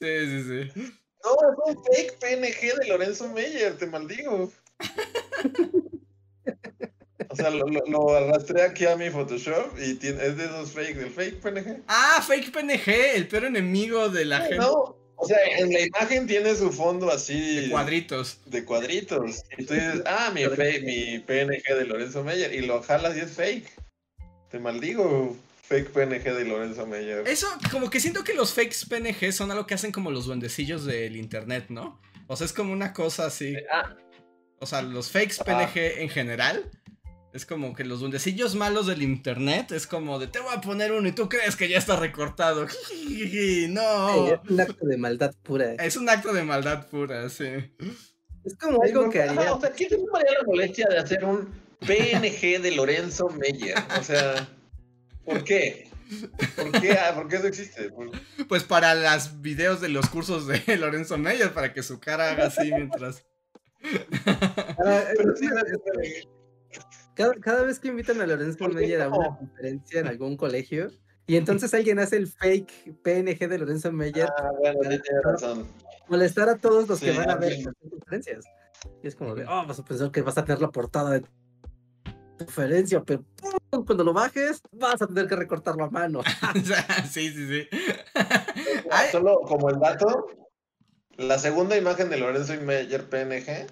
[0.00, 0.42] Sí, sí,
[0.74, 0.92] sí.
[1.26, 4.50] No, es un fake PNG de Lorenzo Meyer, te maldigo.
[7.28, 10.70] O sea, lo, lo, lo arrastré aquí a mi Photoshop y tiene, es de esos
[10.72, 11.82] fake, del fake PNG.
[11.88, 14.56] Ah, fake PNG, el peor enemigo de la gente.
[14.58, 17.62] No, o sea, en la imagen tiene su fondo así.
[17.62, 18.38] De cuadritos.
[18.46, 19.42] De cuadritos.
[19.58, 22.54] Y tú dices, ah, mi, fe- mi PNG de Lorenzo Meyer.
[22.54, 23.68] Y lo jalas y es fake.
[24.50, 25.36] Te maldigo,
[25.68, 27.26] fake PNG de Lorenzo Meyer.
[27.26, 30.84] Eso, como que siento que los fakes PNG son algo que hacen como los duendecillos
[30.84, 32.00] del internet, ¿no?
[32.28, 33.56] O sea, es como una cosa así.
[33.72, 33.94] Ah,
[34.58, 35.44] O sea, los fakes Ah.
[35.44, 36.70] PNG en general.
[37.32, 40.92] Es como que los duendecillos malos del internet es como de te voy a poner
[40.92, 42.66] uno y tú crees que ya está recortado.
[43.68, 44.26] no.
[44.32, 45.74] Es un acto de maldad pura.
[45.74, 47.44] Es un acto de maldad pura, sí.
[48.44, 49.52] Es como algo que haría.
[49.52, 51.48] O sea, ¿quién se tomaría la molestia de hacer un
[51.80, 53.76] PNG de Lorenzo Meyer?
[54.00, 54.48] O sea,
[55.26, 55.90] ¿por qué?
[56.56, 57.90] ¿Por qué, ah, ¿por qué eso existe?
[57.90, 58.10] Por-
[58.48, 62.46] Pues para los videos de los cursos de Lorenzo Meyer, para que su cara haga
[62.46, 63.26] así mientras.
[64.84, 65.46] Ah, Pero sí,
[67.14, 69.38] Cada, cada vez que invitan a Lorenzo ¿Por qué Meyer a una no?
[69.38, 70.90] conferencia en algún colegio,
[71.26, 75.66] y entonces alguien hace el fake PNG de Lorenzo Meyer, Ah, bueno, sí tienes razón.
[76.08, 78.44] molestar a todos los que van a ver las conferencias.
[79.02, 81.24] Y es como de, oh, vas a pensar que vas a tener la portada de
[82.36, 83.24] tu conferencia, pero
[83.70, 83.84] ¡pum!
[83.84, 86.22] cuando lo bajes, vas a tener que recortarlo a mano.
[87.10, 87.68] Sí, sí, sí.
[88.90, 90.28] Ay, Solo como el dato,
[91.16, 93.66] la segunda imagen de Lorenzo Meyer PNG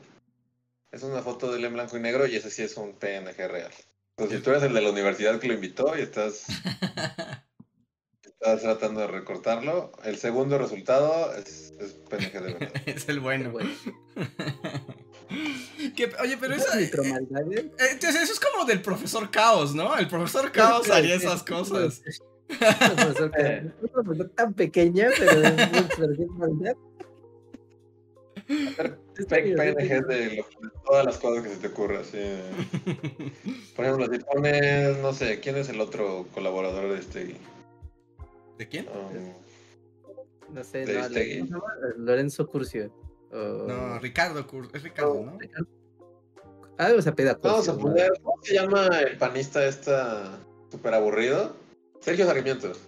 [0.92, 3.36] es una foto de él en blanco y negro y ese sí es un PNG
[3.48, 3.72] real.
[4.16, 6.46] Entonces, si tú eres el de la universidad que lo invitó y estás,
[8.22, 12.72] estás tratando de recortarlo, el segundo resultado es, es PNG de verdad.
[12.86, 13.50] es el bueno.
[13.50, 13.70] Bueno,
[16.08, 19.96] Que- oye, pero eso, eh, micromaldades, eh, entonces eso es como del profesor Caos, ¿no?
[19.96, 22.02] El profesor Caos haría esas cosas.
[22.48, 23.70] Un profesor Eh.
[23.80, 25.54] un profesor tan pequeña, pero es
[29.16, 29.24] sí,
[29.56, 30.44] PNG de, de
[30.84, 32.00] todas las cosas que se te ocurra.
[32.00, 32.18] Así.
[33.76, 37.36] Por ejemplo, si pones, no sé, ¿quién es el otro colaborador de este?
[38.58, 38.86] ¿De quién?
[40.52, 41.38] No sé, De no, Aristegui.
[41.40, 41.94] ¿cómo se llama?
[41.96, 42.92] Lorenzo Curcio.
[43.32, 45.38] o- No, Ricardo, Cur- es Ricardo, ¿no?
[46.78, 50.38] Algo se apela Vamos a poner, ¿cómo se llama el panista esta
[50.70, 51.56] súper aburrido?
[52.00, 52.72] Sergio Sarmiento.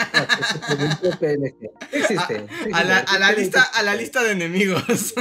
[0.00, 0.28] Ah.
[1.92, 2.46] Existe.
[2.72, 4.84] A la, a la lista, a la lista de enemigos.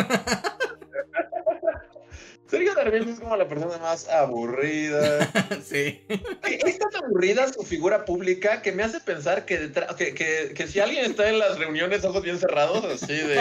[2.48, 5.30] Sergio Sarmiento es como la persona más aburrida.
[5.65, 6.06] sí.
[6.44, 10.68] Es tan aburrida su figura pública que me hace pensar que, detrás, que, que, que
[10.68, 13.40] si alguien está en las reuniones ojos bien cerrados, así de...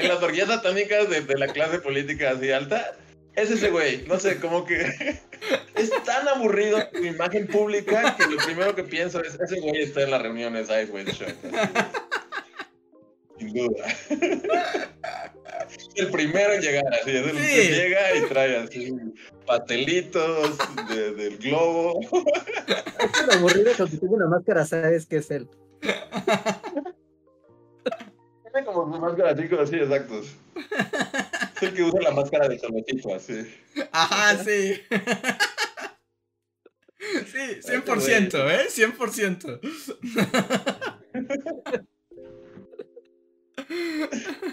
[0.00, 2.96] en las orgías satánicas de, de la clase política así alta,
[3.34, 4.04] es ese güey.
[4.06, 4.80] No sé, como que
[5.76, 10.02] es tan aburrido su imagen pública que lo primero que pienso es, ese güey está
[10.02, 11.34] en las reuniones Ice de-
[13.38, 13.84] Sin duda.
[15.94, 17.46] El primero en llegar, así, es el Sí.
[17.54, 18.92] que llega y trae así
[19.46, 20.58] pastelitos
[20.88, 22.00] de- del globo.
[22.98, 25.48] Es tan aburrido que aunque tenga una máscara, sabes que es él.
[28.52, 30.36] Tiene como su máscara así, así, exactos.
[31.56, 33.46] Es el que usa la máscara de Cholotito, así.
[33.92, 34.80] Ajá, sí.
[37.32, 38.68] Sí, 100%, ¿eh?
[38.68, 39.60] 100%.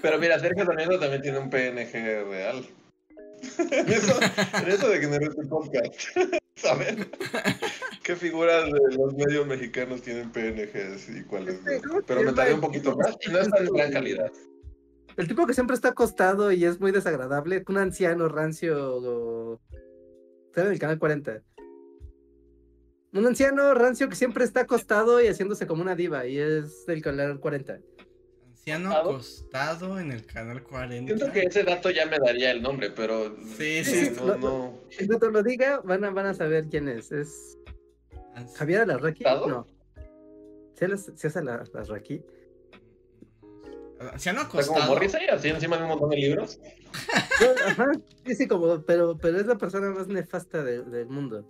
[0.02, 1.92] Pero mira, Sergio Sarmiento también tiene un PNG
[2.30, 2.66] real.
[3.72, 4.18] en, eso,
[4.54, 5.94] en eso de generar este podcast.
[6.58, 7.10] ¿Saben?
[8.04, 11.90] ¿Qué figuras de los medios mexicanos tienen PNGs y cuáles Sí, no?
[11.90, 14.32] ¿cómo Pero me tardé un poquito más y no está en gran calidad.
[15.18, 18.76] El tipo que siempre está acostado y es muy desagradable, un anciano rancio.
[18.98, 19.62] o-
[20.48, 21.42] Está en el canal 40.
[23.14, 27.02] Un anciano rancio que siempre está acostado y haciéndose como una diva, y es del
[27.02, 27.80] canal 40.
[28.74, 29.10] Anciano ¿Acostado?
[29.16, 31.16] acostado en el canal 40.
[31.16, 33.34] Siento que ese dato ya me daría el nombre, pero.
[33.58, 34.80] Sí, sí, sí, no, no.
[35.00, 37.10] En cuanto lo diga, van a, van a saber quién es.
[37.14, 37.58] ¿Es
[38.58, 39.24] Javier Alarraqui?
[39.26, 39.48] ¿Acostado?
[39.48, 39.68] No.
[40.76, 42.22] ¿Sí es, sí es Ala- Alarraqui?
[44.12, 44.94] Anciano Está como acostado.
[44.94, 46.60] Morrissey, así encima de un montón de libros.
[47.40, 47.92] No, Ajá,
[48.26, 51.46] sí, sí, como, pero, pero es la persona más nefasta de- del mundo.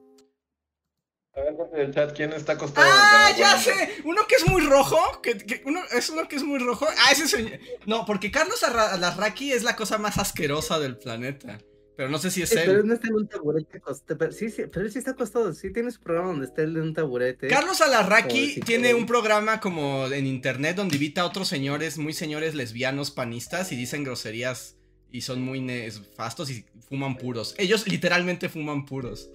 [1.37, 2.87] A ver, gente del chat, ¿quién está acostado?
[2.89, 3.61] ¡Ah, ya 40?
[3.61, 4.01] sé!
[4.05, 4.97] Uno que es muy rojo.
[5.21, 6.87] Que, que uno, es uno que es muy rojo.
[6.97, 7.59] Ah, ese señor.
[7.85, 11.59] No, porque Carlos Arra- Alarraqui es la cosa más asquerosa del planeta.
[11.95, 12.77] Pero no sé si es Sí, pero él.
[12.81, 14.17] él no está en un taburete acostado.
[14.19, 15.51] Pero sí, sí, pero él sí está acostado.
[15.53, 17.47] Sí tiene su programa donde está él en un taburete.
[17.47, 22.53] Carlos Alarraqui tiene un programa como en internet donde invita a otros señores, muy señores
[22.55, 24.75] lesbianos panistas y dicen groserías
[25.11, 27.55] y son muy nefastos y fuman puros.
[27.57, 29.29] Ellos literalmente fuman puros.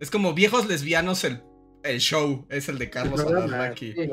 [0.00, 1.42] Es como viejos lesbianos el,
[1.82, 3.92] el show es el de Carlos Alarraqui.
[3.92, 4.10] Sí.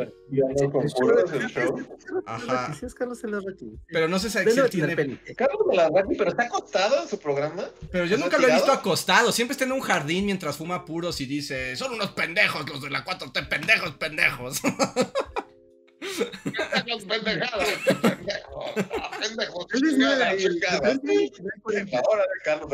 [2.26, 2.74] Ajá.
[2.74, 3.78] Sí, es Carlos Alarraqui.
[3.88, 5.20] Pero no sé si, él tiene.
[5.36, 7.66] Carlos Alarraqui, pero está acostado en su programa.
[7.92, 9.32] Pero yo ¿Está nunca lo he visto acostado.
[9.32, 12.90] Siempre está en un jardín mientras fuma puros y dice: Son unos pendejos los de
[12.90, 14.62] la 4T, pendejos, pendejos.
[16.74, 17.68] Pendejos, pendejadas,
[18.02, 18.72] pendejos,
[19.20, 20.92] pendejos, Él es chingada, el- chingada.
[20.92, 22.72] el- el- La hora de Carlos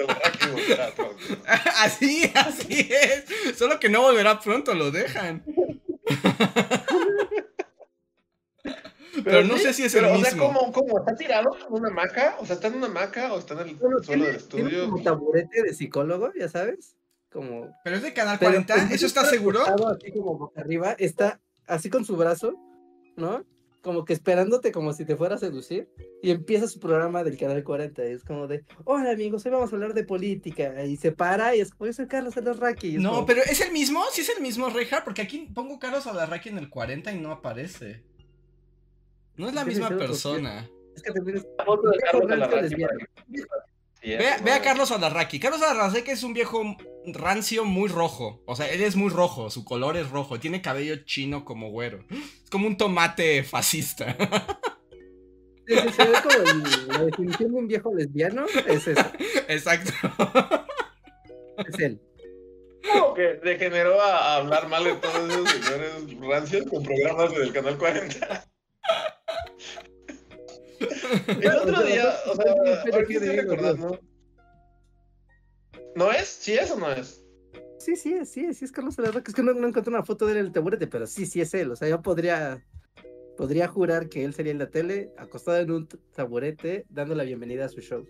[1.78, 3.58] así, así es.
[3.58, 5.44] Solo que no volverá pronto, lo dejan.
[9.24, 10.48] Pero no sí, sé si es el pero, O sea, mismo.
[10.54, 11.00] ¿cómo, ¿cómo?
[11.00, 12.38] ¿Está tirado en una hamaca?
[12.40, 14.90] O sea, ¿está en una hamaca o está en el Bueno, suelo del tiene estudio?
[14.90, 16.96] como taburete de psicólogo, ya sabes.
[17.30, 17.76] Como.
[17.84, 19.62] Pero es de Canal pero 40, en vez de ¿eso está seguro?
[19.66, 22.56] Así como boca arriba, está así con su brazo,
[23.22, 23.46] ¿no?
[23.82, 25.90] Como que esperándote como si te fuera a seducir.
[26.22, 28.06] Y empieza su programa del Canal 40.
[28.08, 30.84] Y es como de, hola amigos, hoy vamos a hablar de política.
[30.86, 32.98] Y se para y es como, yo soy Carlos Alarraqui.
[32.98, 34.04] No, como, pero ¿es el mismo?
[34.12, 35.04] ¿Sí es el mismo, Reja?
[35.04, 38.04] Porque aquí pongo Carlos Alarraqui en el 40 y no aparece.
[39.38, 40.70] No es la misma persona.
[40.96, 43.00] Es que también es La foto de Viejo Carlos rancio Alarraqui lesbiano.
[43.00, 43.44] para que-
[44.02, 44.62] Sí, Ve, ve a.
[44.62, 45.40] Carlos Alarraqui.
[45.40, 46.76] Carlos Alarraqui es un viejo
[47.06, 48.42] rancio muy rojo.
[48.48, 50.40] O sea, él es muy rojo, su color es rojo.
[50.40, 52.04] Tiene cabello chino como güero.
[52.10, 54.16] Es como un tomate fascista.
[55.68, 58.46] Sí, sí, se ve como el- la definición de un viejo lesbiano.
[58.68, 59.06] Es eso,
[59.48, 59.92] Exacto.
[61.66, 62.02] es él.
[62.92, 67.54] Como que degeneró a, a hablar mal de todos esos señores rancios con programas del
[67.54, 68.46] Canal 40.
[71.28, 74.00] El otro día, o sea, qué estoy recordando.
[75.96, 76.28] ¿No es?
[76.28, 77.24] ¿Sí es o no es?
[77.80, 79.32] Sí, sí, es, sí, es, sí es Carlos Alarraqui.
[79.32, 81.42] Es que no, no encontré una foto de él en el taburete, pero sí, sí
[81.42, 81.72] es él.
[81.72, 82.64] O sea, yo podría,
[83.38, 87.66] podría jurar que él sería en la tele, acostado en un taburete, dando la bienvenida
[87.66, 88.06] a su show.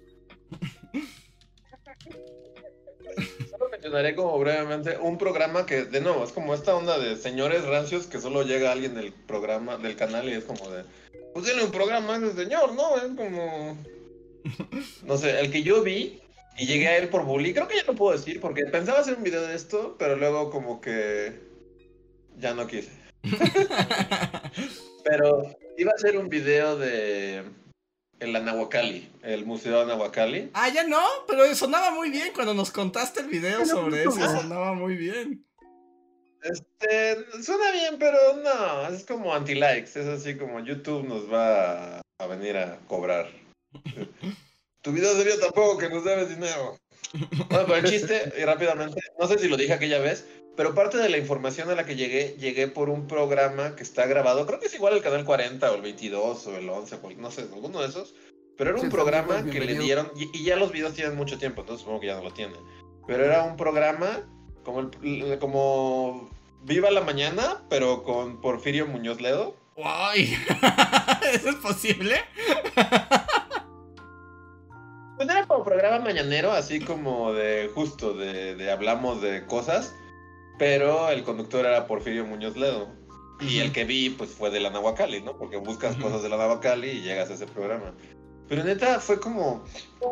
[3.49, 7.65] Solo mencionaré como brevemente un programa que, de nuevo, es como esta onda de señores
[7.65, 10.83] rancios que solo llega alguien del programa, del canal y es como de,
[11.33, 12.97] pues tiene un programa ese señor, ¿no?
[12.97, 13.77] Es como...
[15.05, 16.19] No sé, el que yo vi
[16.57, 19.15] y llegué a él por bully, creo que ya no puedo decir porque pensaba hacer
[19.15, 21.39] un video de esto, pero luego como que
[22.37, 22.91] ya no quise.
[25.03, 27.43] Pero iba a hacer un video de
[28.19, 30.51] el Anahuacalli, el Museo Anahuacalli.
[30.53, 34.11] ah, ya no, pero sonaba muy bien cuando nos contaste el video sobre eso.
[34.11, 35.43] Sonaba muy bien.
[36.43, 42.01] Este, suena bien, pero no, es como anti-likes, es así como YouTube nos va a,
[42.19, 43.29] a venir a cobrar.
[44.81, 46.77] tu video se vio tampoco que nos debes dinero.
[47.49, 50.97] Bueno, pero el chiste, y rápidamente, no sé si lo dije aquella vez, pero parte
[50.97, 54.59] de la información a la que llegué, llegué por un programa que está grabado, creo
[54.59, 57.41] que es igual el canal 40 o el 22 o el 11, cual- no sé,
[57.41, 58.15] alguno de esos,
[58.57, 61.15] pero era Sí, un fue programa que le dieron, y, y ya los videos tienen
[61.15, 62.59] mucho tiempo, entonces supongo que ya no lo tienen,
[63.07, 64.27] pero era un programa
[64.63, 66.29] como, el- como
[66.63, 69.55] Viva la Mañana, pero con Porfirio Muñoz Ledo.
[69.83, 70.35] ¡Ay!
[71.33, 72.17] ¿Eso es posible?
[75.17, 79.93] Pues era como programa mañanero, así como de justo, de, de hablamos de cosas,
[80.57, 82.89] pero el conductor era Porfirio Muñoz Ledo.
[83.39, 85.35] Y el que vi, pues fue de la Nahuacali, ¿no?
[85.37, 87.93] Porque buscas cosas de la Nahuacali y llegas a ese programa.
[88.47, 89.63] Pero neta fue como,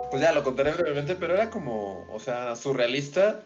[0.10, 3.44] pues ya lo contaré brevemente, pero era como, o sea, surrealista,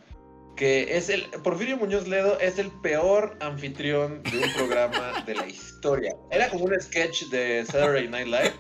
[0.56, 5.48] que es el, Porfirio Muñoz Ledo es el peor anfitrión de un programa de la
[5.48, 6.16] historia.
[6.32, 8.54] Era como un sketch de Saturday Night Live,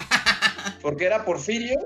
[0.82, 1.80] porque era Porfirio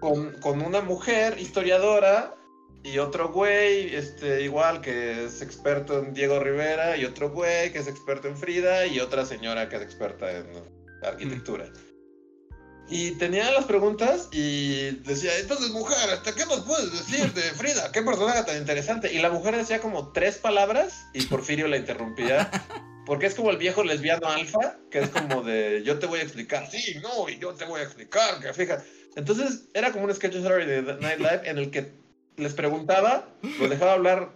[0.00, 2.34] con, con una mujer historiadora
[2.82, 7.78] y otro güey, este, igual que es experto en Diego Rivera, y otro güey que
[7.78, 10.46] es experto en Frida, y otra señora que es experta en
[11.02, 11.70] arquitectura.
[12.90, 17.92] Y tenía las preguntas y decía, entonces mujer, ¿hasta qué nos puedes decir de Frida?
[17.92, 19.12] ¿Qué personaje tan interesante?
[19.12, 22.50] Y la mujer decía como tres palabras y Porfirio la interrumpía.
[23.04, 26.22] Porque es como el viejo lesbiano alfa, que es como de, yo te voy a
[26.22, 28.84] explicar, sí, no, y yo te voy a explicar, que fija.
[29.16, 31.94] Entonces era como un sketch de Saturday Night Live en el que
[32.36, 33.26] les preguntaba,
[33.58, 34.30] los dejaba hablar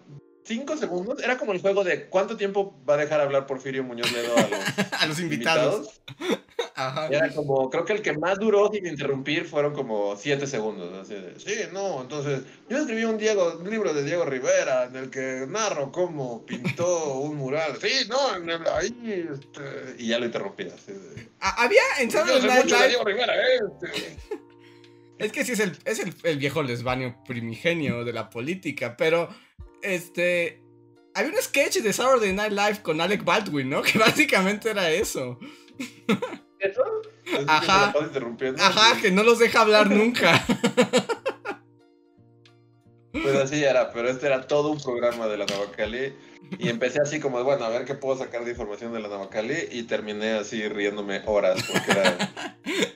[0.44, 1.23] cinco segundos.
[1.23, 4.40] Era como el juego de cuánto tiempo va a dejar hablar Porfirio Muñoz Ledo a
[4.48, 4.59] los
[5.02, 6.01] A los invitados.
[6.19, 6.40] invitados.
[6.74, 7.09] Ajá.
[7.09, 10.93] Era como, creo que el que más duró sin interrumpir fueron como siete segundos.
[10.98, 14.97] Así de, sí, no, entonces yo escribí un, Diego, un libro de Diego Rivera en
[14.97, 17.77] el que narro cómo pintó un mural.
[17.81, 20.27] Sí, no, en el- ahí, este, y ya lo.
[20.27, 22.89] Así de, Ah, Había en yo Saturday Night Live.
[22.89, 23.59] Diego Rivera, ¿eh?
[23.82, 24.16] Este,
[25.19, 29.28] Es que sí es el, es el, el viejo lesbanio primigenio de la política, pero
[29.82, 30.60] este.
[31.14, 33.82] Había un sketch de Saturday Night Live con Alec Baldwin, ¿no?
[33.82, 35.38] Que básicamente era eso.
[36.59, 36.82] ¿Eso?
[37.24, 37.92] Es Ajá.
[38.59, 40.44] Ajá, que no los deja hablar nunca.
[43.12, 46.14] Pues así era, pero este era todo un programa de la Navacali.
[46.59, 49.68] Y empecé así como, bueno, a ver qué puedo sacar de información de la Navacali.
[49.70, 51.62] Y terminé así riéndome horas.
[51.62, 52.32] Porque era.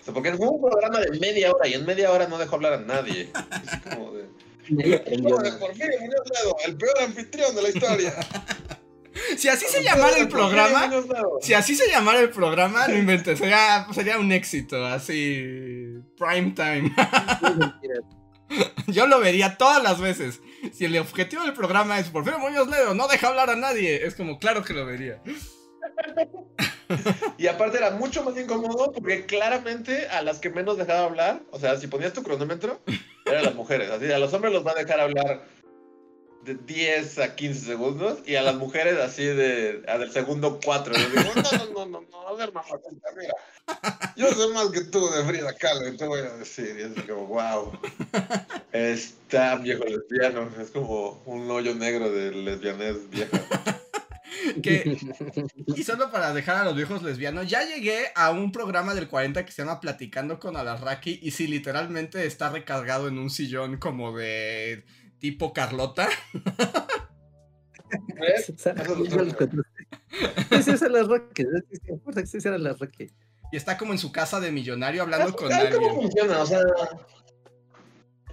[0.01, 2.57] o sea, porque fue un programa de media hora y en media hora no dejó
[2.57, 3.31] hablar a nadie.
[3.35, 4.27] Así como de.
[4.69, 5.91] Por fin,
[6.67, 8.15] el peor anfitrión de la historia.
[9.39, 10.91] Si así se llamara el programa,
[11.41, 16.95] si así se llamara el programa, no inventes, sería, sería un éxito, así, prime time.
[18.87, 20.41] Yo lo vería todas las veces.
[20.73, 24.15] Si el objetivo del programa es Porfirio Muñoz Ledo, no deja hablar a nadie, es
[24.15, 25.23] como, claro que lo vería.
[27.39, 31.59] Y aparte era mucho más incómodo porque claramente a las que menos dejaba hablar, o
[31.59, 32.81] sea, si ponías tu cronómetro,
[33.25, 33.91] eran las mujeres.
[33.91, 35.43] Así, a los hombres los va a dejar hablar
[36.45, 40.95] de 10 a 15 segundos y a las mujeres así de a del segundo 4.
[40.95, 42.69] Yo digo, no, no, no, no, a ver, mamá,
[43.17, 43.35] mira,
[44.17, 46.77] yo sé más que tú de Frida Kahlo y te voy a decir.
[46.79, 47.73] Y es como, wow,
[48.73, 53.41] está viejo lesbiano, es como un hoyo negro de lesbianés vieja.
[54.63, 54.97] Que,
[55.77, 59.45] y solo para dejar a los viejos lesbianos, ya llegué a un programa del 40
[59.45, 64.17] que se llama Platicando con Alarraki y sí, literalmente está recargado en un sillón como
[64.17, 64.85] de
[65.19, 66.09] tipo Carlota.
[68.45, 68.55] Sí.
[68.57, 68.71] Sí.
[73.53, 75.95] Y está como en su casa de millonario hablando con ¿Cómo alguien.
[75.95, 76.41] funciona?
[76.41, 76.61] O sea,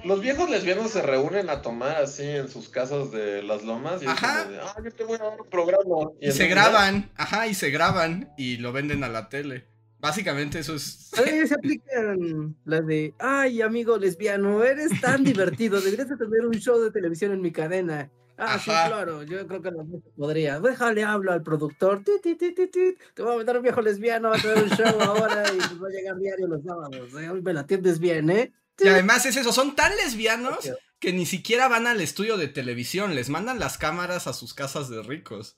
[0.05, 4.05] los viejos lesbianos se reúnen a tomar así en sus casas de las lomas y
[4.05, 4.43] es Ajá.
[4.43, 6.11] como de, ah, yo te voy a dar un programa.
[6.19, 9.67] Y se graban, ajá, y se graban y lo venden a la tele.
[9.99, 11.11] Básicamente eso es.
[11.17, 16.55] Ay, se aplican la de, ay, amigo lesbiano, eres tan divertido, deberías de tener un
[16.55, 18.11] show de televisión en mi cadena.
[18.37, 18.87] Ah, sí, Ajá.
[18.87, 19.85] claro, yo creo que lo
[20.17, 20.59] podría.
[20.59, 22.03] Déjale, hablo al productor.
[22.03, 22.95] Ti, ti, ti, ti, ti.
[23.13, 25.81] Te voy a meter un viejo lesbiano, va a tener un show ahora y nos
[25.81, 27.13] va a llegar diario los sábados.
[27.13, 27.29] ¿eh?
[27.29, 28.51] Hoy me la atiendes bien, ¿eh?
[28.79, 33.13] Y además es eso, son tan lesbianos que ni siquiera van al estudio de televisión,
[33.13, 35.57] les mandan las cámaras a sus casas de ricos.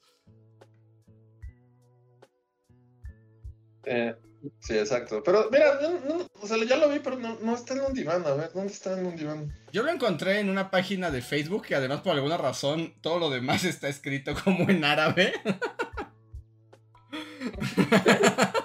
[3.85, 4.15] Eh,
[4.59, 5.21] sí, exacto.
[5.23, 7.93] Pero mira, no, no, o sea, ya lo vi, pero no, no está en un
[7.93, 8.25] diván.
[8.25, 9.55] A ver, ¿dónde está en un diván?
[9.71, 13.29] Yo lo encontré en una página de Facebook que además por alguna razón todo lo
[13.29, 15.33] demás está escrito como en árabe.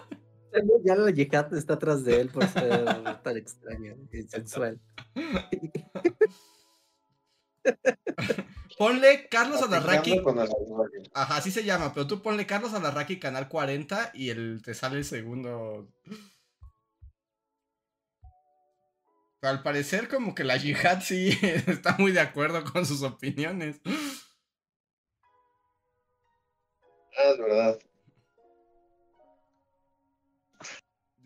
[0.85, 2.85] Ya la yihad está atrás de él por ser
[3.23, 4.81] tan extraño y sensual.
[8.79, 10.23] Ponle Carlos Alarraqui.
[11.13, 14.97] Ajá, así se llama, pero tú ponle Carlos Alarraqui canal 40 y el, te sale
[14.97, 15.93] el segundo.
[19.41, 21.31] Pero al parecer como que la yihad sí
[21.67, 23.81] está muy de acuerdo con sus opiniones.
[27.19, 27.79] Ah, es verdad.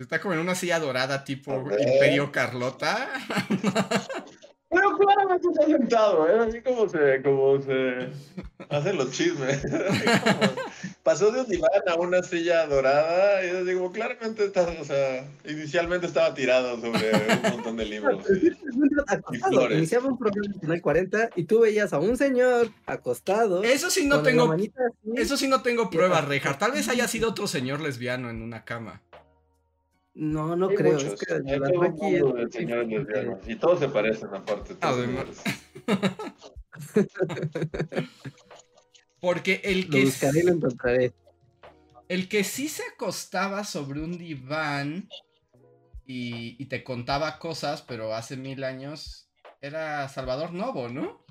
[0.05, 1.55] Está como en una silla dorada tipo.
[1.55, 3.09] Imperio Carlota.
[4.71, 6.47] Pero claramente está sentado, ¿eh?
[6.47, 8.09] Así como se, como se
[8.69, 9.63] hacen los chismes.
[9.71, 10.53] Como
[11.05, 15.29] pasó de un diván a una silla dorada y yo digo, claramente está, o sea,
[15.45, 18.25] inicialmente estaba tirado sobre un montón de libros.
[19.07, 19.53] Acostado.
[19.53, 19.79] flores.
[19.79, 23.63] Iniciaba un programa en el 40 y tú veías a un señor acostado.
[23.63, 24.73] Eso sí no tengo así.
[25.15, 26.59] Eso sí no tengo pruebas, Rejar.
[26.59, 29.03] Tal vez haya sido otro señor lesbiano en una cama.
[30.15, 30.93] No, no Hay creo.
[30.93, 31.51] muchos, Es que es- de
[32.53, 34.75] señores lesbianos, Y todos se parecen aparte.
[34.77, 35.25] todos se Además.
[35.27, 35.61] parecen.
[39.21, 41.13] Porque el Lo que, buscaré y lo encontraré.
[42.09, 45.09] el que sí se acostaba sobre un diván
[46.07, 49.31] y, y te contaba cosas, pero hace mil años,
[49.63, 51.25] era Salvador Novo, ¿no?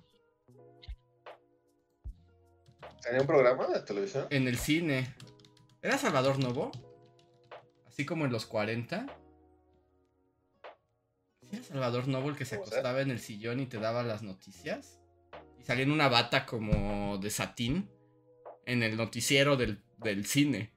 [3.04, 4.26] ¿Tenía un programa de televisión?
[4.30, 5.14] En el cine.
[5.82, 6.72] ¿Era Salvador Novo?
[7.94, 9.06] Así como en los 40.
[11.42, 14.24] ¿Sí era Salvador Novo el que se acostaba en el sillón y te daba las
[14.24, 15.00] noticias?
[15.60, 17.88] Y salía en una bata como de satín
[18.66, 20.74] en el noticiero del, del cine.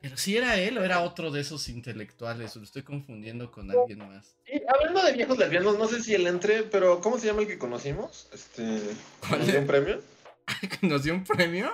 [0.00, 3.68] Pero si era él o era otro de esos intelectuales, o lo estoy confundiendo con
[3.68, 4.36] alguien más.
[4.46, 7.48] Y hablando de viejos lesbianos, no sé si él entre, pero ¿cómo se llama el
[7.48, 8.28] que conocimos?
[8.32, 8.82] Este,
[9.18, 10.02] ¿Cuál ¿nos dio un premio?
[10.60, 11.72] ¿Que nos dio un premio?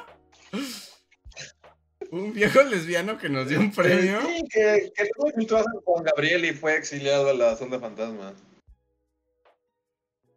[2.13, 4.21] ¿Un viejo lesbiano que nos dio un premio?
[4.21, 8.35] Sí, que, que infiltró a Juan Gabriel y fue exiliado a la sonda fantasma.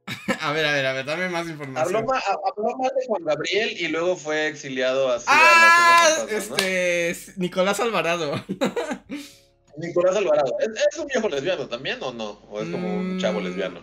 [0.40, 2.06] A ver, a ver, a ver, dame más Habló, información.
[2.06, 6.28] ma- habló mal de Juan Gabriel y luego fue exiliado así Ah, a la sonda
[6.28, 6.56] fantasma.
[6.58, 8.44] este, Nicolás Alvarado.
[9.78, 10.56] Nicolás Alvarado.
[10.60, 12.40] ¿Es, es un viejo lesbiano también o no?
[12.50, 13.82] ¿O es como un chavo Mm, lesbiano?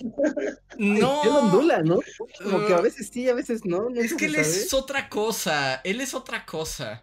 [0.00, 1.22] Ay, no.
[1.22, 2.00] él ondula, ¿no?
[2.42, 3.88] Como que a Uh, veces sí, a veces no.
[3.94, 4.46] Es que él sabe.
[4.46, 5.80] es otra cosa.
[5.84, 7.02] Él es otra cosa.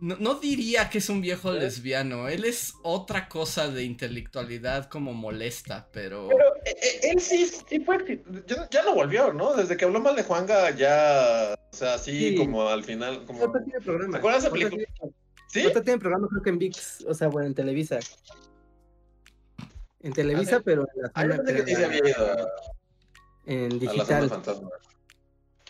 [0.00, 2.28] No, no diría que es un viejo lesbiano.
[2.28, 6.28] Él es otra cosa de intelectualidad como molesta, pero.
[6.28, 8.22] Pero eh, eh, él sí, sí fue.
[8.48, 9.54] Ya, ya no volvió, ¿no?
[9.54, 11.54] Desde que habló mal de Juanga, ya.
[11.72, 12.34] O sea, así Sí.
[12.36, 13.24] como al final.
[13.26, 13.50] Como...
[13.52, 14.70] ¿Te acuerdas de esa película?
[14.98, 15.14] tiene-
[15.48, 15.60] ¿Sí?
[15.60, 17.98] ahorita tiene programa, creo que en VIX, o sea, bueno, en Televisa.
[20.02, 22.46] En Televisa, Ah, pero en la Ah, zona, pensé que sí había ido a,
[23.46, 24.28] en a digital.
[24.28, 24.70] fantasma.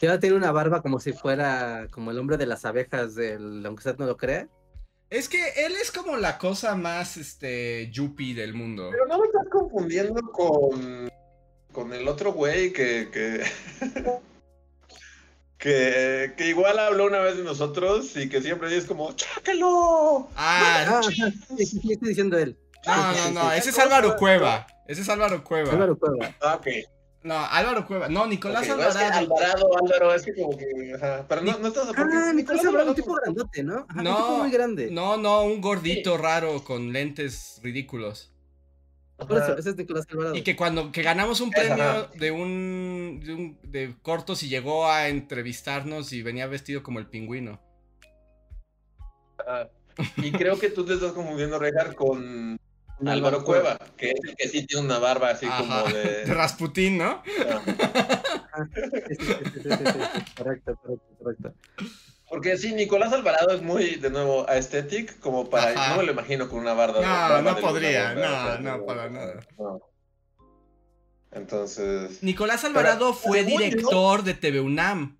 [0.00, 3.14] Te va a tener una barba como si fuera como el hombre de las abejas,
[3.14, 4.48] del, aunque usted no lo crea.
[5.10, 8.88] Es que él es como la cosa más, este, yuppie del mundo.
[8.90, 11.10] Pero no me estás confundiendo con.
[11.72, 13.10] con el otro güey que.
[13.12, 13.44] que...
[15.58, 20.28] que, que igual habló una vez de nosotros y que siempre es como ¡Cháquelo!
[20.34, 21.14] Ah, Ah, sí,
[21.58, 22.56] sí, sí, estoy diciendo él.
[22.86, 24.66] No, no, no, ese es Álvaro Cueva.
[24.86, 25.72] Ese es Álvaro Cueva.
[25.72, 26.34] Álvaro Cueva.
[26.40, 26.66] Ah, ok.
[27.24, 28.08] No, Álvaro Cueva.
[28.08, 29.18] No, Nicolás Ok, no, es que Alvarado.
[29.18, 30.66] Alvarado, Álvaro, es que como que.
[30.96, 31.86] ajá, Pero no, no estás.
[31.86, 33.86] porque Ah, Nicolás Alvarado, un Alvarado- tipo grandote, ¿no?
[33.88, 34.90] Ajá, No, un tipo muy grande.
[34.90, 38.28] No, no, un gordito raro con lentes ridículos.
[39.18, 40.34] Por eso, ese es Nicolás Alvarado.
[40.34, 42.10] Y que cuando que ganamos un premio ajá.
[42.16, 47.06] de un, de un de cortos y llegó a entrevistarnos y venía vestido como el
[47.06, 47.60] pingüino.
[49.38, 49.70] Ajá.
[50.16, 52.58] Y creo que tú te estás confundiendo, Regar, con
[53.08, 56.34] Álvaro Cueva, que es el que sí tiene una barba así Ajá, como De de.
[56.34, 57.22] Rasputín, ¿no?
[59.08, 59.24] Sí, sí,
[59.62, 60.24] sí.
[60.36, 61.54] Correcto, correcto, correcto.
[62.28, 65.70] Porque sí, Nicolás Alvarado es muy, de nuevo, aesthetic, como para.
[65.72, 65.90] Ajá.
[65.90, 67.00] No me lo imagino con una barba.
[67.00, 69.40] No, barba no podría, no, no, para nada.
[69.58, 69.80] no.
[71.30, 72.22] Entonces.
[72.22, 75.18] Nicolás Alvarado fue yo- director de TV UNAM.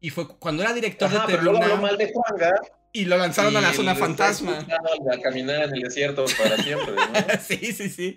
[0.00, 2.60] Y fue cuando era director Ajá, de pero TV luego habló UNAM mal de Juanga.
[2.92, 4.66] Y lo lanzaron a la zona fantasma.
[5.12, 7.02] A caminar en el desierto para siempre, ¿no?
[7.46, 8.16] Sí, sí, sí.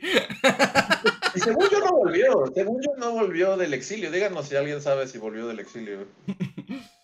[1.36, 4.12] Y según yo no volvió, según yo no volvió del exilio.
[4.12, 6.08] Díganos si alguien sabe si volvió del exilio.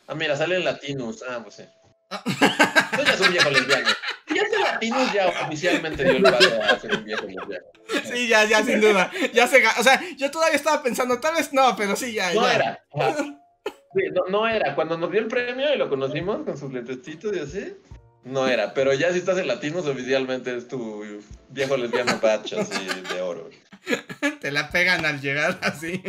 [0.08, 1.24] Ah, mira, sale en Latinus.
[1.28, 1.64] Ah, pues sí.
[2.10, 3.90] Tú ya es un viejo lesbiano.
[4.34, 7.66] Ya Latinus, ya oficialmente dio el paso a ser un viejo lesbiano.
[8.12, 9.12] Sí, ya, ya, sin duda.
[9.34, 12.34] Ya se O sea, yo todavía estaba pensando, tal vez no, pero sí, ya.
[12.34, 12.56] No ya.
[12.56, 12.84] era.
[12.94, 13.47] Ajá.
[13.94, 14.76] No, no era.
[14.76, 17.78] Cuando nos dio el premio y lo conocimos con sus lentecitos y así,
[18.24, 18.74] no era.
[18.74, 21.04] Pero ya si estás en Latinos, oficialmente es tu
[21.50, 23.50] viejo lesbiano batch así de oro.
[24.42, 26.02] Te la pegan al llegar así.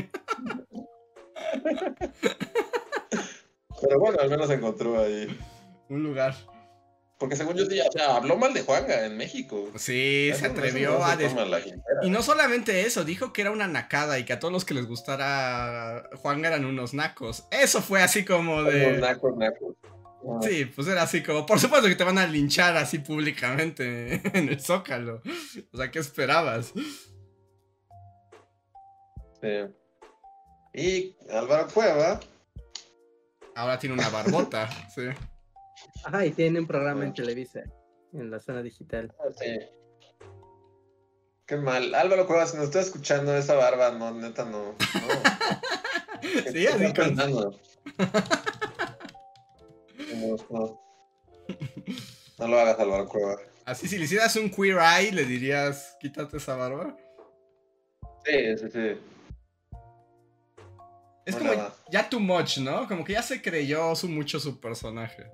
[3.81, 5.39] Pero bueno, al menos encontró ahí.
[5.89, 6.35] Un lugar.
[7.19, 9.71] Porque según yo, sí, o sea, habló mal de Juanga en México.
[9.77, 11.17] Sí, Eso se atrevió no a...
[11.17, 11.75] se.
[12.03, 14.75] Y no solamente eso, dijo que era una nacada y que a todos los que
[14.75, 17.45] les gustara Juan eran unos nacos.
[17.51, 18.99] Eso fue así como de...
[18.99, 19.75] nacos, nacos.
[19.83, 24.21] Ah, Sí, pues era así como, por supuesto que te van a linchar así públicamente
[24.39, 25.23] en el Zócalo.
[25.73, 26.73] O sea, ¿qué esperabas?
[29.43, 29.75] sí.
[30.75, 32.21] Y Álvaro Cueva,
[33.59, 35.03] Ahora tiene una barbota, sí.
[36.05, 37.63] Ajá, y tiene un programa en Televisa,
[38.13, 39.13] en la zona digital.
[39.19, 39.59] ah, sí.
[41.47, 41.95] Qué mal.
[41.95, 44.73] Álvaro Cueva, si nos está escuchando esa barba, no, neta, no.
[44.73, 44.77] no.
[46.21, 47.59] ¿Qué Sí, estás así pensando?
[50.15, 50.81] No, no.
[52.39, 53.37] No lo hagas, Álvaro Cueva.
[53.65, 56.97] Así, si le hicieras un queer eye, le dirías, quítate esa barba.
[58.25, 58.99] Sí, sí, sí.
[61.27, 61.75] Es No, como nada.
[61.91, 62.89] ya too much, ¿no?
[62.89, 65.31] Como que ya se creyó su, mucho su personaje.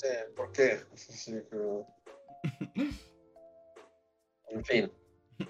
[0.00, 0.06] Sí,
[0.36, 0.80] ¿por qué?
[4.50, 4.90] En fin.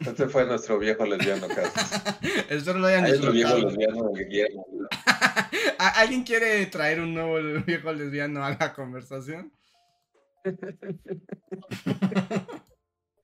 [0.01, 1.71] Este fue nuestro viejo lesbiano casi.
[2.51, 4.13] Espero lo hayan Hay otro viejo disfrutado.
[4.13, 4.49] lesbiano que.
[5.79, 9.53] ¿A- ¿Alguien quiere traer un nuevo viejo lesbiano a la conversación?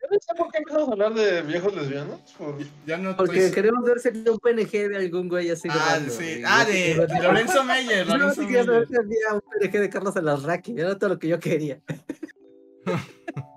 [0.05, 2.20] Yo no sé por qué empezamos a hablar de viejos lesbianos.
[2.36, 2.59] Por...
[2.86, 5.68] Ya no Porque pues- queremos ver si un PNG de algún güey así.
[5.70, 6.40] Ah, raro, sí.
[6.40, 8.06] y- Ah, de, de Lorenzo Meyer.
[8.06, 8.89] No, Lorenzo quería saber Meyer.
[8.89, 10.78] si había un PNG de Carlos Alarraqui.
[10.78, 11.81] Era todo lo que yo quería.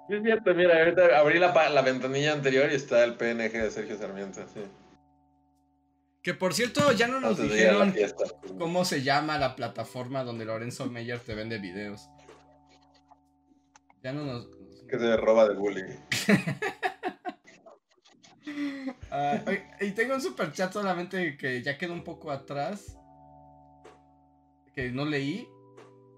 [0.10, 3.98] Es cierto, mira, ahorita abrí la, la ventanilla anterior y está el PNG de Sergio
[3.98, 4.40] Sarmiento.
[4.54, 4.62] Sí.
[6.24, 8.24] Que por cierto, ya no nos Antes dijeron fiesta.
[8.58, 12.10] cómo se llama la plataforma donde Lorenzo Meyer te vende videos.
[14.04, 14.48] Ya no nos.
[14.90, 15.96] Que se roba de bullying.
[19.12, 19.42] Ah,
[19.82, 22.98] y tengo un super chat solamente que ya quedó un poco atrás.
[24.74, 25.48] Que no leí.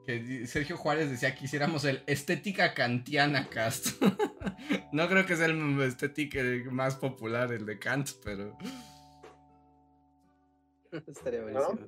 [0.05, 4.01] Que Sergio Juárez decía que hiciéramos el estética kantiana cast.
[4.91, 6.39] no creo que sea el estética
[6.71, 8.57] más popular, el de Kant, pero.
[11.07, 11.79] Estaría buenísimo.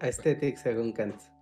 [0.00, 1.33] Aesthetic según Kant.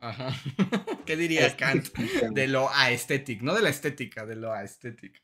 [0.00, 0.30] Ajá.
[1.06, 1.88] ¿Qué diría Kant?
[2.32, 5.20] De lo aesthetic, no de la estética, de lo aesthetic.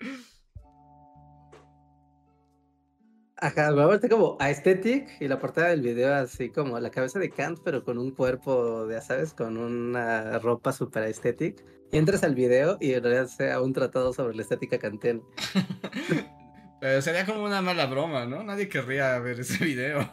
[3.38, 7.30] Ajá, me vuelto como Aesthetic y la portada del video así como la cabeza de
[7.30, 11.62] Kant, pero con un cuerpo, ya sabes, con una ropa super aesthetic.
[11.92, 15.20] Y entras al video y en realidad sea un tratado sobre la estética kantiana.
[16.80, 18.42] Pero sería como una mala broma, ¿no?
[18.42, 20.10] Nadie querría ver ese video.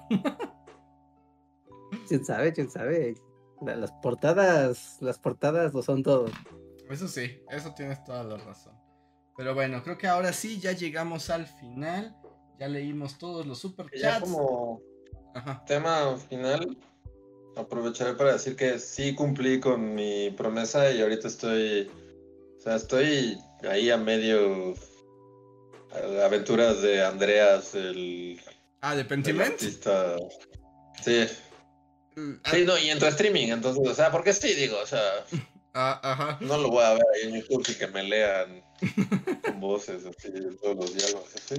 [2.07, 2.53] ¿Quién sabe?
[2.53, 3.15] ¿Quién sabe?
[3.65, 6.25] La- Las portadas, las portadas lo son todo.
[6.89, 8.73] Eso sí, eso tienes toda la razón.
[9.37, 12.15] Pero bueno, creo que ahora sí ya llegamos al final.
[12.59, 14.19] Ya leímos todos los Y ya superchats.
[14.21, 14.79] como
[15.33, 15.63] Ajá.
[15.65, 16.77] tema final,
[17.57, 21.89] aprovecharé para decir que sí cumplí con mi promesa y ahorita estoy,
[22.57, 23.37] o sea, estoy
[23.67, 24.73] ahí a medio
[25.91, 28.39] a- aventuras de Andreas, el,
[28.81, 29.53] Ah, de el Pentiment.
[29.53, 30.15] artista.
[31.03, 31.25] Sí,
[32.15, 35.01] sí, no, y en tu streaming, entonces, o sea, porque sí, digo, o sea,
[35.73, 36.37] ah, ajá.
[36.41, 38.63] no lo voy a ver ahí en YouTube y que me lean
[39.43, 40.31] con voces, así,
[40.61, 41.55] todos los diálogos, así.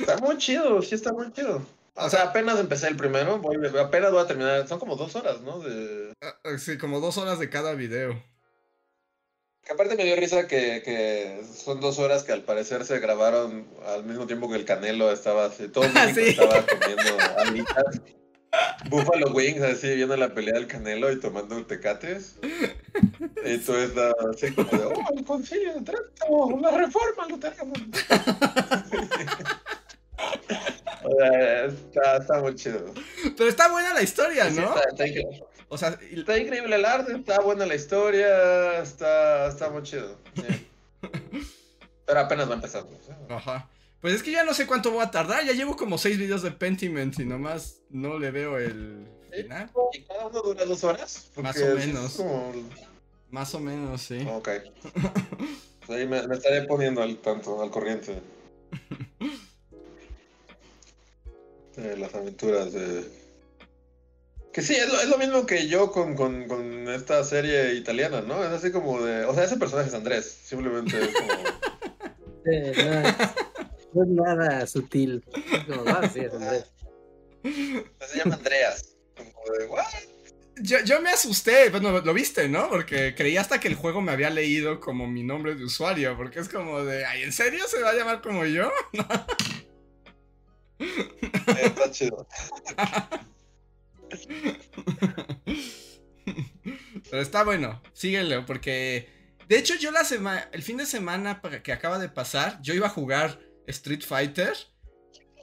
[0.00, 1.64] Está muy chido, sí está muy chido.
[1.98, 5.40] O sea, apenas empecé el primero, voy, apenas voy a terminar, son como dos horas,
[5.40, 5.60] ¿no?
[5.60, 6.12] De...
[6.20, 8.22] Ah, ah, Sí, como dos horas de cada video.
[9.64, 13.66] Que aparte me dio risa que, que son dos horas que al parecer se grabaron
[13.86, 16.28] al mismo tiempo que el Canelo estaba así, todo el mundo Sí.
[16.28, 18.00] estaba comiendo alitas,
[18.88, 22.36] Buffalo Wings, así viendo la pelea del Canelo y tomando tecates.
[23.44, 27.72] Y tú estás así como de, oh, el concilio de Trento, una reforma luterana.
[31.04, 32.92] O sea, está, está muy chido.
[33.36, 34.74] Pero está buena la historia, Sí, ¿no?
[34.74, 35.44] está, está increíble.
[35.68, 40.18] O sea, y- Está increíble el arte, está buena la historia, está, está muy chido.
[40.34, 40.68] sí.
[42.06, 42.96] Pero apenas va empezando.
[43.04, 43.16] sea.
[43.28, 43.68] Ajá.
[44.00, 45.44] Pues es que ya no sé cuánto voy a tardar.
[45.44, 49.70] Ya llevo como seis videos de Pentiment y nomás no le veo el final.
[49.92, 51.30] ¿Y cada uno dura dos horas?
[51.36, 52.12] Más o sí menos.
[52.14, 52.52] como-
[53.30, 54.26] Más o menos, sí.
[54.30, 54.48] Ok.
[55.86, 58.20] Pues ahí me, me estaré poniendo al tanto, al corriente.
[61.76, 63.04] De las aventuras de.
[64.52, 68.22] Que sí, es lo, es lo mismo que yo con, con, con esta serie italiana,
[68.22, 68.42] ¿no?
[68.42, 69.24] Es así como de.
[69.26, 70.24] O sea, ese personaje es Andrés.
[70.44, 71.32] Simplemente es como.
[72.46, 73.14] Eh, no, es,
[73.96, 75.24] no es nada sutil.
[75.66, 76.72] Como, ah, sí, es Andrés.
[77.42, 78.96] Se llama Andreas.
[79.16, 79.84] Como de, ¿what?
[80.58, 82.68] Yo, yo me asusté, bueno, lo viste, ¿no?
[82.70, 86.40] Porque creí hasta que el juego me había leído como mi nombre de usuario, porque
[86.40, 88.70] es como de, ay, ¿en serio se va a llamar como yo?
[91.62, 92.26] Está chido.
[97.10, 99.08] Pero está bueno, síguelo, porque
[99.48, 102.86] de hecho yo la semana, el fin de semana que acaba de pasar, yo iba
[102.86, 104.54] a jugar Street Fighter,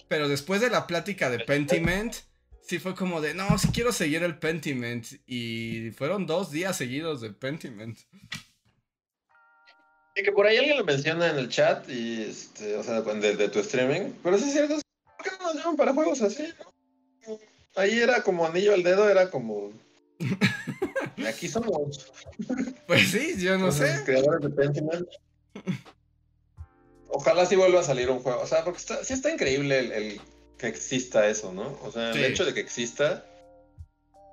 [0.08, 2.14] pero después de la plática de Pentiment,
[2.62, 7.22] sí fue como de, no, sí quiero seguir el Pentiment, y fueron dos días seguidos
[7.22, 7.98] de Pentiment.
[10.16, 13.36] Y que por ahí alguien lo menciona en el chat, y este, o sea, de,
[13.36, 14.14] de tu streaming.
[14.22, 14.80] Pero sí es cierto,
[15.18, 16.54] ¿por qué no nos llaman para juegos así?
[16.60, 16.74] no?
[17.76, 19.72] Ahí era como anillo al dedo, era como.
[21.28, 22.12] Aquí somos.
[22.86, 24.04] Pues sí, yo no los sé.
[24.06, 25.08] Creadores de Pentiment.
[27.16, 28.42] Ojalá sí vuelva a salir un juego.
[28.42, 30.22] O sea, porque está, sí está increíble el, el
[30.58, 31.78] que exista eso, ¿no?
[31.84, 32.20] O sea, Sí.
[32.20, 33.26] el hecho de que exista.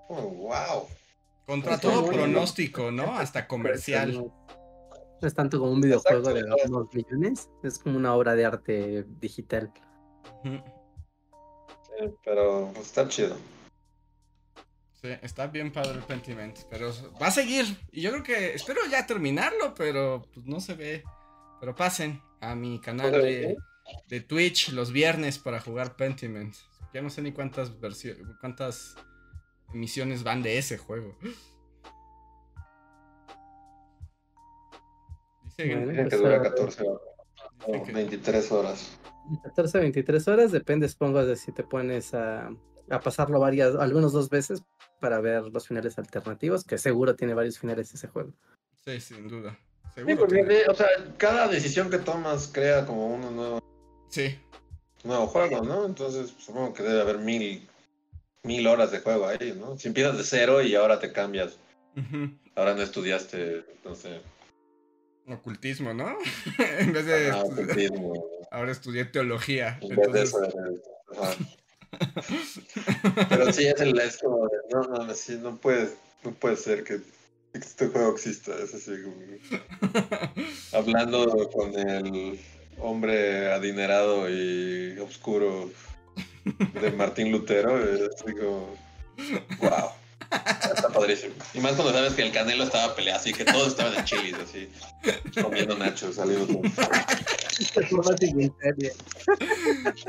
[0.09, 0.89] Oh, wow.
[1.47, 3.15] Contra Está todo pronóstico, ¿no?
[3.17, 4.15] Hasta comercial.
[4.15, 4.33] No,
[5.21, 9.71] es tanto como un videojuego de unos millones, es como una obra de arte digital.
[10.43, 10.61] Sí,
[12.25, 13.37] pero pues, está chido.
[15.03, 17.65] Sí, está bien padre el Pentiment, pero va a seguir.
[17.91, 21.05] Y yo creo que espero ya terminarlo, pero pues no se ve.
[21.61, 23.57] Pero pasen a mi canal de,
[24.09, 26.55] de Twitch los viernes para jugar Pentiment.
[26.93, 28.97] Ya no sé ni cuántas versiones, cuántas
[29.73, 31.17] emisiones van de ese juego.
[35.45, 35.87] Dice que-.
[35.87, 37.03] Dicen que dura ah, 14 horas.
[37.67, 38.99] o que- 23 horas.
[39.45, 42.49] 14, 23 horas, depende, supongo, de si te pones a,
[42.89, 44.65] a pasarlo varias, algunos dos veces
[44.99, 48.33] para ver los finales alternativos, que seguro tiene varios finales ese juego.
[48.85, 49.57] Sí, sin duda.
[49.95, 50.87] Sí, porque, o sea,
[51.19, 53.61] cada decisión que tomas crea como un nuevo,
[54.09, 54.39] Sí.
[55.05, 55.85] nuevo juego, ¿no?
[55.87, 57.69] Entonces supongo que debe haber mil,
[58.43, 59.77] mil horas de juego ahí, ¿no?
[59.79, 61.57] Si empiezas de cero y ahora te cambias,
[62.55, 64.21] ahora no estudiaste, no sé,
[65.29, 66.17] Ocultismo, ¿no?
[66.79, 67.31] en vez de.
[67.31, 69.79] ah, ocultismo, Ahora estudié teología.
[69.81, 70.29] en vez de Entonces.
[70.29, 71.35] eso, ajá.
[73.29, 75.95] Pero sí, es el es como de, no, no, no, sí, no puedes,
[76.25, 77.01] no puede ser que
[77.53, 78.93] este juego exista, es así.
[80.73, 82.41] Hablando con el
[82.79, 85.71] hombre adinerado y oscuro
[86.81, 88.77] de Martín Lutero, es como,
[89.59, 89.91] wow,
[90.31, 91.35] está padrísimo.
[91.55, 94.35] Y más cuando sabes que el Canelo estaba peleado, así que todos estaban en chilis,
[94.35, 94.69] así,
[95.41, 96.61] comiendo nachos, saliendo.
[97.61, 97.67] Sí,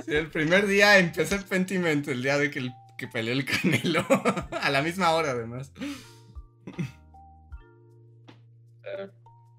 [0.08, 4.06] el primer día empecé Pentiment, el día de que, el, que peleó el Canelo.
[4.62, 5.70] a la misma hora, además.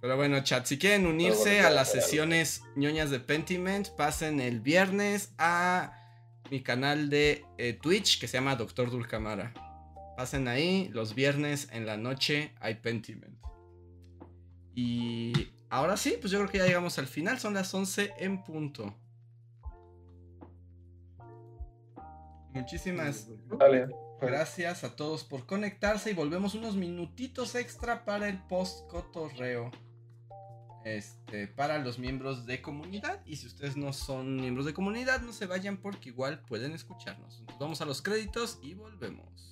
[0.03, 5.33] Pero bueno, chat, si quieren unirse a las sesiones ñoñas de Pentiment, pasen el viernes
[5.39, 5.93] a
[6.51, 9.55] mi canal de eh, Twitch que se llama Doctor Dulcamara.
[10.17, 13.39] Pasen ahí, los viernes en la noche hay Pentiment.
[14.75, 18.43] Y ahora sí, pues yo creo que ya llegamos al final, son las 11 en
[18.43, 18.93] punto.
[22.51, 23.29] Muchísimas
[24.21, 29.71] gracias a todos por conectarse y volvemos unos minutitos extra para el post cotorreo.
[30.85, 33.21] Este, para los miembros de comunidad.
[33.27, 37.39] Y si ustedes no son miembros de comunidad, no se vayan porque igual pueden escucharnos.
[37.41, 39.52] Entonces vamos a los créditos y volvemos.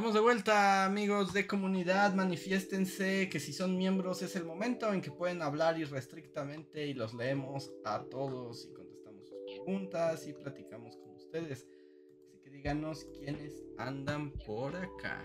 [0.00, 2.14] Estamos de vuelta, amigos de comunidad.
[2.14, 7.12] Manifiéstense que si son miembros es el momento en que pueden hablar irrestrictamente y los
[7.12, 11.66] leemos a todos y contestamos sus preguntas y platicamos con ustedes.
[12.24, 15.22] Así que díganos quiénes andan por acá.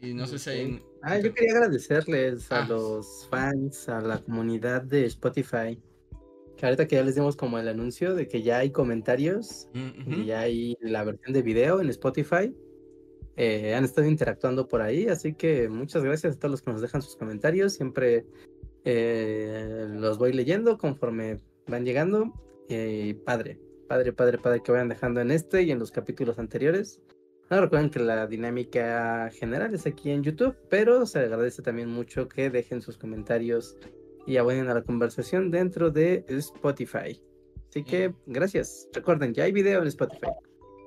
[0.00, 0.82] Y no sé si hay...
[1.02, 2.66] Ah, yo quería agradecerles a Ah.
[2.66, 5.78] los fans, a la comunidad de Spotify.
[6.56, 9.68] Que ahorita que ya les dimos como el anuncio de que ya hay comentarios
[10.06, 12.54] y ya hay la versión de video en Spotify.
[13.36, 16.80] eh, han estado interactuando por ahí, así que muchas gracias a todos los que nos
[16.80, 17.72] dejan sus comentarios.
[17.74, 18.24] Siempre
[18.84, 22.32] eh, los voy leyendo conforme van llegando.
[22.68, 27.00] Y padre, padre, padre, padre que vayan dejando en este y en los capítulos anteriores.
[27.50, 32.26] No recuerden que la dinámica general es aquí en YouTube, pero se agradece también mucho
[32.28, 33.76] que dejen sus comentarios
[34.26, 37.20] y aboneen a la conversación dentro de Spotify.
[37.68, 38.88] Así que gracias.
[38.92, 40.28] Recuerden, ya hay video en Spotify.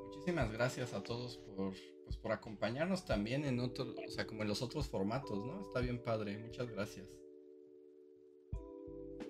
[0.06, 1.74] Muchísimas gracias a todos por,
[2.06, 5.68] pues, por acompañarnos también en otro, o sea, como en los otros formatos, ¿no?
[5.68, 7.08] Está bien padre, muchas gracias.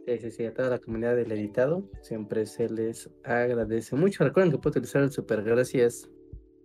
[0.06, 4.24] Sí, sí, sí, a toda la comunidad del editado siempre se les agradece mucho.
[4.24, 6.10] Recuerden que puedo utilizar el super gracias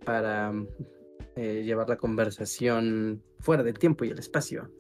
[0.05, 0.53] para
[1.35, 4.71] eh, llevar la conversación fuera del tiempo y el espacio.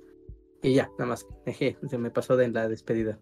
[0.62, 1.26] Y ya, nada más.
[1.46, 3.18] Eje, se me pasó de la despedida.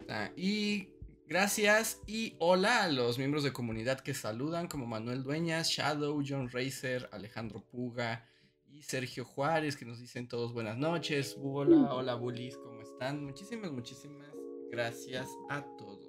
[0.00, 0.32] Está.
[0.36, 0.88] Y
[1.28, 6.48] gracias y hola a los miembros de comunidad que saludan, como Manuel Dueñas, Shadow, John
[6.50, 8.26] Racer, Alejandro Puga
[8.66, 11.36] y Sergio Juárez, que nos dicen todos buenas noches.
[11.40, 13.24] Hola, hola bullies, ¿cómo están?
[13.24, 14.28] Muchísimas, muchísimas
[14.70, 16.08] gracias a todos.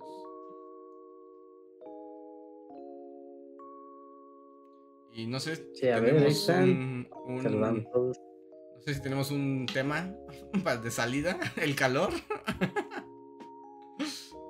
[5.14, 6.70] Y no sé Sí, a ver, ahí tenemos están.
[6.70, 8.18] un, un- Saludando a todos.
[8.86, 10.14] No sé si tenemos un tema
[10.84, 12.12] de salida, el calor.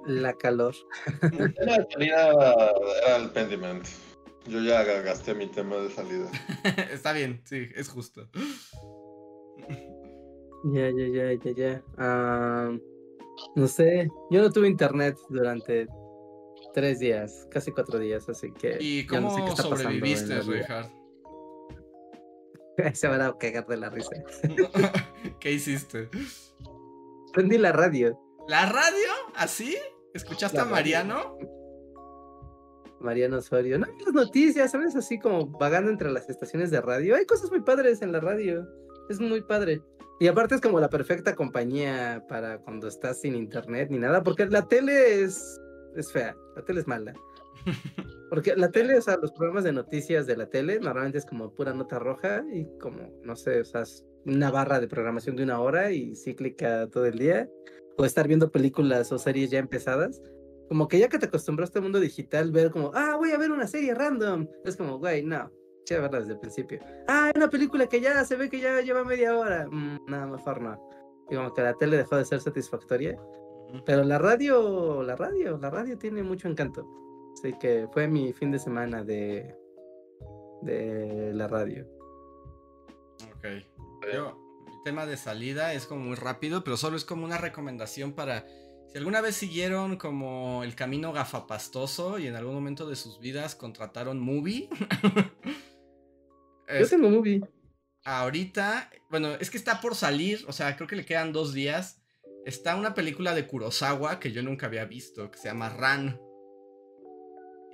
[0.05, 0.75] La calor.
[1.21, 3.85] El tema de salida era el Pentiment.
[4.47, 6.29] Yo ya ga- gasté mi tema de salida.
[6.91, 8.27] Está bien, sí, es justo.
[10.65, 11.83] Ya, ya, ya, ya, ya.
[11.97, 12.77] Ah,
[13.55, 15.87] no sé, yo no tuve internet durante
[16.73, 18.77] tres días, casi cuatro días, así que.
[18.81, 20.41] ¿Y ya no sé cómo sobreviviste, la.
[20.41, 20.91] Reinhardt?
[22.93, 24.11] Se van a cagar de la risa.
[25.39, 26.09] ¿Qué hiciste?
[27.33, 28.19] Prendí la radio.
[28.47, 29.09] ¿La radio?
[29.35, 29.77] ¿Así?
[30.13, 30.75] ¿Escuchaste La a radio.
[30.75, 31.37] Mariano?
[33.01, 33.77] Mariano Osorio.
[33.77, 34.95] No, las noticias, ¿sabes?
[34.95, 37.15] Así como vagando entre las estaciones de radio.
[37.15, 38.65] Hay cosas muy padres en la radio.
[39.09, 39.81] Es muy padre.
[40.19, 44.45] Y aparte es como la perfecta compañía para cuando estás sin internet ni nada, porque
[44.45, 45.59] la tele es,
[45.97, 47.13] es fea, la tele es mala.
[48.29, 51.53] Porque la tele, o sea, los programas de noticias de la tele normalmente es como
[51.53, 55.43] pura nota roja y como, no sé, o sea, es una barra de programación de
[55.43, 57.49] una hora y cíclica todo el día.
[57.97, 60.21] O estar viendo películas o series ya empezadas.
[60.67, 63.51] Como que ya que te acostumbraste al mundo digital, ver como, ah, voy a ver
[63.51, 64.47] una serie random.
[64.65, 65.49] Es como, güey, no,
[65.85, 66.79] ché verla desde el principio.
[67.07, 69.67] Ah, una película que ya se ve que ya lleva media hora.
[69.69, 70.89] Mm, nada, mejor no.
[71.29, 73.17] Y como que la tele dejó de ser satisfactoria.
[73.85, 76.85] Pero la radio, la radio, la radio tiene mucho encanto.
[77.37, 79.55] Así que fue mi fin de semana de,
[80.61, 81.85] de la radio.
[83.37, 83.45] Ok.
[84.13, 88.13] Yo, mi tema de salida es como muy rápido, pero solo es como una recomendación
[88.13, 88.45] para.
[88.91, 93.53] Si alguna vez siguieron como el camino gafapastoso y en algún momento de sus vidas
[93.55, 94.69] contrataron Movie.
[96.67, 97.41] Yo es- tengo movie.
[98.05, 102.01] ahorita, bueno, es que está por salir, o sea, creo que le quedan dos días.
[102.45, 106.19] está una película de Kurosawa que yo nunca había visto, que se llama Ran.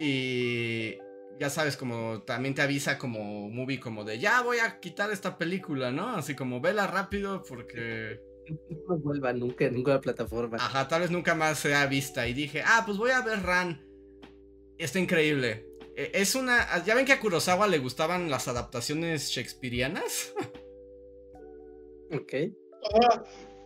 [0.03, 0.97] Y
[1.39, 5.37] ya sabes, como también te avisa como movie como de ya voy a quitar esta
[5.37, 6.15] película, ¿no?
[6.15, 8.19] Así como vela rápido porque...
[8.87, 10.57] No vuelva nunca en ninguna plataforma.
[10.57, 12.27] Ajá, tal vez nunca más sea vista.
[12.27, 13.85] Y dije, ah, pues voy a ver Ran.
[14.79, 15.67] Está increíble.
[15.95, 16.83] E, es una...
[16.83, 20.33] ¿Ya ven que a Kurosawa le gustaban las adaptaciones shakespearianas?
[22.13, 22.33] Ok.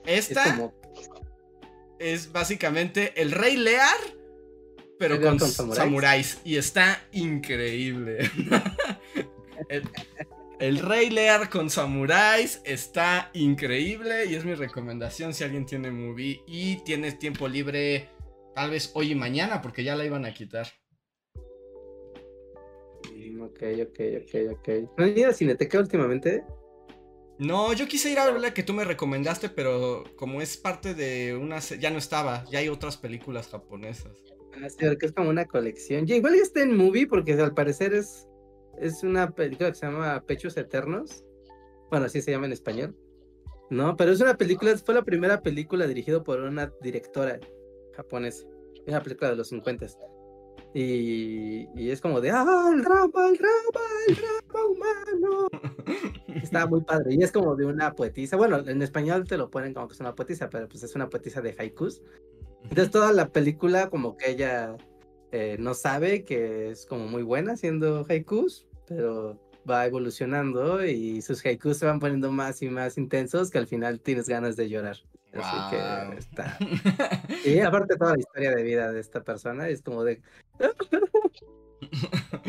[0.06, 0.72] Esta
[1.98, 3.98] es, básicamente el Rey Lear,
[4.98, 6.40] pero con, samuráis.
[6.44, 8.30] Y está increíble.
[10.60, 14.26] el, Rey Lear con samuráis está increíble.
[14.26, 18.10] Y es mi recomendación si alguien tiene movie y tiene tiempo libre,
[18.56, 20.68] tal vez hoy y mañana, porque ya la iban a quitar.
[23.42, 24.70] Ok, ok, ok, ok.
[24.98, 26.44] ¿No has ido a Cineteca últimamente?
[27.38, 30.94] No, yo quise ir a ver la que tú me recomendaste, pero como es parte
[30.94, 31.60] de una...
[31.60, 34.14] Ya no estaba, ya hay otras películas japonesas.
[34.80, 36.06] Porque es como una colección.
[36.06, 38.28] Ya igual está en movie porque al parecer es,
[38.80, 41.24] es una película que se llama Pechos Eternos.
[41.90, 42.96] Bueno, así se llama en español.
[43.70, 47.40] No, pero es una película, fue la primera película dirigida por una directora
[47.96, 48.46] japonesa.
[48.88, 49.88] Una película de los 50.
[50.74, 55.48] Y, y, es como de, ¡ah, el drama, el drama, el drama humano!
[56.44, 57.16] Está muy padre.
[57.16, 58.36] Y es como de una poetisa.
[58.36, 61.10] Bueno, en español te lo ponen como que es una poetisa, pero pues es una
[61.10, 62.02] poetisa de haikus.
[62.70, 64.76] Entonces toda la película como que ella
[65.32, 69.40] eh, no sabe que es como muy buena haciendo haikus, pero
[69.70, 74.00] va evolucionando y sus haikus se van poniendo más y más intensos que al final
[74.00, 74.98] tienes ganas de llorar.
[75.34, 76.58] Así que está.
[77.46, 80.22] Y aparte toda la historia de vida de esta persona es como de...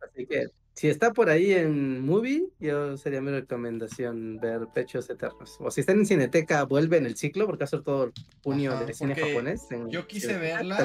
[0.00, 0.48] Así que
[0.78, 5.56] si está por ahí en movie, yo sería mi recomendación ver Pechos Eternos.
[5.58, 8.12] O si está en Cineteca, vuelve en el ciclo, porque hace todo el
[8.44, 9.66] junio de cine japonés.
[9.88, 10.78] yo quise verla.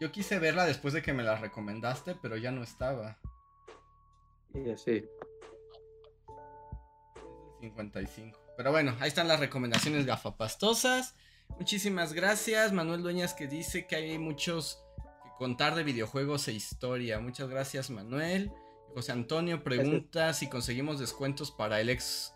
[0.00, 3.20] Yo quise verla después de que me la recomendaste, pero ya no estaba.
[4.52, 5.04] Y así.
[7.60, 8.36] 55.
[8.56, 11.14] Pero bueno, ahí están las recomendaciones gafapastosas.
[11.50, 12.72] Muchísimas gracias.
[12.72, 14.82] Manuel Dueñas que dice que hay muchos
[15.22, 17.20] que contar de videojuegos e historia.
[17.20, 18.50] Muchas gracias, Manuel.
[18.94, 22.34] José Antonio pregunta si conseguimos descuentos para el ex,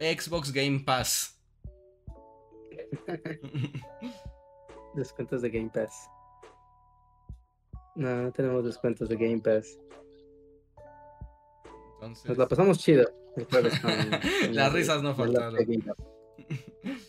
[0.00, 1.38] Xbox Game Pass.
[4.94, 6.08] descuentos de Game Pass.
[7.96, 9.78] No, no tenemos descuentos de Game Pass.
[11.94, 12.26] Entonces...
[12.26, 13.10] Nos la pasamos chido.
[14.52, 15.56] las risas no faltaron.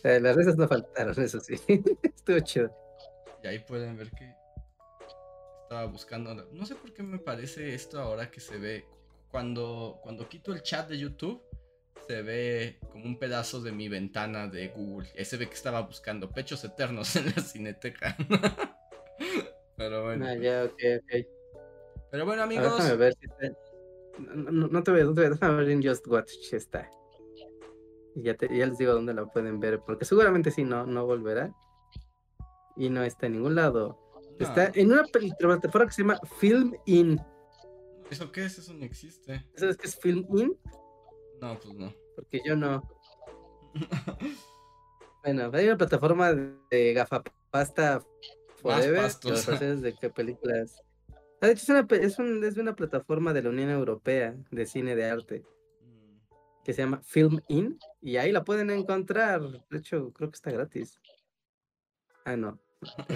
[0.02, 1.54] Eh, las risas no faltaron, eso sí.
[2.02, 2.70] Estuvo chido.
[3.42, 4.39] Y ahí pueden ver que
[5.70, 6.34] estaba buscando.
[6.52, 8.84] No sé por qué me parece esto ahora que se ve.
[9.30, 11.40] Cuando, cuando quito el chat de YouTube,
[12.08, 15.08] se ve como un pedazo de mi ventana de Google.
[15.16, 18.16] Y se ve que estaba buscando pechos eternos en la cineteca.
[19.76, 20.26] Pero bueno.
[20.26, 20.68] Ah, ya.
[22.10, 22.76] Pero bueno, amigos.
[22.76, 23.56] déjame ver si está...
[24.18, 25.30] no, te veo, no te veo.
[25.30, 26.90] Déjame ver en Just Watch está.
[28.16, 29.78] Y ya, ya les digo dónde la pueden ver.
[29.86, 31.54] Porque seguramente si no, no volverá.
[32.76, 33.99] Y no está en ningún lado.
[34.40, 37.20] Está en una plataforma que se llama Film In.
[38.10, 38.58] ¿Eso qué es?
[38.58, 39.46] Eso no existe.
[39.54, 40.58] ¿Sabes qué es Film In?
[41.42, 41.92] No, pues no.
[42.16, 42.82] Porque yo no.
[45.22, 48.02] bueno, hay una plataforma de gafapasta
[48.56, 49.10] forever.
[49.76, 50.82] de qué películas.
[51.42, 54.66] Ah, de hecho, es una, es, un, es una plataforma de la Unión Europea de
[54.66, 55.44] cine de arte
[55.82, 56.62] mm.
[56.64, 59.42] que se llama Film In y ahí la pueden encontrar.
[59.68, 60.98] De hecho, creo que está gratis.
[62.24, 62.58] Ah, no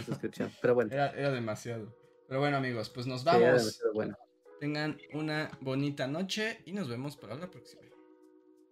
[0.05, 0.51] suscripción.
[0.61, 0.93] Pero bueno.
[0.93, 1.95] Era, demasiado.
[2.29, 3.81] Pero bueno, amigos, pues nos vamos.
[4.61, 7.83] Tengan una bonita noche y nos vemos para la próxima.